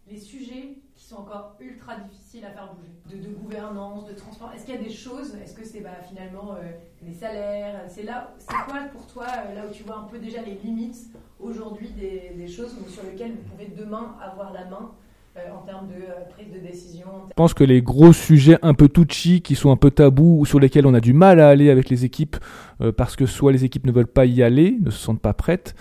les 0.09 0.17
sujets 0.17 0.77
qui 0.95 1.03
sont 1.03 1.17
encore 1.17 1.57
ultra 1.61 1.95
difficiles 1.95 2.43
à 2.45 2.53
de, 3.17 3.30
gouvernance, 3.30 4.06
de 4.06 4.13
transport. 4.13 4.52
Est-ce 4.54 4.65
qu'il 4.65 4.76
y 4.76 4.78
a 4.78 4.82
des 4.82 4.89
choses 4.89 5.36
Est-ce 5.36 5.54
que 5.54 5.65
c'est 5.65 5.82
bah, 5.82 6.02
finalement 6.08 6.56
euh, 6.56 6.71
les 7.02 7.13
salaires 7.13 7.82
C'est 7.88 8.06
quoi 8.06 8.82
pour 8.91 9.06
toi 9.08 9.26
euh, 9.28 9.56
là 9.56 9.65
où 9.67 9.71
tu 9.71 9.84
vois 9.84 9.97
un 9.97 10.04
peu 10.04 10.19
déjà 10.19 10.41
les 10.41 10.56
limites 10.56 11.12
aujourd'hui 11.39 11.89
des, 11.89 12.47
choses 12.47 12.76
sur 12.88 13.04
lesquelles 13.04 13.32
vous 13.32 13.50
pouvez 13.52 13.67
demain 13.67 14.15
avoir 14.21 14.54
la 14.54 14.65
main 14.65 14.91
en 15.38 15.65
termes 15.65 15.88
de 15.88 15.94
euh, 15.94 16.26
prise 16.30 16.52
de 16.52 16.60
décision 16.60 17.06
Je 17.30 17.34
pense 17.36 17.54
que 17.54 17.63
les 17.63 17.82
gros 17.82 18.12
sujets 18.12 18.58
un 18.62 18.74
peu 18.74 18.89
touchy, 18.89 19.41
qui 19.41 19.56
sont 19.56 19.72
un 19.72 19.78
peu 19.78 19.89
tabous, 19.89 20.39
ou 20.39 20.46
sur 20.46 20.60
lesquels 20.60 20.86
on 20.86 20.94
a 20.94 21.00
du 21.00 21.13
mal 21.13 21.39
à 21.39 21.48
aller 21.48 21.70
avec 21.70 21.89
les 21.89 22.04
équipes, 22.04 22.36
euh, 22.82 22.91
parce 22.91 23.15
que 23.15 23.26
soit 23.26 23.52
les 23.54 23.63
équipes 23.63 23.86
ne 23.86 23.94
veulent 23.94 24.08
pas 24.08 24.26
y 24.26 24.44
aller, 24.44 24.78
ne 24.82 24.89
se 24.89 25.00
sentent 25.00 25.22
pas 25.22 25.34
prêtes, 25.34 25.76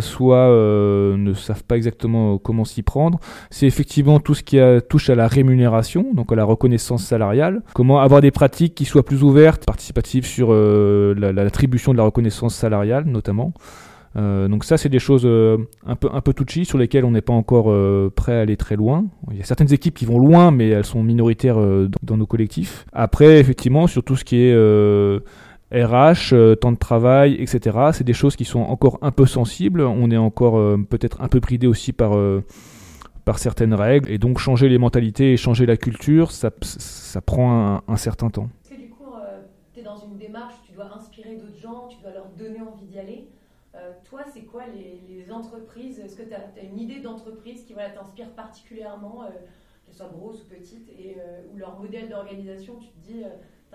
soit 0.00 0.48
ne 0.48 1.32
savent 1.34 1.64
pas 1.64 1.76
exactement 1.76 2.36
comment 2.38 2.64
s'y 2.64 2.82
prendre, 2.82 3.18
c'est 3.50 3.66
effectivement 3.66 4.20
tout 4.20 4.34
ce 4.34 4.42
qui 4.42 4.58
touche 4.88 5.08
à 5.08 5.14
la 5.14 5.26
rémunération, 5.26 6.12
donc 6.12 6.32
à 6.32 6.36
la 6.36 6.44
reconnaissance 6.44 7.04
salariale, 7.04 7.62
comment 7.74 8.00
avoir 8.00 8.20
des 8.20 8.30
pratiques 8.30 8.74
qui 8.74 8.84
soient 8.84 9.04
plus 9.04 9.22
ouvertes, 9.22 9.64
participatives 9.64 10.26
sur 10.26 10.52
l'attribution 10.52 11.92
de 11.92 11.98
la 11.98 12.04
reconnaissance 12.04 12.54
salariale 12.54 13.04
notamment. 13.06 13.54
Euh, 14.16 14.48
donc 14.48 14.64
ça, 14.64 14.76
c'est 14.76 14.88
des 14.88 14.98
choses 14.98 15.22
euh, 15.24 15.58
un 15.86 15.96
peu 15.96 16.08
un 16.12 16.22
sur 16.64 16.78
lesquelles 16.78 17.04
on 17.04 17.12
n'est 17.12 17.22
pas 17.22 17.32
encore 17.32 17.70
euh, 17.70 18.12
prêt 18.14 18.34
à 18.34 18.40
aller 18.40 18.56
très 18.56 18.76
loin. 18.76 19.06
Il 19.30 19.38
y 19.38 19.40
a 19.40 19.44
certaines 19.44 19.72
équipes 19.72 19.94
qui 19.94 20.04
vont 20.04 20.18
loin, 20.18 20.50
mais 20.50 20.68
elles 20.68 20.84
sont 20.84 21.02
minoritaires 21.02 21.58
dans, 22.02 22.16
nos 22.16 22.26
collectifs. 22.26 22.84
Après, 22.92 23.38
effectivement, 23.38 23.86
sur 23.86 24.02
tout 24.02 24.16
ce 24.16 24.24
qui 24.24 24.36
est 24.36 24.54
RH, 25.72 26.56
temps 26.60 26.72
de 26.72 26.76
travail, 26.76 27.34
etc., 27.34 27.78
c'est 27.92 28.04
des 28.04 28.12
choses 28.12 28.36
qui 28.36 28.44
sont 28.44 28.60
encore 28.60 28.98
un 29.02 29.10
peu 29.10 29.26
sensibles. 29.26 29.82
On 29.82 30.10
est 30.10 30.16
encore 30.16 30.54
peut-être 30.88 31.20
un 31.20 31.28
peu 31.28 31.40
bridé 31.40 31.66
aussi 31.66 31.92
par 31.92 32.16
par 33.24 33.38
certaines 33.38 33.72
règles, 33.72 34.10
et 34.10 34.18
donc 34.18 34.40
changer 34.40 34.68
les 34.68 34.78
mentalités 34.78 35.32
et 35.32 35.36
changer 35.36 35.64
la 35.64 35.76
culture, 35.76 36.32
ça, 36.32 36.50
prend 37.24 37.80
un, 37.86 37.96
certain 37.96 38.30
temps. 38.30 38.48
Est-ce 38.64 38.74
que 38.74 38.80
du 38.80 38.88
coup, 38.88 39.04
tu 39.72 39.78
es 39.78 39.82
dans 39.84 39.96
une 39.96 40.18
démarche, 40.18 40.54
tu 40.66 40.72
dois 40.72 40.90
inspirer 40.96 41.36
d'autres 41.36 41.60
gens, 41.60 41.86
tu 41.88 42.02
dois 42.02 42.10
leur 42.10 42.26
donner 42.36 42.60
envie 42.60 42.84
d'y 42.84 42.98
aller 42.98 43.28
euh, 43.82 43.92
toi, 44.04 44.24
c'est 44.32 44.44
quoi 44.44 44.64
les, 44.66 45.30
entreprises? 45.30 45.98
Est-ce 46.00 46.16
que 46.16 46.22
tu 46.22 46.34
as, 46.34 46.62
une 46.62 46.78
idée 46.78 47.00
d'entreprise 47.00 47.64
qui 47.64 47.74
t'inspire 47.74 48.34
particulièrement, 48.34 49.24
euh, 49.24 49.28
qu'elle 49.84 49.94
soit 49.94 50.08
grosse 50.08 50.42
ou 50.42 50.48
petite, 50.48 50.88
et 50.90 51.16
euh, 51.18 51.42
ou 51.52 51.56
leur 51.56 51.78
modèle 51.78 52.08
d'organisation, 52.08 52.76
tu 52.76 52.88
te 52.88 52.98
dis 52.98 53.24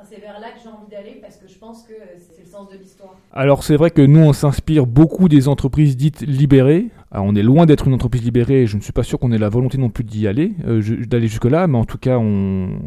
c'est 0.04 0.22
vers 0.22 0.40
là 0.40 0.52
que 0.52 0.60
j'ai 0.62 0.70
envie 0.70 0.90
d'aller 0.90 1.20
parce 1.22 1.38
que 1.38 1.48
je 1.48 1.58
pense 1.58 1.84
que 1.84 1.94
c'est 2.32 2.44
le 2.44 2.50
sens 2.50 2.70
de 2.70 2.78
l'histoire. 2.78 3.16
Alors 3.34 3.64
c'est 3.64 3.76
vrai 3.76 3.90
que 3.90 4.02
nous 4.02 4.20
on 4.20 4.32
s'inspire 4.32 4.86
beaucoup 4.86 5.28
des 5.28 5.48
entreprises 5.48 5.98
dites 5.98 6.22
libérées. 6.22 6.90
on 7.12 7.36
est 7.36 7.42
loin 7.42 7.66
d'être 7.66 7.88
une 7.88 7.96
entreprise 7.96 8.24
libérée 8.24 8.62
et 8.62 8.68
je 8.68 8.78
ne 8.78 8.82
suis 8.82 8.94
pas 8.94 9.02
sûr 9.02 9.18
qu'on 9.18 9.32
ait 9.32 9.40
la 9.40 9.50
volonté 9.50 9.80
non 9.80 9.90
plus 9.90 10.04
d'y 10.04 10.28
aller, 10.28 10.54
euh, 10.68 10.82
d'aller 11.08 11.28
jusque 11.28 11.46
là, 11.46 11.66
mais 11.66 11.80
en 11.80 11.86
tout 11.86 11.98
cas 11.98 12.18
on, 12.18 12.78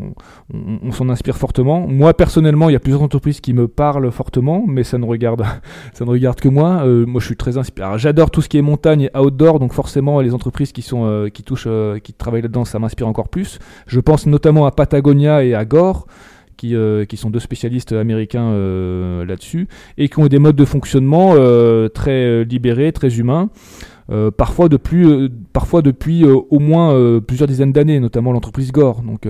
s'en 0.93 1.09
inspire 1.09 1.37
fortement. 1.37 1.87
Moi 1.89 2.15
personnellement 2.15 2.69
il 2.69 2.75
y 2.75 2.77
a 2.77 2.81
plusieurs 2.81 3.03
entreprises 3.03 3.41
qui 3.41 3.55
me 3.55 3.67
parlent 3.67 4.11
fortement, 4.13 4.65
mais 4.67 4.85
ça 4.85 4.97
ne 4.97 5.05
regarde, 5.05 5.45
ça 5.93 6.05
ne 6.05 6.11
regarde 6.11 6.41
que 6.41 6.49
moi. 6.49 6.85
Euh, 6.87 7.07
moi 7.07 7.21
je 7.21 7.27
suis 7.27 7.37
très 7.37 7.59
inspiré. 7.59 7.99
J'adore 7.99 8.31
tout 8.31 8.41
ce 8.41 8.49
qui 8.49 8.57
est 8.57 8.63
montagne 8.63 9.11
et 9.13 9.19
outdoor, 9.19 9.59
donc 9.59 9.73
forcément 9.73 10.21
les 10.21 10.33
entreprises 10.33 10.71
qui 10.71 10.83
sont 10.83 11.07
euh, 11.07 11.29
qui 11.29 11.43
touchent, 11.43 11.69
qui 12.05 12.13
travaillent 12.13 12.43
là-dedans, 12.43 12.65
ça 12.65 12.79
m'inspire 12.79 13.09
encore 13.09 13.29
plus. 13.29 13.59
Je 13.89 13.99
pense 13.99 14.27
notamment 14.27 14.65
à 14.67 14.71
Patagonia 14.71 15.43
et 15.45 15.55
à 15.55 15.65
Gore. 15.65 16.07
Euh, 16.65 17.05
qui, 17.05 17.17
sont 17.17 17.31
deux 17.31 17.41
spécialistes 17.41 17.93
américains 17.93 18.51
euh, 18.51 19.25
là-dessus, 19.25 19.69
et 19.99 20.09
qui 20.09 20.19
ont 20.19 20.27
des 20.27 20.39
modes 20.39 20.57
de 20.57 20.65
fonctionnement 20.65 21.35
euh, 21.37 21.89
très 21.89 22.45
libérés, 22.45 22.93
très 22.93 23.19
humains. 23.19 23.51
parfois 24.37 24.69
depuis, 24.69 26.25
au 26.25 26.59
moins 26.59 27.21
plusieurs 27.21 27.49
dizaines 27.49 27.73
d'années, 27.73 28.01
notamment 28.01 28.33
l'entreprise 28.33 28.73
Gore. 28.73 29.03
Donc, 29.03 29.27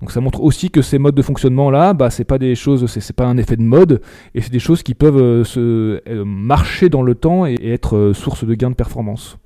donc 0.00 0.10
ça 0.10 0.20
montre 0.20 0.42
aussi 0.42 0.70
que 0.70 0.82
ces 0.82 0.98
modes 0.98 1.14
de 1.14 1.22
fonctionnement 1.22 1.70
là, 1.70 1.94
bah 1.94 2.10
c'est 2.10 2.24
pas 2.24 2.38
pas 2.38 3.26
un 3.26 3.36
effet 3.38 3.56
de 3.56 3.62
mode, 3.62 4.02
et 4.34 4.40
c'est 4.40 4.52
des 4.52 4.58
choses 4.58 4.82
qui 4.82 4.94
peuvent 4.94 5.44
se 5.44 6.02
marcher 6.24 6.88
dans 6.88 7.02
le 7.02 7.14
temps 7.14 7.46
et 7.46 7.56
être 7.62 8.12
source 8.14 8.44
de 8.44 8.54
gains 8.54 8.70
de 8.70 8.74
performance. 8.76 9.38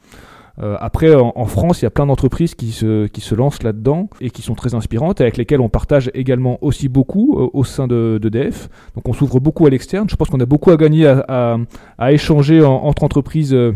Euh, 0.62 0.76
après, 0.80 1.14
en, 1.14 1.44
France, 1.44 1.82
il 1.82 1.84
y 1.84 1.86
a 1.86 1.90
plein 1.90 2.06
d'entreprises 2.06 2.54
qui 2.54 2.72
se, 2.72 3.06
qui 3.06 3.20
se 3.20 3.34
lancent 3.34 3.62
là-dedans 3.62 4.08
et 4.20 4.30
qui 4.30 4.42
sont 4.42 4.54
très 4.54 4.74
inspirantes, 4.74 5.20
avec 5.20 5.36
lesquelles 5.36 5.60
on 5.60 5.68
partage 5.68 6.10
également 6.14 6.58
aussi 6.62 6.88
beaucoup 6.88 7.38
euh, 7.38 7.48
au 7.52 7.64
sein 7.64 7.86
de, 7.86 8.18
de 8.20 8.28
DEF. 8.28 8.68
Donc 8.94 9.08
on 9.08 9.12
s'ouvre 9.12 9.40
beaucoup 9.40 9.66
à 9.66 9.70
l'externe. 9.70 10.08
Je 10.08 10.16
pense 10.16 10.28
qu'on 10.28 10.40
a 10.40 10.46
beaucoup 10.46 10.70
à 10.70 10.76
gagner 10.76 11.06
à, 11.06 11.58
à, 11.98 12.12
échanger 12.12 12.62
entre 12.64 13.04
entreprises. 13.04 13.54
Euh, 13.54 13.72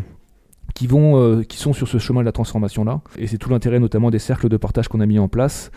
qui, 0.73 0.87
vont, 0.87 1.43
qui 1.43 1.59
sont 1.59 1.73
sur 1.75 1.89
ce 1.89 1.99
chemin 1.99 2.21
de 2.21 2.25
la 2.25 2.33
transformation-là. 2.33 3.01
Et 3.19 3.27
c'est 3.27 3.37
tout 3.37 3.51
l'intérêt 3.51 3.81
notamment 3.81 4.11
des 4.11 4.21
cercles 4.21 4.49
de 4.49 4.57
partage 4.57 4.89
qu'on 4.89 5.01
a 5.01 5.05
mis 5.05 5.19
en 5.19 5.29
place, 5.29 5.73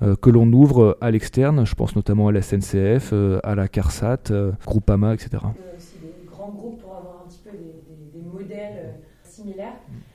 que 0.00 0.30
l'on 0.30 0.50
ouvre 0.52 0.96
à 1.00 1.10
l'externe. 1.12 1.64
Je 1.64 1.74
pense 1.74 1.94
notamment 1.94 2.26
à 2.26 2.32
la 2.32 2.40
SNCF, 2.40 3.12
à 3.44 3.54
la 3.54 3.68
CARSAT, 3.68 4.32
Groupama, 4.66 5.14
etc. 5.14 5.42
aussi 5.76 5.98
des 6.02 6.26
grands 6.26 6.48
groupes 6.48 6.80
pour 6.80 6.96
avoir 6.96 7.24
un 7.24 7.28
petit 7.28 7.40
peu 7.44 7.50
des, 7.50 8.18
des 8.18 8.26
modèles 8.26 8.94
similaires. 9.22 9.76
Euh, 9.88 10.07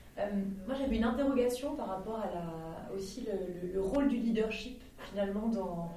moi, 0.66 0.76
j'avais 0.76 0.98
une 0.98 1.04
interrogation 1.04 1.76
par 1.76 1.88
rapport 1.88 2.20
à 2.20 2.74
aussi 2.94 3.26
le, 3.74 3.82
rôle 3.82 4.08
du 4.08 4.18
leadership, 4.18 4.82
finalement, 5.10 5.48
dans, 5.48 5.92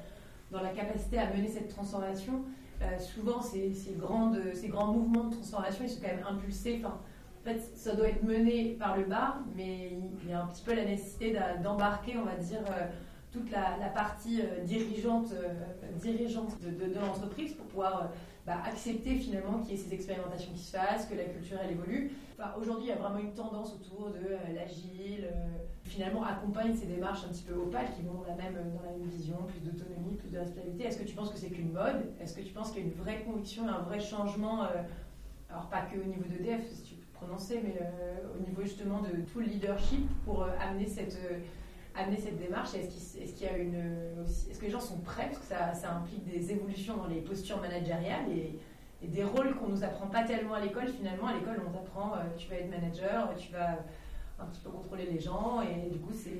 dans 0.50 0.62
la 0.62 0.70
capacité 0.70 1.18
à 1.18 1.32
mener 1.32 1.48
cette 1.48 1.68
transformation. 1.68 2.44
Euh, 2.82 2.98
souvent, 2.98 3.40
ces, 3.40 3.72
grandes, 3.98 4.40
ces 4.54 4.68
grands 4.68 4.92
mouvements 4.92 5.24
de 5.24 5.34
transformation, 5.34 5.84
ils 5.84 5.90
sont 5.90 6.00
quand 6.00 6.14
même 6.14 6.26
impulsés. 6.28 6.82
En 6.84 7.44
fait, 7.44 7.60
ça 7.74 7.94
doit 7.94 8.08
être 8.08 8.22
mené 8.22 8.76
par 8.78 8.96
le 8.96 9.04
bas, 9.04 9.38
mais 9.54 9.92
il 10.22 10.30
y 10.30 10.32
a 10.32 10.42
un 10.42 10.46
petit 10.46 10.62
peu 10.62 10.74
la 10.74 10.84
nécessité 10.84 11.36
d'embarquer, 11.62 12.16
on 12.18 12.24
va 12.24 12.36
dire, 12.36 12.60
euh, 12.70 12.86
toute 13.32 13.50
la, 13.50 13.88
partie 13.94 14.40
dirigeante, 14.64 15.34
dirigeante 16.00 16.58
de 16.62 16.98
l'entreprise 16.98 17.52
pour 17.52 17.66
pouvoir 17.66 18.10
bah, 18.46 18.56
accepter 18.64 19.16
finalement 19.16 19.58
qu'il 19.58 19.72
y 19.72 19.74
ait 19.74 19.82
ces 19.82 19.92
expérimentations 19.92 20.52
qui 20.52 20.62
se 20.62 20.74
fassent, 20.74 21.06
que 21.06 21.14
la 21.14 21.24
culture 21.24 21.58
elle 21.62 21.72
évolue. 21.72 22.12
Aujourd'hui, 22.58 22.86
il 22.86 22.88
y 22.88 22.92
a 22.92 22.96
vraiment 22.96 23.18
une 23.18 23.32
tendance 23.32 23.72
autour 23.74 24.10
de 24.10 24.18
euh, 24.18 24.54
l'agile, 24.54 25.24
euh, 25.24 25.48
finalement 25.84 26.22
accompagne 26.22 26.74
ces 26.74 26.84
démarches 26.84 27.24
un 27.24 27.28
petit 27.28 27.44
peu 27.44 27.54
opales 27.54 27.86
qui 27.96 28.02
vont 28.02 28.12
dans 28.12 28.26
la 28.26 28.34
même, 28.34 28.54
dans 28.74 28.82
la 28.82 28.90
même 28.90 29.08
vision, 29.08 29.36
plus 29.46 29.60
d'autonomie, 29.60 30.16
plus 30.16 30.30
de 30.30 30.38
responsabilité. 30.38 30.84
Est-ce 30.84 30.98
que 30.98 31.04
tu 31.04 31.14
penses 31.14 31.30
que 31.30 31.38
c'est 31.38 31.48
qu'une 31.48 31.72
mode? 31.72 32.12
Est-ce 32.20 32.34
que 32.34 32.42
tu 32.42 32.52
penses 32.52 32.72
qu'il 32.72 32.82
y 32.82 32.84
a 32.84 32.88
une 32.88 32.94
vraie 32.94 33.22
conviction, 33.22 33.66
un 33.66 33.80
vrai 33.80 34.00
changement 34.00 34.64
euh, 34.64 34.82
Alors 35.48 35.66
pas 35.68 35.82
que 35.82 35.98
au 35.98 36.04
niveau 36.04 36.24
d'EDF, 36.28 36.60
si 36.70 36.82
tu 36.82 36.94
peux 36.96 37.06
prononcer, 37.14 37.62
mais 37.64 37.78
au 38.34 38.46
niveau 38.46 38.62
justement 38.62 39.00
de 39.00 39.22
tout 39.32 39.40
le 39.40 39.46
leadership 39.46 40.06
pour 40.26 40.46
amener 40.60 40.86
cette 40.86 41.18
amener 41.98 42.18
cette 42.18 42.38
démarche? 42.38 42.74
Est-ce 42.74 43.32
qu'il 43.32 43.46
y 43.46 43.48
a 43.48 43.56
une 43.56 44.22
est-ce 44.50 44.58
que 44.58 44.66
les 44.66 44.70
gens 44.70 44.80
sont 44.80 44.98
prêts? 44.98 45.28
Parce 45.30 45.38
que 45.38 45.46
ça, 45.46 45.72
ça, 45.72 45.94
implique 45.94 46.26
des 46.26 46.52
évolutions 46.52 46.98
dans 46.98 47.06
les 47.06 47.22
postures 47.22 47.58
managériales 47.58 48.30
et 48.30 48.58
des 49.06 49.24
rôles 49.24 49.54
qu'on 49.56 49.68
nous 49.68 49.84
apprend 49.84 50.06
pas 50.06 50.24
tellement 50.24 50.54
à 50.54 50.60
l'école. 50.60 50.88
Finalement, 50.88 51.26
à 51.28 51.34
l'école, 51.34 51.62
on 51.66 51.70
t'apprend, 51.70 52.12
tu 52.36 52.48
vas 52.48 52.56
être 52.56 52.70
manager, 52.70 53.34
tu 53.36 53.52
vas 53.52 53.78
un 54.38 54.44
petit 54.46 54.60
peu 54.60 54.70
contrôler 54.70 55.06
les 55.06 55.18
gens, 55.18 55.62
et 55.62 55.88
du 55.88 55.98
coup, 55.98 56.12
c'est, 56.12 56.30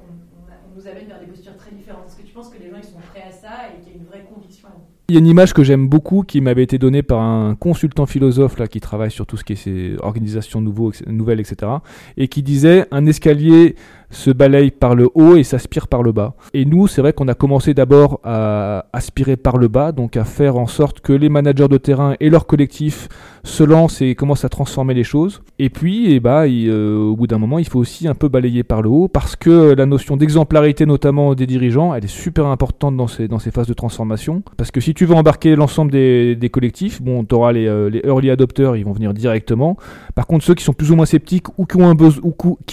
on, 0.00 0.74
nous 0.74 0.86
amène 0.86 1.06
vers 1.06 1.20
des 1.20 1.26
postures 1.26 1.56
très 1.56 1.70
différentes. 1.70 2.06
Est-ce 2.06 2.16
que 2.16 2.22
tu 2.22 2.32
penses 2.32 2.50
que 2.50 2.58
les 2.58 2.70
gens 2.70 2.76
ils 2.76 2.84
sont 2.84 2.98
prêts 2.98 3.22
à 3.22 3.32
ça 3.32 3.68
et 3.68 3.80
qu'il 3.80 3.92
y 3.92 3.94
a 3.94 3.98
une 3.98 4.04
vraie 4.04 4.24
conviction 4.24 4.68
Il 5.08 5.14
y 5.14 5.18
a 5.18 5.20
une 5.20 5.28
image 5.28 5.52
que 5.54 5.62
j'aime 5.62 5.86
beaucoup 5.86 6.24
qui 6.24 6.40
m'avait 6.40 6.64
été 6.64 6.78
donnée 6.78 7.04
par 7.04 7.20
un 7.20 7.54
consultant 7.54 8.06
philosophe 8.06 8.58
là, 8.58 8.66
qui 8.66 8.80
travaille 8.80 9.12
sur 9.12 9.24
tout 9.24 9.36
ce 9.36 9.44
qui 9.44 9.52
est 9.52 9.56
ces 9.56 9.94
organisations 10.00 10.60
nouveaux, 10.60 10.90
nouvelles, 11.06 11.38
etc. 11.38 11.70
Et 12.16 12.26
qui 12.26 12.42
disait 12.42 12.86
un 12.90 13.06
escalier 13.06 13.76
se 14.10 14.30
balaye 14.30 14.70
par 14.70 14.94
le 14.94 15.08
haut 15.14 15.36
et 15.36 15.42
s'aspire 15.42 15.88
par 15.88 16.02
le 16.02 16.12
bas. 16.12 16.34
Et 16.54 16.64
nous, 16.64 16.86
c'est 16.86 17.00
vrai 17.00 17.12
qu'on 17.12 17.28
a 17.28 17.34
commencé 17.34 17.74
d'abord 17.74 18.20
à 18.24 18.86
aspirer 18.92 19.36
par 19.36 19.58
le 19.58 19.68
bas, 19.68 19.92
donc 19.92 20.16
à 20.16 20.24
faire 20.24 20.56
en 20.56 20.66
sorte 20.66 21.00
que 21.00 21.12
les 21.12 21.28
managers 21.28 21.68
de 21.68 21.76
terrain 21.76 22.14
et 22.20 22.30
leurs 22.30 22.46
collectifs 22.46 23.08
se 23.42 23.62
lancent 23.62 24.02
et 24.02 24.14
commencent 24.14 24.44
à 24.44 24.48
transformer 24.48 24.94
les 24.94 25.04
choses. 25.04 25.42
Et 25.58 25.70
puis, 25.70 26.12
eh 26.12 26.20
bah, 26.20 26.46
au 26.46 27.16
bout 27.16 27.26
d'un 27.26 27.38
moment, 27.38 27.58
il 27.58 27.68
faut 27.68 27.78
aussi 27.78 28.08
un 28.08 28.14
peu 28.14 28.28
balayer 28.28 28.64
par 28.64 28.82
le 28.82 28.88
haut 28.88 29.08
parce 29.08 29.36
que 29.36 29.74
la 29.74 29.86
notion 29.86 30.16
d'exemplarité, 30.16 30.86
notamment 30.86 31.34
des 31.34 31.46
dirigeants, 31.46 31.94
elle 31.94 32.04
est 32.04 32.08
super 32.08 32.46
importante 32.46 32.96
dans 32.96 33.06
ces, 33.06 33.28
dans 33.28 33.38
ces 33.38 33.50
phases 33.50 33.68
de 33.68 33.74
transformation. 33.74 34.42
Parce 34.56 34.70
que 34.70 34.80
si 34.80 34.94
tu 34.96 35.04
veux 35.04 35.14
embarquer 35.14 35.54
l'ensemble 35.56 35.92
des, 35.92 36.50
collectifs, 36.50 37.02
bon, 37.02 37.24
tu 37.24 37.34
auras 37.34 37.52
les, 37.52 37.68
euh, 37.68 37.90
les 37.90 38.00
early 38.04 38.30
adopters, 38.30 38.76
ils 38.76 38.84
vont 38.84 38.92
venir 38.92 39.12
directement. 39.12 39.76
Par 40.14 40.26
contre, 40.26 40.44
ceux 40.44 40.54
qui 40.54 40.64
sont 40.64 40.72
plus 40.72 40.90
ou 40.90 40.96
moins 40.96 41.06
sceptiques 41.06 41.46
ou 41.58 41.66
qui 41.66 41.76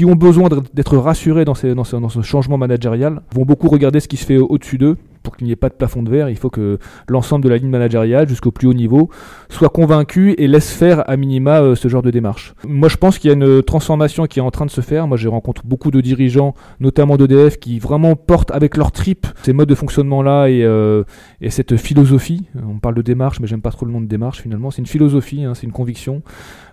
ont, 0.06 0.16
besoin 0.16 0.50
d'être 0.74 0.98
rassurés 0.98 1.44
dans, 1.44 1.54
dans, 1.76 2.10
ce, 2.10 2.22
changement 2.22 2.58
managérial 2.58 3.22
vont 3.36 3.44
beaucoup 3.44 3.68
regarder 3.68 4.00
ce 4.00 4.08
qui 4.08 4.18
se 4.18 4.26
fait 4.26 4.38
au-dessus 4.38 4.78
d'eux 4.78 4.98
pour 5.24 5.38
qu'il 5.38 5.48
n'y 5.48 5.54
ait 5.54 5.58
pas 5.58 5.70
de 5.70 5.74
plafond 5.74 6.04
de 6.04 6.10
verre, 6.10 6.30
il 6.30 6.36
faut 6.36 6.50
que 6.50 6.78
l'ensemble 7.08 7.44
de 7.44 7.50
la 7.50 7.58
ligne 7.58 7.70
managériale, 7.70 8.28
jusqu'au 8.28 8.52
plus 8.52 8.68
haut 8.68 8.74
niveau, 8.74 9.10
soit 9.50 9.70
convaincu 9.70 10.36
et 10.38 10.48
laisse 10.48 10.72
faire 10.72 11.10
à 11.10 11.18
minima 11.18 11.62
euh, 11.62 11.76
ce 11.76 11.88
genre 11.88 12.02
de 12.02 12.12
démarche. 12.12 12.54
Moi, 12.68 12.90
je 12.90 12.98
pense 12.98 13.18
qu'il 13.18 13.30
y 13.30 13.32
a 13.32 13.36
une 13.36 13.64
transformation 13.64 14.28
qui 14.28 14.40
est 14.40 14.42
en 14.42 14.52
train 14.52 14.66
de 14.66 14.72
se 14.72 14.82
faire. 14.82 15.08
Moi, 15.08 15.18
j'ai 15.18 15.30
rencontré 15.30 15.64
beaucoup 15.66 15.92
de 15.92 16.02
dirigeants, 16.02 16.54
notamment 16.80 17.18
d'EDF, 17.18 17.58
qui 17.58 17.80
vraiment 17.80 18.16
portent 18.16 18.52
avec 18.52 18.78
leur 18.78 18.92
trip 18.92 19.26
ces 19.44 19.54
modes 19.54 19.70
de 19.70 19.76
fonctionnement-là 19.76 20.48
et, 20.48 20.64
euh, 20.64 21.04
et, 21.42 21.50
cette 21.50 21.78
philosophie. 21.78 22.46
On 22.56 22.80
parle 22.80 22.96
de 22.96 23.02
démarche, 23.02 23.40
mais 23.40 23.48
j'aime 23.48 23.62
pas 23.62 23.72
trop 23.72 23.86
le 23.86 23.92
nom 23.92 24.02
de 24.02 24.08
démarche 24.08 24.42
finalement. 24.42 24.72
C'est 24.72 24.82
une 24.82 24.88
philosophie, 24.88 25.44
hein, 25.46 25.54
c'est 25.56 25.66
une 25.66 25.72
conviction. 25.72 26.22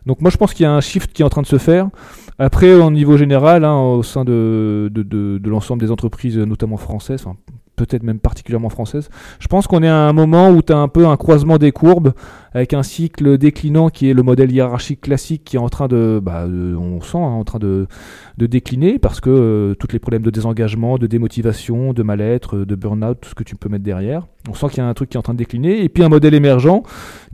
Donc 0.06 0.20
moi, 0.20 0.30
je 0.30 0.36
pense 0.36 0.54
qu'il 0.54 0.64
y 0.64 0.66
a 0.66 0.72
un 0.72 0.80
shift 0.80 1.12
qui 1.12 1.22
est 1.22 1.24
en 1.24 1.28
train 1.28 1.42
de 1.42 1.46
se 1.46 1.58
faire. 1.58 1.88
Après, 2.38 2.72
au 2.72 2.90
niveau 2.90 3.16
général, 3.16 3.64
hein, 3.64 3.78
au 3.78 4.02
sein 4.02 4.24
de, 4.24 4.90
de 4.92 5.50
l'ensemble 5.50 5.82
des 5.82 5.90
entreprises, 5.90 6.38
notamment 6.38 6.78
françaises, 6.78 7.22
enfin, 7.24 7.36
peut-être 7.86 8.02
même 8.02 8.20
particulièrement 8.20 8.68
française. 8.68 9.08
Je 9.38 9.46
pense 9.48 9.66
qu'on 9.66 9.82
est 9.82 9.88
à 9.88 9.96
un 9.96 10.12
moment 10.12 10.50
où 10.50 10.62
tu 10.62 10.72
as 10.72 10.78
un 10.78 10.88
peu 10.88 11.06
un 11.06 11.16
croisement 11.16 11.58
des 11.58 11.72
courbes 11.72 12.12
avec 12.52 12.74
un 12.74 12.82
cycle 12.82 13.38
déclinant 13.38 13.88
qui 13.88 14.10
est 14.10 14.14
le 14.14 14.22
modèle 14.22 14.50
hiérarchique 14.52 15.00
classique 15.02 15.44
qui 15.44 15.56
est 15.56 15.60
en 15.60 15.68
train 15.68 15.88
de, 15.88 16.20
bah, 16.22 16.46
on 16.46 17.00
sent, 17.00 17.18
hein, 17.18 17.20
en 17.20 17.44
train 17.44 17.58
de, 17.58 17.86
de, 18.40 18.46
décliner 18.46 18.98
parce 18.98 19.20
que 19.20 19.30
euh, 19.30 19.74
tous 19.74 19.88
les 19.92 19.98
problèmes 19.98 20.22
de 20.22 20.30
désengagement, 20.30 20.98
de 20.98 21.06
démotivation, 21.06 21.92
de 21.92 22.02
mal-être, 22.02 22.58
de 22.58 22.74
burn-out, 22.74 23.18
tout 23.20 23.30
ce 23.30 23.34
que 23.34 23.44
tu 23.44 23.56
peux 23.56 23.68
mettre 23.68 23.84
derrière. 23.84 24.26
On 24.48 24.54
sent 24.54 24.68
qu'il 24.68 24.78
y 24.78 24.80
a 24.80 24.86
un 24.86 24.94
truc 24.94 25.10
qui 25.10 25.16
est 25.16 25.18
en 25.18 25.22
train 25.22 25.34
de 25.34 25.38
décliner. 25.38 25.84
Et 25.84 25.88
puis 25.88 26.02
un 26.02 26.08
modèle 26.08 26.34
émergent 26.34 26.82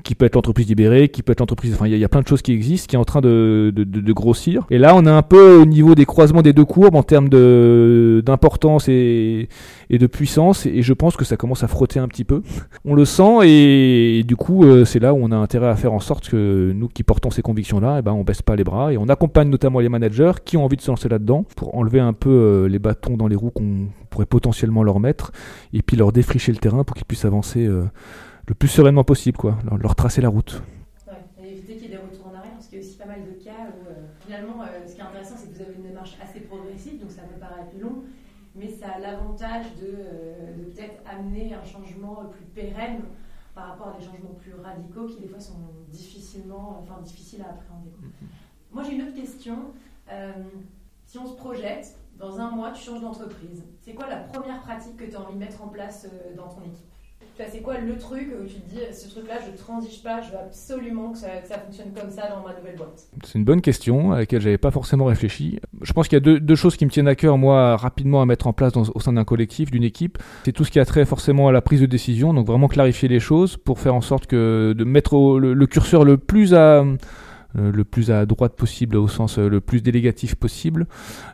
qui 0.03 0.15
peut 0.15 0.27
être 0.27 0.35
l'entreprise 0.35 0.67
libérée, 0.69 1.09
qui 1.09 1.23
peut 1.23 1.33
être 1.33 1.41
l'entreprise, 1.41 1.75
enfin 1.75 1.87
il 1.87 1.97
y, 1.97 2.05
a 2.05 2.09
plein 2.09 2.21
de 2.21 2.29
choses 2.29 2.43
qui 2.43 2.53
existent, 2.53 2.89
qui 2.89 2.97
est 2.97 2.99
en 2.99 3.05
train 3.05 3.21
de, 3.21 3.73
grossir. 4.13 4.67
Et 4.71 4.79
là, 4.79 4.95
on 4.95 5.05
est 5.05 5.11
un 5.11 5.23
peu 5.23 5.57
au 5.57 5.67
niveau 5.67 5.95
des 5.95 6.05
croisements 6.05 6.43
des 6.43 6.53
deux 6.53 6.65
courbes 6.65 6.95
en 6.95 7.03
termes 7.03 7.29
d'importance 7.29 8.89
et, 8.89 9.49
et 9.91 9.99
de 9.99 10.07
puissance. 10.07 10.67
Et 10.67 10.83
je 10.83 10.93
pense 10.93 11.17
que 11.17 11.25
ça 11.25 11.37
commence 11.37 11.63
à 11.63 11.69
frotter 11.69 11.99
un 11.99 12.09
petit 12.09 12.25
peu. 12.25 12.43
On 12.85 12.95
le 12.95 13.05
sent 13.05 13.45
et, 13.45 14.25
du 14.27 14.37
coup, 14.37 14.65
euh, 14.65 14.85
c'est 14.85 14.99
là 14.99 15.15
où 15.15 15.19
on 15.21 15.31
a 15.33 15.37
intérêt 15.37 15.69
à 15.69 15.77
faire 15.77 15.93
en 15.93 16.01
sorte 16.01 16.29
que 16.29 16.73
nous 16.75 16.89
qui 16.89 17.03
portons 17.03 17.31
ces 17.31 17.43
convictions-là, 17.43 17.97
eh 17.99 18.03
ben, 18.03 18.13
on 18.13 18.25
baisse 18.25 18.43
pas 18.43 18.57
les 18.57 18.65
bras 18.65 18.93
et 18.93 18.99
on 18.99 19.09
accompagne 19.09 19.49
notamment 19.49 19.81
les 19.81 19.89
managers 19.89 20.33
qui 20.45 20.57
ont 20.57 20.65
envie 20.65 20.77
de 20.77 20.83
se 20.83 20.91
lancer 20.97 21.11
là-dedans 21.11 21.45
pour 21.57 21.75
enlever 21.75 22.01
un 22.01 22.15
peu 22.15 22.31
euh, 22.31 22.69
les 22.69 22.79
bâtons 22.79 23.19
dans 23.19 23.29
les 23.29 23.37
roues 23.37 23.51
qu'on 23.51 23.89
pourrait 24.09 24.25
potentiellement 24.25 24.83
leur 24.83 24.99
mettre 24.99 25.31
et 25.75 25.83
puis 25.83 25.95
leur 25.95 26.11
défricher 26.11 26.53
le 26.53 26.59
terrain 26.59 26.85
pour 26.85 26.97
qu'ils 26.97 27.05
puissent 27.05 27.27
avancer 27.27 27.67
euh, 27.67 27.85
le 28.49 28.55
plus 28.55 28.69
sereinement 28.69 29.05
possible, 29.05 29.37
quoi, 29.37 29.59
leur, 29.79 29.95
tracer 29.95 30.23
la 30.23 30.31
route. 30.31 30.63
et 31.39 31.53
éviter 31.53 31.75
qu'il 31.75 31.83
y 31.83 31.87
ait 31.87 31.89
des 31.91 31.97
retours 31.99 32.29
en 32.29 32.39
arrière, 32.39 32.53
parce 32.55 32.69
qu'il 32.69 32.79
y 32.79 32.83
a 32.83 32.85
aussi 32.87 32.97
pas 32.97 33.05
mal 33.05 33.21
de 33.27 33.45
cas 33.45 33.69
où 33.69 33.91
euh, 33.91 34.07
finalement, 34.25 34.65
ce 34.87 34.95
qui 34.95 35.01
est 35.01 35.05
intéressant, 35.05 35.35
c'est 35.37 35.49
que 35.51 35.57
vous 35.57 35.61
avez 35.61 35.75
une 35.75 35.83
démarche 35.83 36.17
assez 36.23 36.41
progressive, 36.41 36.99
donc 36.99 37.11
ça 37.11 37.23
peut 37.23 37.39
paraître 37.39 37.77
long, 37.79 38.05
mais 38.55 38.71
ça 38.71 38.97
a 38.97 38.99
l'avantage 38.99 39.67
de, 39.79 39.91
de 40.57 40.71
peut-être 40.71 41.03
amener 41.05 41.53
un 41.53 41.65
changement 41.65 42.25
plus 42.33 42.47
pérenne 42.47 43.03
par 43.55 43.69
rapport 43.69 43.89
à 43.89 43.99
des 43.99 44.05
changements 44.05 44.37
plus 44.41 44.55
radicaux 44.55 45.07
qui 45.13 45.21
des 45.21 45.29
fois 45.29 45.41
sont 45.41 45.61
difficilement, 45.91 46.81
enfin 46.81 47.03
difficiles 47.03 47.43
à 47.43 47.51
appréhender. 47.53 47.93
Mm-hmm. 48.01 48.73
Moi 48.73 48.83
j'ai 48.83 48.95
une 48.95 49.03
autre 49.03 49.15
question. 49.15 49.75
Euh, 50.11 50.33
si 51.07 51.19
on 51.19 51.27
se 51.27 51.35
projette, 51.35 51.97
dans 52.19 52.41
un 52.41 52.51
mois 52.51 52.73
tu 52.73 52.83
changes 52.83 53.01
d'entreprise, 53.01 53.65
c'est 53.81 53.95
quoi 53.95 54.09
la 54.09 54.17
première 54.17 54.61
pratique 54.63 54.97
que 54.97 55.05
tu 55.05 55.17
as 55.17 55.21
envie 55.21 55.35
de 55.35 55.39
mettre 55.39 55.63
en 55.63 55.69
place 55.69 56.07
euh, 56.07 56.37
dans 56.37 56.49
ton 56.49 56.63
équipe? 56.63 56.87
C'est 57.51 57.61
quoi 57.61 57.77
le 57.77 57.99
truc 57.99 58.29
où 58.33 58.47
tu 58.47 58.55
te 58.55 58.69
dis, 58.71 58.81
ce 58.95 59.11
truc-là, 59.11 59.35
je 59.45 59.51
ne 59.51 59.57
transige 59.59 60.03
pas, 60.03 60.23
je 60.23 60.31
veux 60.31 60.39
absolument 60.39 61.13
que 61.13 61.19
ça, 61.19 61.29
fonctionne 61.65 61.93
comme 61.93 62.11
ça 62.11 62.31
dans 62.31 62.43
ma 62.43 62.57
nouvelle 62.57 62.77
boîte? 62.77 63.09
C'est 63.25 63.39
une 63.39 63.45
bonne 63.45 63.61
question 63.61 64.13
à 64.13 64.21
laquelle 64.21 64.41
j'avais 64.41 64.57
pas 64.57 64.71
forcément 64.71 65.05
réfléchi. 65.05 65.61
Je 65.83 65.93
pense 65.93 66.09
qu'il 66.09 66.17
y 66.17 66.31
a 66.31 66.39
deux, 66.39 66.55
choses 66.55 66.77
qui 66.77 66.87
me 66.87 66.91
tiennent 66.91 67.09
à 67.09 67.15
cœur, 67.15 67.37
moi, 67.37 67.77
rapidement 67.77 68.23
à 68.23 68.27
mettre 68.27 68.47
en 68.47 68.55
place 68.55 68.73
au 68.77 69.01
sein 69.01 69.13
d'un 69.13 69.25
collectif, 69.25 69.71
d'une 69.71 69.85
équipe. 69.85 70.17
C'est 70.47 70.53
tout 70.53 70.65
ce 70.65 70.71
qui 70.71 70.81
a 70.81 70.87
trait 70.87 71.05
forcément 71.05 71.49
à 71.49 71.53
la 71.53 71.61
prise 71.61 71.83
de 71.83 71.87
décision, 71.87 72.33
donc 72.33 72.47
vraiment 72.47 72.69
clarifier 72.69 73.09
les 73.09 73.21
choses 73.21 73.59
pour 73.59 73.81
faire 73.81 73.95
en 73.95 74.01
sorte 74.01 74.27
que 74.27 74.73
de 74.73 74.85
mettre 74.85 75.39
le, 75.39 75.67
curseur 75.67 76.05
le 76.05 76.17
plus 76.17 76.55
à 76.55 76.85
le 77.57 77.85
plus 77.85 78.11
à 78.11 78.27
droite 78.27 78.55
possible, 78.55 78.97
au 78.97 79.09
sens 79.09 79.39
euh, 79.39 79.49
le 79.49 79.61
plus 79.61 79.83
délégatif 79.83 80.35
possible. 80.35 80.87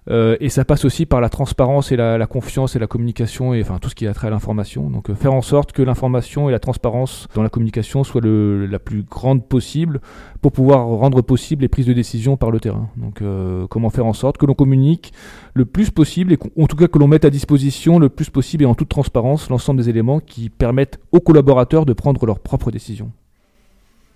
Euh, 0.08 0.36
et 0.40 0.48
ça 0.48 0.64
passe 0.64 0.84
aussi 0.84 1.06
par 1.06 1.20
la 1.20 1.28
transparence 1.28 1.92
et 1.92 1.96
la, 1.96 2.26
confiance 2.26 2.76
et 2.76 2.78
la 2.78 2.86
communication, 2.86 3.54
et 3.54 3.62
enfin 3.62 3.78
tout 3.78 3.88
ce 3.88 3.94
qui 3.94 4.06
a 4.06 4.14
trait 4.14 4.28
à 4.28 4.30
l'information. 4.30 4.90
Donc 4.90 5.12
faire 5.14 5.34
en 5.34 5.42
sorte 5.42 5.72
que 5.72 5.82
l'information 5.82 6.48
et 6.48 6.52
la 6.52 6.58
transparence 6.58 7.28
dans 7.34 7.42
la 7.42 7.48
communication 7.48 8.04
soient 8.04 8.20
le, 8.20 8.66
la 8.66 8.78
plus 8.78 9.02
grande 9.02 9.46
possible 9.46 10.00
pour 10.40 10.52
pouvoir 10.52 10.86
rendre 10.86 11.22
possible 11.22 11.62
les 11.62 11.68
prises 11.68 11.86
de 11.86 11.92
décision 11.92 12.36
par 12.36 12.50
le 12.50 12.58
terrain. 12.58 12.88
Donc 12.96 13.22
comment 13.68 13.90
faire 13.90 14.06
en 14.06 14.12
sorte 14.12 14.38
que 14.38 14.46
l'on 14.46 14.54
communique 14.54 15.12
le 15.54 15.64
plus 15.64 15.90
possible, 15.90 16.32
et 16.32 16.38
en 16.60 16.66
tout 16.66 16.76
cas 16.76 16.88
que 16.88 16.98
l'on 16.98 17.08
mette 17.08 17.24
à 17.24 17.30
disposition 17.30 17.98
le 17.98 18.08
plus 18.08 18.30
possible 18.30 18.64
et 18.64 18.66
en 18.66 18.74
toute 18.74 18.88
transparence 18.88 19.50
l'ensemble 19.50 19.80
des 19.80 19.88
éléments 19.88 20.20
qui 20.20 20.50
permettent 20.50 21.00
aux 21.12 21.20
collaborateurs 21.20 21.86
de 21.86 21.92
prendre 21.92 22.24
leurs 22.26 22.40
propres 22.40 22.70
décisions. 22.70 23.10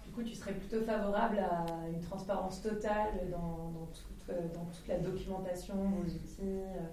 Du 0.07 0.13
coup, 0.13 0.23
tu 0.23 0.35
serais 0.35 0.53
plutôt 0.53 0.85
favorable 0.85 1.39
à 1.39 1.66
totale 2.63 3.31
dans, 3.31 3.89
toute, 3.93 4.31
euh, 4.31 4.41
dans, 4.55 4.65
toute, 4.65 4.89
la 4.89 4.99
documentation, 4.99 5.75
vos 5.75 6.05
outils 6.05 6.41
euh. 6.41 6.87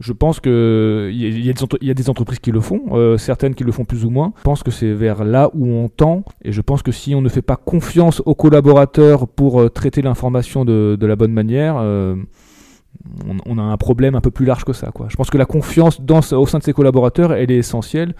je 0.00 0.12
pense 0.12 0.40
qu'il 0.40 0.52
y, 1.12 1.52
y, 1.82 1.90
a 1.90 1.94
des 1.94 2.10
entreprises 2.10 2.38
qui 2.38 2.52
le 2.52 2.60
font, 2.60 2.82
euh, 2.92 3.18
certaines 3.18 3.54
qui 3.54 3.64
le 3.64 3.72
font 3.72 3.84
plus 3.84 4.04
ou 4.04 4.10
moins. 4.10 4.32
Je 4.38 4.42
pense 4.42 4.62
que 4.62 4.70
c'est 4.70 4.92
vers 4.92 5.24
là 5.24 5.50
où 5.54 5.66
on 5.66 5.88
tend, 5.88 6.24
et 6.42 6.52
je 6.52 6.60
pense 6.60 6.82
que 6.82 6.92
si 6.92 7.14
on 7.14 7.20
ne 7.20 7.28
fait 7.28 7.42
pas 7.42 7.56
confiance 7.56 8.22
aux 8.24 8.34
collaborateurs 8.34 9.26
pour 9.28 9.70
traiter 9.70 10.02
l'information 10.02 10.64
de, 10.64 10.96
de, 10.98 11.06
la 11.06 11.16
bonne 11.16 11.32
manière, 11.32 11.76
on, 11.76 13.36
on, 13.44 13.58
a 13.58 13.62
un 13.62 13.76
problème 13.76 14.14
un 14.14 14.20
peu 14.20 14.30
plus 14.30 14.46
large 14.46 14.64
que 14.64 14.72
ça. 14.72 14.90
Quoi. 14.92 15.06
Je 15.08 15.16
pense 15.16 15.30
que 15.30 15.38
la 15.38 15.46
confiance 15.46 16.00
dans, 16.00 16.20
au 16.32 16.46
sein 16.46 16.58
de 16.58 16.64
ses 16.64 16.72
collaborateurs, 16.72 17.32
elle 17.32 17.50
est 17.50 17.58
essentielle. 17.58 18.14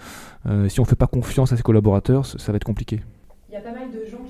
si 0.67 0.79
on 0.79 0.83
ne 0.83 0.87
fait 0.87 0.95
pas 0.95 1.07
confiance 1.07 1.53
à 1.53 1.57
ses 1.57 1.63
collaborateurs, 1.63 2.25
ça, 2.25 2.37
ça 2.37 2.51
va 2.51 2.57
être 2.57 2.63
compliqué. 2.63 3.01
Il 3.49 3.53
y 3.53 3.57
a 3.57 3.61
pas 3.61 3.71
mal 3.71 3.89
de 3.91 4.03
gens 4.05 4.17
qui 4.25 4.26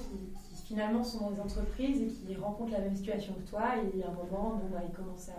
finalement 0.77 1.03
sont 1.03 1.21
dans 1.21 1.31
des 1.31 1.39
entreprises 1.39 2.03
et 2.03 2.05
qui 2.05 2.35
rencontrent 2.35 2.73
la 2.73 2.81
même 2.81 2.95
situation 2.95 3.33
que 3.33 3.49
toi 3.49 3.63
et 3.77 4.03
à 4.03 4.09
un 4.09 4.11
moment, 4.11 4.61
bon, 4.61 4.69
bah, 4.71 4.83
ils 4.87 4.95
commencent 4.95 5.31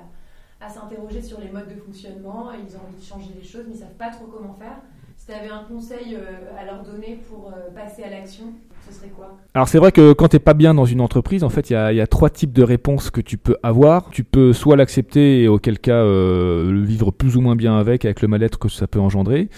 à, 0.60 0.68
s'interroger 0.68 1.22
sur 1.22 1.40
les 1.40 1.48
modes 1.48 1.68
de 1.68 1.76
fonctionnement, 1.76 2.50
ils 2.50 2.76
ont 2.76 2.80
envie 2.80 2.98
de 2.98 3.04
changer 3.04 3.30
les 3.36 3.44
choses 3.44 3.62
mais 3.68 3.74
ils 3.74 3.80
ne 3.80 3.84
savent 3.84 3.96
pas 3.96 4.10
trop 4.10 4.26
comment 4.26 4.54
faire. 4.54 4.80
Si 5.16 5.26
tu 5.26 5.32
avais 5.32 5.48
un 5.48 5.62
conseil 5.62 6.16
euh, 6.16 6.58
à 6.58 6.64
leur 6.64 6.82
donner 6.82 7.20
pour 7.28 7.52
euh, 7.52 7.70
passer 7.72 8.02
à 8.02 8.10
l'action, 8.10 8.46
Alors 9.54 9.66
c'est 9.66 9.78
vrai 9.78 9.90
que 9.92 10.12
quand 10.12 10.28
tu 10.28 10.36
n'es 10.36 10.40
pas 10.40 10.54
bien 10.54 10.74
dans 10.74 10.84
une 10.84 11.00
entreprise, 11.00 11.42
en 11.42 11.48
fait, 11.48 11.70
il 11.70 11.72
y, 11.72 12.00
a, 12.00 12.06
trois 12.06 12.30
types 12.30 12.52
de 12.52 12.62
réponses 12.62 13.10
que 13.10 13.20
tu 13.20 13.38
peux 13.38 13.56
avoir. 13.62 14.08
Tu 14.10 14.22
peux 14.22 14.52
soit 14.52 14.76
l'accepter 14.76 15.42
et 15.42 15.48
auquel 15.48 15.78
cas 15.80 15.94
euh, 15.94 16.70
le 16.70 16.82
vivre 16.82 17.10
plus 17.10 17.36
ou 17.36 17.40
moins 17.40 17.56
bien 17.56 17.76
avec, 17.76 18.04
avec 18.04 18.22
le 18.22 18.28
mal-être 18.28 18.58
que 18.58 18.68
ça 18.68 18.86
peut 18.86 19.00
engendrer 19.00 19.48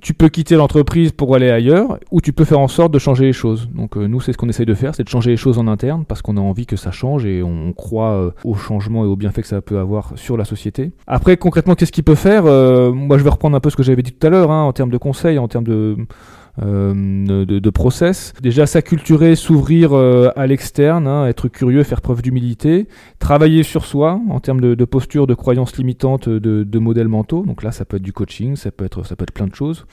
tu 0.00 0.14
peux 0.14 0.28
quitter 0.28 0.56
l'entreprise 0.56 1.12
pour 1.12 1.34
aller 1.34 1.50
ailleurs, 1.50 1.98
ou 2.10 2.20
tu 2.20 2.32
peux 2.32 2.44
faire 2.44 2.60
en 2.60 2.68
sorte 2.68 2.92
de 2.92 2.98
changer 2.98 3.24
les 3.24 3.32
choses. 3.32 3.68
Donc 3.74 3.96
euh, 3.96 4.06
nous, 4.06 4.20
c'est 4.20 4.32
ce 4.32 4.38
qu'on 4.38 4.48
essaye 4.48 4.66
de 4.66 4.74
faire, 4.74 4.94
c'est 4.94 5.02
de 5.02 5.08
changer 5.08 5.30
les 5.30 5.36
choses 5.36 5.58
en 5.58 5.66
interne, 5.66 6.04
parce 6.04 6.22
qu'on 6.22 6.36
a 6.36 6.40
envie 6.40 6.66
que 6.66 6.76
ça 6.76 6.90
change 6.90 7.26
et 7.26 7.42
on 7.42 7.72
croit 7.72 8.12
euh, 8.12 8.30
au 8.44 8.54
changement 8.54 9.04
et 9.04 9.08
au 9.08 9.16
bienfait 9.16 9.42
que 9.42 9.48
ça 9.48 9.60
peut 9.60 9.78
avoir 9.78 10.12
sur 10.16 10.36
la 10.36 10.44
société. 10.44 10.92
Après, 11.06 11.36
concrètement, 11.36 11.74
qu'est-ce 11.74 11.92
qu'il 11.92 12.04
peut 12.04 12.14
faire? 12.14 12.44
Moi, 12.44 13.18
je 13.18 13.24
vais 13.24 13.30
reprendre 13.30 13.56
un 13.56 13.60
peu 13.60 13.70
ce 13.70 13.76
que 13.76 13.82
j'avais 13.82 14.02
dit 14.02 14.12
tout 14.12 14.26
à 14.26 14.30
l'heure, 14.30 14.50
hein, 14.50 14.62
en 14.62 14.72
termes 14.72 14.90
de 14.90 14.98
conseils, 14.98 15.38
en 15.38 15.48
termes 15.48 15.64
de 15.64 15.96
de, 16.66 17.44
de, 17.44 17.70
process. 17.70 18.32
Déjà 18.40 18.66
s'acculturer, 18.66 19.36
s'ouvrir 19.36 19.92
euh, 19.92 20.30
à 20.36 20.46
l'externe, 20.46 21.06
hein, 21.06 21.26
être 21.26 21.48
curieux, 21.48 21.82
faire 21.82 22.00
preuve 22.00 22.22
d'humilité, 22.22 22.88
travailler 23.18 23.62
sur 23.62 23.84
soi 23.84 24.20
en 24.28 24.40
termes 24.40 24.60
de, 24.60 24.74
de 24.74 24.84
posture, 24.84 25.26
de 25.26 25.34
croyances 25.34 25.76
limitantes, 25.76 26.28
de, 26.28 26.64
de, 26.64 26.78
modèles 26.78 27.08
mentaux. 27.08 27.44
Donc 27.46 27.62
là, 27.62 27.72
ça 27.72 27.84
peut 27.84 27.96
être 27.98 28.02
du 28.02 28.12
coaching, 28.12 28.56
ça 28.56 28.70
peut 28.70 28.84
être, 28.84 29.04
ça 29.04 29.16
peut 29.16 29.24
être 29.24 29.32
plein 29.32 29.46
de 29.46 29.54
choses. 29.54 29.86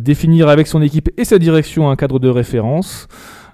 définir 0.00 0.48
avec 0.48 0.66
son 0.66 0.82
équipe 0.82 1.08
et 1.16 1.24
sa 1.24 1.38
direction 1.38 1.90
un 1.90 1.96
cadre 1.96 2.18
de 2.18 2.28
référence. 2.28 3.08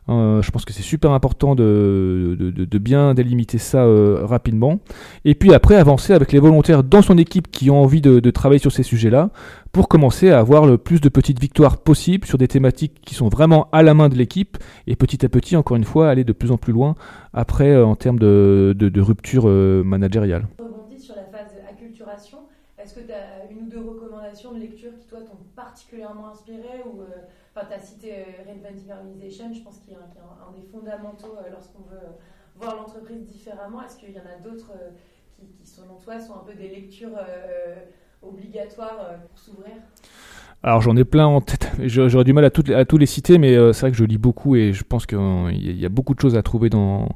Euh, 0.09 0.41
je 0.41 0.51
pense 0.51 0.65
que 0.65 0.73
c'est 0.73 0.83
super 0.83 1.11
important 1.11 1.55
de, 1.55 2.37
de, 2.39 2.79
bien 2.79 3.15
délimiter 3.15 3.59
ça 3.59 3.85
euh, 3.85 4.25
rapidement. 4.25 4.79
Et 5.25 5.35
puis 5.35 5.53
après, 5.53 5.75
avancer 5.77 6.13
avec 6.13 6.33
les 6.33 6.39
volontaires 6.39 6.85
dans 6.85 7.03
son 7.03 7.19
équipe 7.19 7.51
qui 7.51 7.71
ont 7.71 7.83
envie 7.83 8.01
de, 8.01 8.31
travailler 8.31 8.59
sur 8.59 8.73
ces 8.73 8.83
sujets-là 8.83 9.31
pour 9.73 9.89
commencer 9.89 10.31
à 10.31 10.39
avoir 10.39 10.67
le 10.67 10.79
plus 10.79 11.01
de 11.01 11.09
petites 11.09 11.41
victoires 11.41 11.79
possibles 11.79 12.27
sur 12.27 12.39
des 12.39 12.49
thématiques 12.49 13.01
qui 13.05 13.15
sont 13.15 13.29
vraiment 13.29 13.69
à 13.73 13.83
la 13.83 13.95
main 13.95 14.09
de 14.09 14.15
l'équipe 14.15 14.59
et 14.87 14.95
petit 14.95 15.25
à 15.25 15.29
petit, 15.29 15.57
encore 15.57 15.77
une 15.77 15.85
fois, 15.85 16.11
aller 16.11 16.25
de 16.25 16.33
plus 16.33 16.53
en 16.53 16.59
plus 16.59 16.73
loin 16.73 16.95
après 17.33 17.71
euh, 17.71 17.87
en 17.87 17.97
termes 17.97 18.19
de, 18.19 19.01
rupture 19.01 19.47
managériale. 19.85 20.47
sur 20.99 21.15
la 21.15 21.25
phase 21.25 21.55
acculturation. 21.69 22.39
Est-ce 22.79 22.95
que 22.95 23.01
tu 23.01 23.13
as 23.13 23.51
une 23.51 23.67
ou 23.67 23.71
deux 23.71 23.81
recommandations 23.81 24.53
de 24.53 24.61
lecture 24.61 24.91
qui, 25.01 25.07
toi, 25.07 25.19
t'ont 25.21 25.39
particulièrement 25.55 26.31
inspiré 26.31 26.83
tu 27.65 27.73
as 27.73 27.81
cité 27.81 28.19
euh, 28.19 28.45
Reinventing 28.47 28.91
Organization, 28.93 29.53
je 29.53 29.63
pense 29.63 29.79
qu'il 29.79 29.93
y 29.93 29.97
a, 29.97 29.99
un, 30.01 30.53
des 30.53 30.63
fondamentaux 30.63 31.37
euh, 31.39 31.51
lorsqu'on 31.51 31.83
veut 31.83 31.97
euh, 31.97 32.13
voir 32.55 32.77
l'entreprise 32.77 33.27
différemment. 33.27 33.83
Est-ce 33.83 33.97
qu'il 33.97 34.13
y 34.13 34.21
en 34.21 34.27
a 34.27 34.39
d'autres 34.43 34.73
qui, 35.35 35.67
selon 35.67 35.97
toi, 35.97 36.19
sont 36.21 36.35
un 36.35 36.45
peu 36.45 36.55
des 36.55 36.69
lectures 36.69 37.19
obligatoires 38.23 39.21
pour 39.29 39.39
s'ouvrir? 39.39 39.75
Alors 40.63 40.83
j'en 40.83 40.97
ai 40.97 41.05
plein 41.05 41.27
en 41.27 41.41
tête, 41.41 41.71
j'aurais 41.85 42.25
du 42.25 42.33
mal 42.33 42.45
à, 42.45 42.51
tous 42.51 42.99
les 42.99 43.07
citer, 43.07 43.39
mais 43.39 43.55
c'est 43.73 43.81
vrai 43.83 43.91
que 43.93 43.97
je 43.97 44.05
lis 44.05 44.19
beaucoup 44.19 44.57
et 44.57 44.73
je 44.73 44.83
pense 44.83 45.07
qu'il 45.07 45.19
y, 45.61 45.87
a 45.87 45.89
beaucoup 45.89 46.15
de 46.15 46.21
choses 46.21 46.35
à 46.35 46.43
trouver 46.43 46.71
dans, 46.71 47.09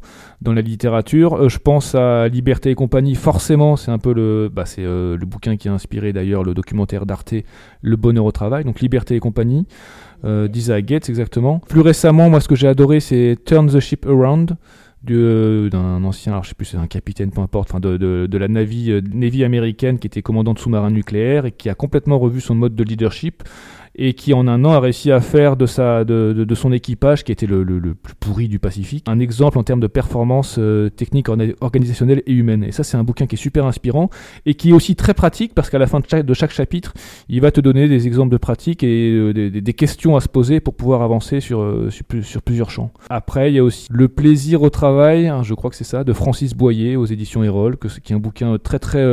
la 0.45 0.61
littérature. 0.61 1.49
je 1.49 1.59
pense 1.59 1.97
à 1.97 2.29
Liberté 2.29 2.71
et 2.71 2.75
compagnie, 2.77 3.17
forcément, 3.17 3.77
c'est 3.77 3.91
un 3.91 3.99
peu 3.99 4.15
le, 4.15 4.49
bah, 4.53 4.67
c'est 4.67 4.83
le 4.83 5.25
bouquin 5.25 5.57
qui 5.57 5.69
a 5.69 5.73
inspiré 5.73 6.13
d'ailleurs 6.13 6.45
le 6.45 6.55
documentaire 6.55 7.07
d'Arte, 7.07 7.35
Le 7.83 7.97
bonheur 7.97 8.25
au 8.25 8.33
travail, 8.33 8.63
donc 8.63 8.81
Liberté 8.81 9.17
et 9.17 9.21
compagnie 9.21 9.67
euh, 10.25 10.49
d'Isaac 10.49 10.85
Gates 10.85 11.09
exactement. 11.09 11.61
Plus 11.69 11.81
récemment, 11.81 12.29
moi 12.29 12.41
ce 12.41 12.49
que 12.49 12.55
j'ai 12.55 12.69
adoré 12.69 13.01
c'est 13.01 13.39
Turn 13.47 13.71
the 13.71 13.81
Ship 13.81 14.05
Around 14.07 14.53
euh, 14.53 14.55
d'un 15.03 16.05
ancien, 16.05 16.33
alors 16.33 16.45
je 16.45 16.51
sais 16.51 16.55
plus, 16.55 16.67
c'est 16.67 16.77
un 16.77 16.87
capitaine, 16.87 17.31
peu 17.31 17.41
importe, 17.41 17.75
de, 17.81 18.37
la 18.37 18.49
Navy, 18.49 18.93
euh, 18.93 19.01
Navy 19.13 19.45
américaine 19.45 19.99
qui 19.99 20.07
était 20.07 20.23
commandant 20.23 20.53
de 20.53 20.59
sous-marin 20.59 20.91
nucléaire 20.91 21.47
et 21.47 21.53
qui 21.53 21.71
a 21.71 21.75
complètement 21.75 22.19
revu 22.19 22.41
son 22.41 22.55
mode 22.55 22.75
de 22.75 22.85
leadership 22.85 23.43
et 23.97 24.15
qui 24.15 24.33
en 24.35 24.47
un 24.47 24.65
an 24.65 24.73
a 24.73 24.81
réussi 24.81 25.11
à 25.11 25.21
faire 25.21 25.57
de, 25.57 25.67
sa, 25.67 26.05
de, 26.05 26.33
de, 26.33 26.55
son 26.55 26.73
équipage, 26.73 27.25
qui 27.25 27.33
était 27.33 27.47
le, 27.47 27.63
le, 27.63 27.95
plus 27.95 28.15
pourri 28.15 28.49
du 28.49 28.59
Pacifique, 28.59 29.05
un 29.09 29.19
exemple 29.19 29.59
en 29.59 29.63
termes 29.63 29.81
de 29.81 29.87
performance 29.87 30.57
euh, 30.59 30.91
technique, 30.91 31.29
organisationnelle 31.61 32.23
et 32.27 32.33
humaine. 32.33 32.65
Et 32.65 32.73
ça, 32.73 32.85
c'est 32.85 32.97
un 32.97 33.05
bouquin 33.05 33.27
qui 33.27 33.35
est 33.35 33.39
super 33.39 33.67
inspirant 33.67 34.11
et 34.47 34.55
qui 34.55 34.71
est 34.71 34.73
aussi 34.73 34.97
très 34.97 35.15
pratique 35.15 35.55
parce 35.55 35.71
qu'à 35.71 35.79
la 35.79 35.87
fin 35.87 36.01
de 36.01 36.07
chaque, 36.09 36.25
de 36.25 36.35
chaque, 36.35 36.53
chapitre, 36.53 36.95
il 37.29 37.41
va 37.41 37.51
te 37.51 37.61
donner 37.61 37.89
des 37.89 38.07
exemples 38.07 38.33
de 38.33 38.37
pratiques 38.37 38.83
et 38.83 39.13
euh, 39.13 39.33
des, 39.33 39.51
des, 39.51 39.75
questions 39.75 40.17
à 40.17 40.21
se 40.21 40.29
poser 40.29 40.61
pour 40.61 40.75
pouvoir 40.75 41.03
avancer 41.03 41.41
sur, 41.41 41.61
euh, 41.61 41.91
sur, 41.91 42.05
sur, 42.23 42.43
plusieurs 42.43 42.71
champs. 42.71 42.93
Après, 43.09 43.51
il 43.51 43.55
y 43.55 43.59
a 43.59 43.65
aussi 43.65 43.87
Le 43.91 44.09
plaisir 44.09 44.63
au 44.63 44.71
travail, 44.71 45.29
hein, 45.29 45.43
je 45.43 45.55
crois 45.55 45.71
que 45.71 45.77
c'est 45.77 45.85
ça, 45.85 46.05
de 46.05 46.13
Francis 46.13 46.55
Boyer 46.55 46.97
aux 46.97 47.07
éditions 47.07 47.43
Erol, 47.43 47.77
qui 47.79 48.13
est 48.13 48.17
un 48.17 48.21
bouquin 48.21 48.59
très 48.59 48.79
très 48.79 49.05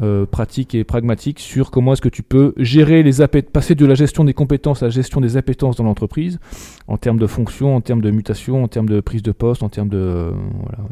euh, 0.00 0.26
pratique 0.26 0.76
et 0.76 0.84
pragmatique 0.84 1.40
sur 1.40 1.72
comment 1.72 1.92
est-ce 1.92 2.00
que 2.00 2.08
tu 2.08 2.22
peux 2.22 2.54
gérer 2.56 3.02
les 3.02 3.26
passer 3.52 3.74
de 3.74 3.84
la 3.84 3.94
gestion 3.94 4.24
des 4.24 4.32
compétences 4.32 4.82
à 4.84 4.86
la 4.86 4.90
gestion 4.90 5.20
des 5.20 5.36
appétences 5.36 5.74
dans 5.74 5.82
l'entreprise, 5.82 6.38
en 6.86 6.96
termes 6.98 7.18
de 7.18 7.26
fonction, 7.26 7.74
en 7.74 7.80
termes 7.80 8.00
de 8.00 8.12
mutation, 8.12 8.62
en 8.62 8.68
termes 8.68 8.88
de 8.88 9.00
prise 9.00 9.22
de 9.22 9.32
poste, 9.32 9.64
en 9.64 9.68
termes 9.68 9.90
euh, 9.92 10.30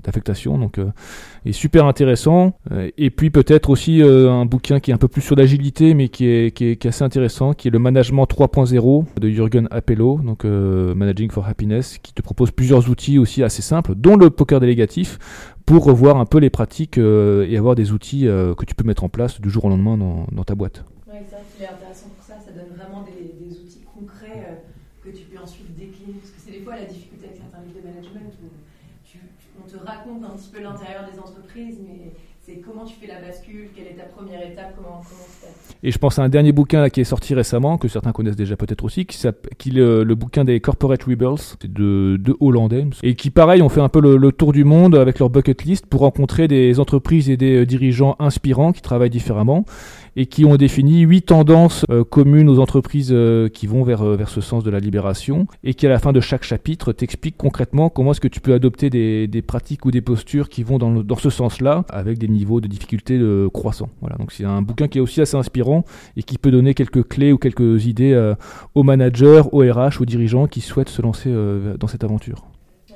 d'affectation. 0.03 0.59
Donc, 0.59 0.79
euh, 0.79 0.87
est 1.45 1.53
super 1.53 1.87
intéressant. 1.87 2.55
et 2.99 3.11
puis 3.11 3.31
peut-être 3.31 3.71
aussi 3.71 4.03
un 4.03 4.45
bouquin 4.45 4.81
qui 4.81 4.91
est 4.91 4.95
un 4.95 4.99
peu 4.99 5.07
plus 5.07 5.23
sur 5.23 5.37
l'agilité, 5.37 5.95
mais 5.95 6.09
qui 6.09 6.27
est, 6.27 6.51
qui 6.51 6.65
est, 6.65 6.87
assez 6.87 7.05
intéressant, 7.05 7.53
qui 7.53 7.69
est 7.69 7.71
le 7.71 7.79
Management 7.79 8.27
3.0 8.27 9.05
de 9.21 9.29
Jürgen 9.29 9.69
Appello, 9.71 10.19
donc 10.25 10.45
Managing 10.45 11.31
for 11.31 11.47
Happiness, 11.47 11.99
qui 11.99 12.13
te 12.13 12.23
propose 12.23 12.51
plusieurs 12.51 12.91
outils 12.91 13.19
aussi 13.19 13.45
assez 13.45 13.63
simples, 13.63 13.95
dont 13.95 14.17
le 14.17 14.31
poker 14.31 14.59
délégatif, 14.59 15.19
pour 15.67 15.85
revoir 15.85 16.17
un 16.17 16.27
peu 16.27 16.39
les 16.39 16.49
pratiques 16.49 16.97
euh, 16.97 17.45
et 17.49 17.57
avoir 17.57 17.75
des 17.75 17.91
outils 17.91 18.29
euh, 18.29 18.55
que 18.55 18.65
tu 18.65 18.77
peux 18.77 18.85
mettre 18.85 19.03
en 19.03 19.09
place 19.09 19.41
du 19.41 19.51
jour 19.51 19.65
au 19.65 19.69
lendemain 19.69 19.99
dans, 19.99 20.45
ta 20.45 20.55
boîte. 20.55 20.85
Oui, 21.09 21.19
c'est 21.29 21.35
vrai 21.35 21.45
qu'il 21.45 21.61
est 21.65 21.67
intéressant 21.67 22.09
pour 22.11 22.23
ça, 22.23 22.39
ça 22.39 22.53
donne 22.53 22.71
vraiment 22.79 23.03
des, 23.03 23.59
outils 23.59 23.81
concrets 23.83 24.47
euh, 24.47 24.55
que 25.03 25.11
tu 25.11 25.27
peux 25.27 25.41
ensuite 25.41 25.75
décliner, 25.75 26.19
parce 26.19 26.31
que 26.31 26.41
c'est 26.41 26.53
des 26.53 26.61
fois 26.61 26.77
la 26.77 26.87
difficulté 26.87 27.27
avec 27.27 27.37
certains 27.37 27.63
livres 27.63 27.81
de 27.81 27.85
management 27.85 28.33
où 28.45 28.47
on 29.59 29.67
te 29.67 29.77
raconte 29.77 30.23
un 30.23 30.31
petit 30.31 30.49
peu 30.49 30.61
l'intérieur 30.61 31.03
des 31.05 31.19
entreprises, 31.19 31.81
mais 31.83 32.15
c'est 32.47 32.61
comment 32.65 32.85
tu 32.85 32.95
fais 32.95 33.09
la 33.09 33.21
bascule, 33.21 33.71
quelle 33.75 33.89
est 33.89 33.97
ta 33.97 34.05
première 34.05 34.41
étape. 34.41 34.77
Et 35.83 35.91
je 35.91 35.99
pense 35.99 36.19
à 36.21 36.23
un 36.23 36.29
dernier 36.29 36.53
bouquin 36.53 36.89
qui 36.91 37.01
est 37.01 37.05
sorti 37.05 37.35
récemment, 37.35 37.77
que 37.77 37.89
certains 37.89 38.13
connaissent 38.13 38.37
déjà 38.37 38.57
peut-être 38.57 38.85
aussi, 38.85 39.05
qui, 39.05 39.21
qui 39.59 39.71
le, 39.73 40.05
bouquin 40.15 40.45
des 40.45 40.61
Corporate 40.61 41.03
Rebels, 41.03 41.57
de, 41.65 42.17
de 42.17 42.37
Hollandais, 42.39 42.87
et 43.03 43.17
qui 43.17 43.31
pareil 43.31 43.63
ont 43.63 43.69
fait 43.69 43.81
un 43.81 43.89
peu 43.89 44.01
le, 44.01 44.31
tour 44.31 44.53
du 44.53 44.65
monde 44.65 44.95
avec 44.95 45.19
leur 45.19 45.29
bucket 45.29 45.65
list 45.65 45.87
pour 45.87 46.03
rencontrer 46.03 46.47
des 46.47 46.79
entreprises 46.79 47.31
et 47.31 47.37
des 47.37 47.63
euh, 47.63 47.67
dirigeants 47.67 48.15
inspirants 48.21 48.73
qui 48.73 48.83
travaillent 48.83 49.11
différemment 49.11 49.65
et 50.19 50.27
qui 50.27 50.45
ont 50.45 50.57
défini 50.57 51.01
huit 51.01 51.23
tendances 51.23 51.85
euh, 51.91 52.05
communes 52.05 52.49
aux 52.49 52.59
entreprises 52.59 53.11
euh, 53.13 53.49
qui 53.49 53.67
vont 53.67 53.83
vers, 53.83 54.05
vers 54.05 54.29
ce 54.29 54.41
sens 54.41 54.65
de 54.65 54.71
la 54.71 54.81
libération 54.81 55.47
et 55.63 55.75
qui 55.75 55.87
à 55.87 55.91
la 55.91 55.99
fin 55.99 56.13
de 56.13 56.21
chaque 56.21 56.43
chapitre 56.43 56.93
t'expliquent 56.93 57.37
concrètement 57.37 57.91
comment 57.91 58.13
est-ce 58.13 58.21
que 58.21 58.29
tu 58.29 58.41
peux 58.41 58.55
adopter 58.55 58.89
des, 58.89 59.27
des 59.29 59.43
pratiques 59.43 59.85
ou 59.85 59.91
des 59.91 60.01
postures 60.01 60.49
qui 60.49 60.63
vont 60.63 60.79
dans, 60.79 60.91
dans 60.91 61.17
ce 61.17 61.31
sens-là 61.31 61.85
avec 61.91 62.19
des 62.19 62.29
niveau 62.37 62.61
de 62.61 62.69
difficulté 62.69 63.21
croissant. 63.53 63.89
Voilà, 64.01 64.17
donc 64.17 64.33
c'est 64.33 64.45
un 64.45 64.63
bouquin 64.63 64.89
qui 64.89 64.99
est 64.99 65.01
aussi 65.01 65.21
assez 65.21 65.37
inspirant 65.37 65.85
et 66.17 66.23
qui 66.23 66.39
peut 66.39 66.51
donner 66.51 66.75
quelques 66.75 67.07
clés 67.09 67.33
ou 67.33 67.39
quelques 67.39 67.87
idées 67.87 68.13
euh, 68.13 68.35
aux 68.75 68.83
managers, 68.83 69.43
aux 69.53 69.61
RH, 69.61 70.01
aux 70.01 70.05
dirigeants 70.05 70.47
qui 70.47 70.61
souhaitent 70.61 70.89
se 70.89 71.03
lancer 71.03 71.31
euh, 71.31 71.77
dans 71.77 71.87
cette 71.87 72.05
aventure. 72.05 72.47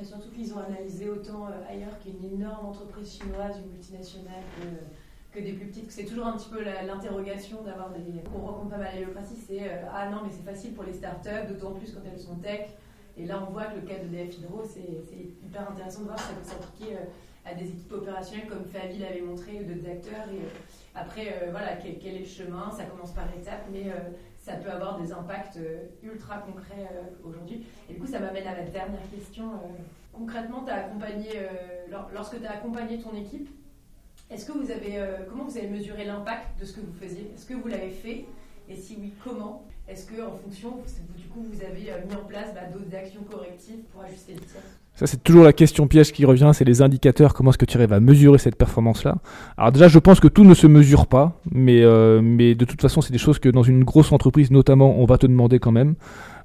surtout 0.03 0.29
qu'ils 0.35 0.53
ont 0.53 0.59
analysé 0.59 1.09
autant 1.09 1.47
euh, 1.47 1.73
ailleurs 1.73 1.97
qu'une 2.03 2.23
énorme 2.37 2.67
entreprise 2.67 3.19
chinoise, 3.19 3.55
une 3.63 3.71
multinationale, 3.71 4.43
que, 5.31 5.39
des 5.39 5.53
plus 5.53 5.67
petites. 5.67 5.91
C'est 5.91 6.05
toujours 6.05 6.27
un 6.27 6.33
petit 6.33 6.49
peu 6.49 6.61
l'interrogation 6.63 7.63
d'avoir 7.63 7.91
des. 7.91 8.21
On 8.35 8.45
rencontre 8.45 8.71
pas 8.71 8.77
mal 8.77 8.91
pratique, 9.13 9.39
c'est 9.47 9.61
ah 9.93 10.09
non, 10.11 10.17
mais 10.25 10.31
c'est 10.31 10.43
facile 10.43 10.73
pour 10.73 10.83
les 10.83 10.93
startups, 10.93 11.47
d'autant 11.49 11.71
plus 11.71 11.93
quand 11.93 12.01
elles 12.03 12.19
sont 12.19 12.35
tech. 12.35 12.67
Et 13.17 13.25
là, 13.25 13.41
on 13.47 13.51
voit 13.51 13.65
que 13.65 13.75
le 13.79 13.87
cas 13.87 13.99
de 13.99 14.07
DF 14.07 14.37
Hydro, 14.37 14.63
c'est 14.65 15.03
hyper 15.45 15.71
intéressant 15.71 16.01
de 16.01 16.05
voir 16.05 16.17
que 16.17 16.23
ça 16.23 16.33
peut 16.33 16.43
s'appliquer 16.43 16.97
à 17.45 17.53
des 17.53 17.65
équipes 17.65 17.93
opérationnelles 17.93 18.47
comme 18.47 18.65
Fabi 18.65 18.99
l'avait 18.99 19.21
montré 19.21 19.59
ou 19.59 19.63
d'autres 19.63 19.89
acteurs. 19.89 20.27
Et 20.31 20.37
euh, 20.37 20.95
après, 20.95 21.39
euh, 21.41 21.51
voilà, 21.51 21.75
quel, 21.75 22.15
est 22.15 22.19
le 22.19 22.25
chemin? 22.25 22.71
Ça 22.71 22.83
commence 22.85 23.11
par 23.11 23.25
étapes, 23.35 23.65
mais 23.71 23.87
euh, 23.87 24.11
ça 24.37 24.53
peut 24.53 24.69
avoir 24.69 24.99
des 24.99 25.11
impacts 25.11 25.59
ultra 26.03 26.39
concrets 26.39 26.89
aujourd'hui. 27.23 27.65
Et 27.89 27.93
du 27.93 27.99
coup, 27.99 28.07
ça 28.07 28.19
m'amène 28.19 28.47
à 28.47 28.57
la 28.57 28.63
dernière 28.63 29.09
question. 29.13 29.51
concrètement, 30.11 30.65
as 30.65 30.85
accompagné, 30.85 31.29
lorsque 32.11 32.39
tu 32.39 32.45
as 32.47 32.53
accompagné 32.53 32.99
ton 32.99 33.15
équipe, 33.15 33.47
est-ce 34.31 34.47
que 34.47 34.53
vous 34.53 34.71
avez, 34.71 34.99
comment 35.29 35.43
vous 35.43 35.57
avez 35.59 35.67
mesuré 35.67 36.05
l'impact 36.05 36.59
de 36.59 36.65
ce 36.65 36.73
que 36.73 36.81
vous 36.81 36.93
faisiez? 36.93 37.31
Est-ce 37.35 37.45
que 37.45 37.53
vous 37.53 37.67
l'avez 37.67 37.91
fait? 37.91 38.25
Et 38.67 38.75
si 38.75 38.97
oui, 38.99 39.13
comment? 39.23 39.63
Est-ce 39.87 40.07
que 40.07 40.19
en 40.23 40.31
fonction, 40.31 40.81
du 41.15 41.27
coup, 41.27 41.43
vous 41.43 41.61
avez 41.61 41.91
mis 42.07 42.15
en 42.15 42.25
place 42.25 42.51
bah, 42.55 42.65
d'autres 42.65 42.95
actions 42.95 43.21
correctives 43.21 43.83
pour 43.91 44.01
ajuster 44.01 44.33
le 44.33 44.39
tir? 44.39 44.61
C'est 45.07 45.23
toujours 45.23 45.43
la 45.43 45.53
question 45.53 45.87
piège 45.87 46.11
qui 46.11 46.25
revient, 46.25 46.51
c'est 46.53 46.65
les 46.65 46.81
indicateurs, 46.81 47.33
comment 47.33 47.49
est-ce 47.51 47.57
que 47.57 47.65
tu 47.65 47.77
arrives 47.77 47.93
à 47.93 47.99
mesurer 47.99 48.37
cette 48.37 48.55
performance-là 48.55 49.15
Alors 49.57 49.71
déjà, 49.71 49.87
je 49.87 49.99
pense 49.99 50.19
que 50.19 50.27
tout 50.27 50.43
ne 50.43 50.53
se 50.53 50.67
mesure 50.67 51.07
pas, 51.07 51.39
mais, 51.51 51.81
euh, 51.81 52.21
mais 52.23 52.55
de 52.55 52.65
toute 52.65 52.81
façon, 52.81 53.01
c'est 53.01 53.11
des 53.11 53.17
choses 53.17 53.39
que 53.39 53.49
dans 53.49 53.63
une 53.63 53.83
grosse 53.83 54.11
entreprise, 54.11 54.51
notamment, 54.51 54.99
on 54.99 55.05
va 55.05 55.17
te 55.17 55.27
demander 55.27 55.59
quand 55.59 55.71
même. 55.71 55.95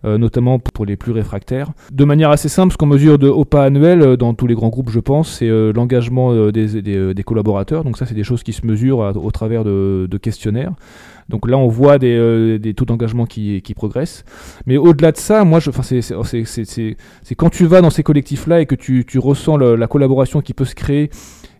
Euh, 0.04 0.18
notamment 0.18 0.58
pour 0.58 0.84
les 0.84 0.94
plus 0.94 1.10
réfractaires. 1.10 1.70
De 1.90 2.04
manière 2.04 2.28
assez 2.30 2.50
simple, 2.50 2.70
ce 2.70 2.76
qu'on 2.76 2.86
mesure 2.86 3.18
de 3.18 3.30
pas 3.44 3.64
annuel 3.64 4.02
euh, 4.02 4.16
dans 4.16 4.34
tous 4.34 4.46
les 4.46 4.54
grands 4.54 4.68
groupes, 4.68 4.90
je 4.90 5.00
pense, 5.00 5.38
c'est 5.38 5.48
l'engagement 5.48 6.50
des, 6.50 7.24
collaborateurs. 7.24 7.82
Donc 7.82 7.96
ça, 7.96 8.04
c'est 8.04 8.14
des 8.14 8.22
choses 8.22 8.42
qui 8.42 8.52
se 8.52 8.66
mesurent 8.66 9.16
au 9.16 9.30
travers 9.30 9.64
de 9.64 10.18
questionnaires. 10.18 10.72
Donc 11.28 11.48
là, 11.48 11.58
on 11.58 11.68
voit 11.68 11.98
des, 11.98 12.16
euh, 12.16 12.58
des 12.58 12.74
taux 12.74 12.84
d'engagement 12.84 13.26
qui, 13.26 13.62
progressent. 13.74 14.24
Mais 14.66 14.76
au-delà 14.76 15.12
de 15.12 15.16
ça, 15.16 15.44
moi, 15.44 15.60
c'est 15.60 16.94
quand 17.36 17.50
tu 17.50 17.66
vas 17.66 17.80
dans 17.80 17.90
ces 17.90 18.02
collectifs-là 18.02 18.60
et 18.60 18.66
que 18.66 18.74
tu 18.74 19.18
ressens 19.18 19.56
la 19.56 19.86
collaboration 19.86 20.40
qui 20.40 20.54
peut 20.54 20.64
se 20.64 20.74
créer 20.74 21.10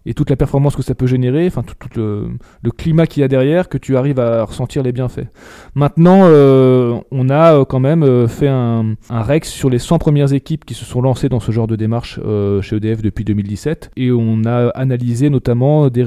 et 0.06 0.14
toute 0.14 0.30
la 0.30 0.36
performance 0.36 0.76
que 0.76 0.82
ça 0.82 0.94
peut 0.94 1.08
générer, 1.08 1.46
enfin 1.48 1.62
tout, 1.62 1.76
le, 1.96 2.70
climat 2.70 3.06
qu'il 3.06 3.22
y 3.22 3.24
a 3.24 3.28
derrière, 3.28 3.68
que 3.68 3.76
tu 3.76 3.96
arrives 3.96 4.20
à 4.20 4.44
ressentir 4.44 4.82
les 4.82 4.92
bienfaits. 4.92 5.26
Maintenant, 5.74 6.20
euh, 6.22 6.96
on 7.10 7.28
a 7.28 7.54
euh, 7.54 7.64
quand 7.64 7.80
même 7.80 8.04
euh, 8.04 8.28
fait 8.28 8.48
un, 8.48 8.94
REX 9.10 9.48
sur 9.48 9.68
les 9.68 9.80
100 9.80 9.98
premières 9.98 10.32
équipes 10.32 10.64
qui 10.64 10.74
se 10.74 10.84
sont 10.84 11.02
lancées 11.02 11.28
dans 11.28 11.40
ce 11.40 11.50
genre 11.50 11.66
de 11.66 11.74
démarche 11.74 12.20
chez 12.62 12.76
EDF 12.76 13.02
depuis 13.02 13.24
2017, 13.24 13.90
et 13.96 14.12
on 14.12 14.44
a 14.44 14.68
analysé 14.68 15.28
notamment 15.28 15.88
des, 15.88 16.04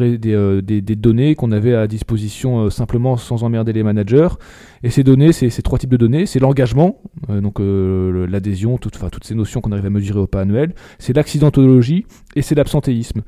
données 0.96 1.36
qu'on 1.36 1.52
avait 1.52 1.76
à 1.76 1.88
disposition 1.88 2.70
simplement 2.70 3.18
sans 3.18 3.44
emmerder 3.44 3.74
les 3.74 3.84
managers. 3.84 4.30
Et 4.82 4.90
ces 4.90 5.04
données, 5.04 5.34
c'est 5.34 5.50
ces 5.50 5.62
trois 5.62 5.78
types 5.78 5.90
de 5.90 5.98
données, 5.98 6.26
c'est 6.26 6.40
l'engagement, 6.40 7.02
donc 7.28 7.60
l'adhésion, 7.60 8.78
toutes, 8.78 8.98
toutes 9.12 9.26
ces 9.26 9.36
notions 9.36 9.60
qu'on 9.60 9.74
arrive 9.74 9.88
à 9.88 9.90
mesurer 9.90 10.20
au 10.20 10.28
pas 10.28 10.42
annuel, 10.42 10.74
c'est 11.00 11.14
l'accidentologie 11.14 12.06
et 12.36 12.42
c'est 12.42 12.56
l'absentéisme. 12.56 13.24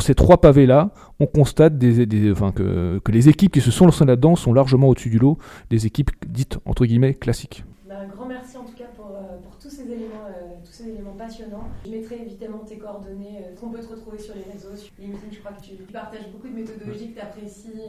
Sur 0.00 0.06
ces 0.06 0.14
trois 0.14 0.40
pavés-là, 0.40 0.90
on 1.20 1.26
constate 1.26 1.78
que, 1.78 3.12
les 3.12 3.28
équipes 3.28 3.52
qui 3.52 3.60
se 3.60 3.70
sont 3.70 3.84
lancées 3.84 4.06
là-dedans 4.06 4.34
sont 4.34 4.54
largement 4.54 4.88
au-dessus 4.88 5.10
du 5.10 5.18
lot 5.18 5.36
des 5.68 5.84
équipes 5.84 6.10
dites 6.26 6.58
entre 6.64 6.86
guillemets 6.86 7.12
classiques. 7.14 7.64
Bah, 7.86 7.96
un 8.00 8.06
grand 8.06 8.24
merci 8.26 8.56
en 8.56 8.64
tout 8.64 8.76
cas 8.76 8.88
pour, 8.96 9.08
euh, 9.08 9.36
pour 9.42 9.58
tous, 9.58 9.68
ces 9.68 9.82
éléments, 9.82 10.24
euh, 10.28 10.54
tous 10.64 10.72
ces 10.72 10.88
éléments 10.88 11.12
passionnants. 11.18 11.68
Je 11.84 11.90
mettrai 11.90 12.22
évidemment 12.22 12.60
tes 12.60 12.78
coordonnées, 12.78 13.44
euh, 13.44 13.60
qu'on 13.60 13.68
peut 13.68 13.80
te 13.80 13.88
retrouver 13.88 14.18
sur 14.18 14.34
les 14.34 14.44
réseaux. 14.50 14.74
Sur 14.74 14.92
LinkedIn, 14.98 15.32
je 15.32 15.38
crois 15.40 15.52
que 15.52 15.62
tu 15.62 15.74
partages 15.92 16.30
beaucoup 16.32 16.48
de 16.48 16.54
méthodologies 16.54 17.10
que 17.12 17.20
tu 17.20 17.20
apprécies. 17.20 17.82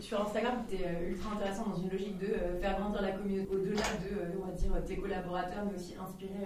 sur 0.00 0.20
Instagram, 0.20 0.64
tu 0.68 0.76
es 0.76 1.08
ultra 1.08 1.32
intéressant 1.36 1.64
dans 1.70 1.80
une 1.80 1.88
logique 1.88 2.18
de 2.18 2.60
faire 2.60 2.78
grandir 2.78 3.00
la 3.00 3.12
communauté 3.12 3.48
au-delà 3.50 3.88
de, 4.04 4.36
on 4.36 4.46
va 4.46 4.52
dire, 4.52 4.72
tes 4.84 4.96
collaborateurs, 4.96 5.64
mais 5.64 5.78
aussi 5.78 5.94
inspirer 5.96 6.44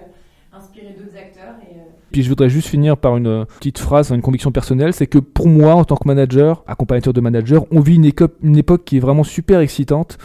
inspirer 0.52 0.94
d'autres 0.98 1.16
acteurs. 1.16 1.54
Euh, 1.62 1.74
Puis 2.10 2.22
je 2.22 2.28
voudrais 2.28 2.48
juste 2.48 2.68
finir 2.68 2.96
par 2.96 3.16
une 3.16 3.44
petite 3.58 3.78
phrase, 3.78 4.10
une 4.10 4.22
conviction 4.22 4.50
personnelle, 4.50 4.92
c'est 4.92 5.06
que 5.06 5.18
pour 5.18 5.46
moi, 5.46 5.74
en 5.74 5.84
tant 5.84 5.96
que 5.96 6.06
manager, 6.06 6.64
accompagnateur 6.66 7.12
de 7.12 7.20
manager, 7.20 7.66
on 7.70 7.80
vit 7.80 7.96
une, 7.96 8.56
époque 8.56 8.84
qui 8.84 8.96
est 8.96 9.00
vraiment 9.00 9.24
super 9.24 9.60
excitante 9.60 10.16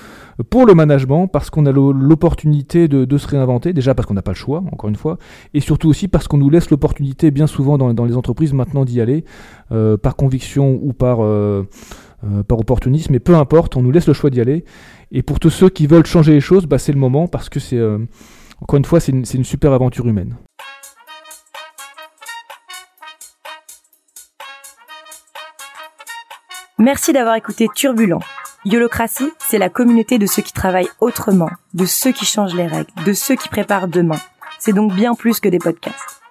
pour 0.50 0.66
le 0.66 0.74
management 0.74 1.28
parce 1.28 1.50
qu'on 1.50 1.66
a 1.66 1.72
l'opportunité 1.72 2.88
de, 2.88 3.18
se 3.18 3.28
réinventer, 3.28 3.74
déjà 3.74 3.94
parce 3.94 4.08
qu'on 4.08 4.14
n'a 4.14 4.22
pas 4.22 4.32
le 4.32 4.38
choix, 4.38 4.64
encore 4.72 4.90
une 4.90 4.96
fois, 4.96 5.18
et 5.54 5.60
surtout 5.60 5.90
aussi 5.90 6.08
parce 6.08 6.28
qu'on 6.28 6.38
nous 6.38 6.50
laisse 6.50 6.70
l'opportunité 6.70 7.30
bien 7.30 7.48
souvent 7.48 7.78
dans, 7.78 8.06
les 8.06 8.16
entreprises 8.16 8.54
maintenant 8.54 8.86
d'y 8.86 9.02
aller, 9.02 9.26
euh, 9.72 9.98
par 9.98 10.16
conviction 10.16 10.80
ou 10.82 10.94
par... 10.94 11.18
Euh, 11.22 11.64
par 12.48 12.58
opportunisme, 12.58 13.12
mais 13.12 13.20
peu 13.20 13.36
importe, 13.36 13.76
on 13.76 13.82
nous 13.82 13.92
laisse 13.92 14.08
le 14.08 14.14
choix 14.14 14.30
d'y 14.30 14.40
aller. 14.40 14.64
Et 15.12 15.22
pour 15.22 15.42
tous 15.42 15.50
ceux 15.50 15.68
qui 15.68 15.88
veulent 15.88 16.06
changer 16.06 16.32
les 16.32 16.40
choses, 16.40 16.68
bah, 16.68 16.78
c'est 16.78 16.94
le 16.94 16.98
moment 16.98 17.28
parce 17.28 17.50
que 17.50 17.60
c'est 17.60 17.78
encore 18.64 18.78
une 18.78 18.86
fois, 18.86 19.02
c'est 19.02 19.12
une, 19.12 19.44
super 19.44 19.74
aventure 19.74 20.08
humaine. 20.08 20.38
Merci 26.78 27.12
d'avoir 27.12 27.36
écouté 27.36 27.68
Turbulent. 27.76 28.22
Yolocratie, 28.64 29.30
c'est 29.38 29.58
la 29.58 29.68
communauté 29.68 30.18
de 30.18 30.26
ceux 30.26 30.42
qui 30.42 30.54
travaillent 30.54 30.90
autrement, 31.02 31.50
de 31.74 31.86
ceux 31.86 32.14
qui 32.14 32.26
changent 32.26 32.56
les 32.56 32.68
règles, 32.68 32.90
de 33.06 33.12
ceux 33.12 33.36
qui 33.36 33.50
préparent 33.50 33.90
demain. 33.90 34.20
C'est 34.60 34.72
donc 34.72 34.94
bien 34.94 35.14
plus 35.14 35.42
que 35.42 35.50
des 35.50 35.60
podcasts. 35.60 36.22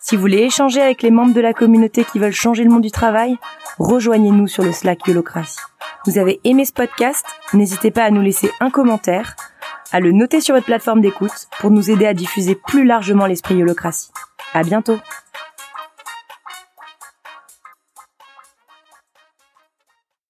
Si 0.00 0.16
vous 0.16 0.22
voulez 0.22 0.38
échanger 0.38 0.80
avec 0.80 1.02
les 1.02 1.10
membres 1.10 1.34
de 1.34 1.42
la 1.42 1.52
communauté 1.52 2.04
qui 2.04 2.18
veulent 2.18 2.32
changer 2.32 2.64
le 2.64 2.70
monde 2.70 2.82
du 2.82 2.90
travail, 2.90 3.36
rejoignez-nous 3.78 4.48
sur 4.48 4.64
le 4.64 4.72
Slack 4.72 5.06
Yolocratie. 5.06 5.58
Vous 6.06 6.16
avez 6.16 6.40
aimé 6.44 6.64
ce 6.64 6.72
podcast? 6.72 7.26
N'hésitez 7.52 7.90
pas 7.90 8.04
à 8.04 8.10
nous 8.10 8.22
laisser 8.22 8.50
un 8.60 8.70
commentaire, 8.70 9.36
à 9.92 10.00
le 10.00 10.12
noter 10.12 10.40
sur 10.40 10.54
votre 10.54 10.66
plateforme 10.66 11.00
d'écoute 11.00 11.48
pour 11.60 11.70
nous 11.70 11.90
aider 11.90 12.06
à 12.06 12.14
diffuser 12.14 12.54
plus 12.54 12.84
largement 12.84 13.26
l'esprit 13.26 13.56
Yolocratie. 13.56 14.10
À 14.54 14.64
bientôt! 14.64 14.98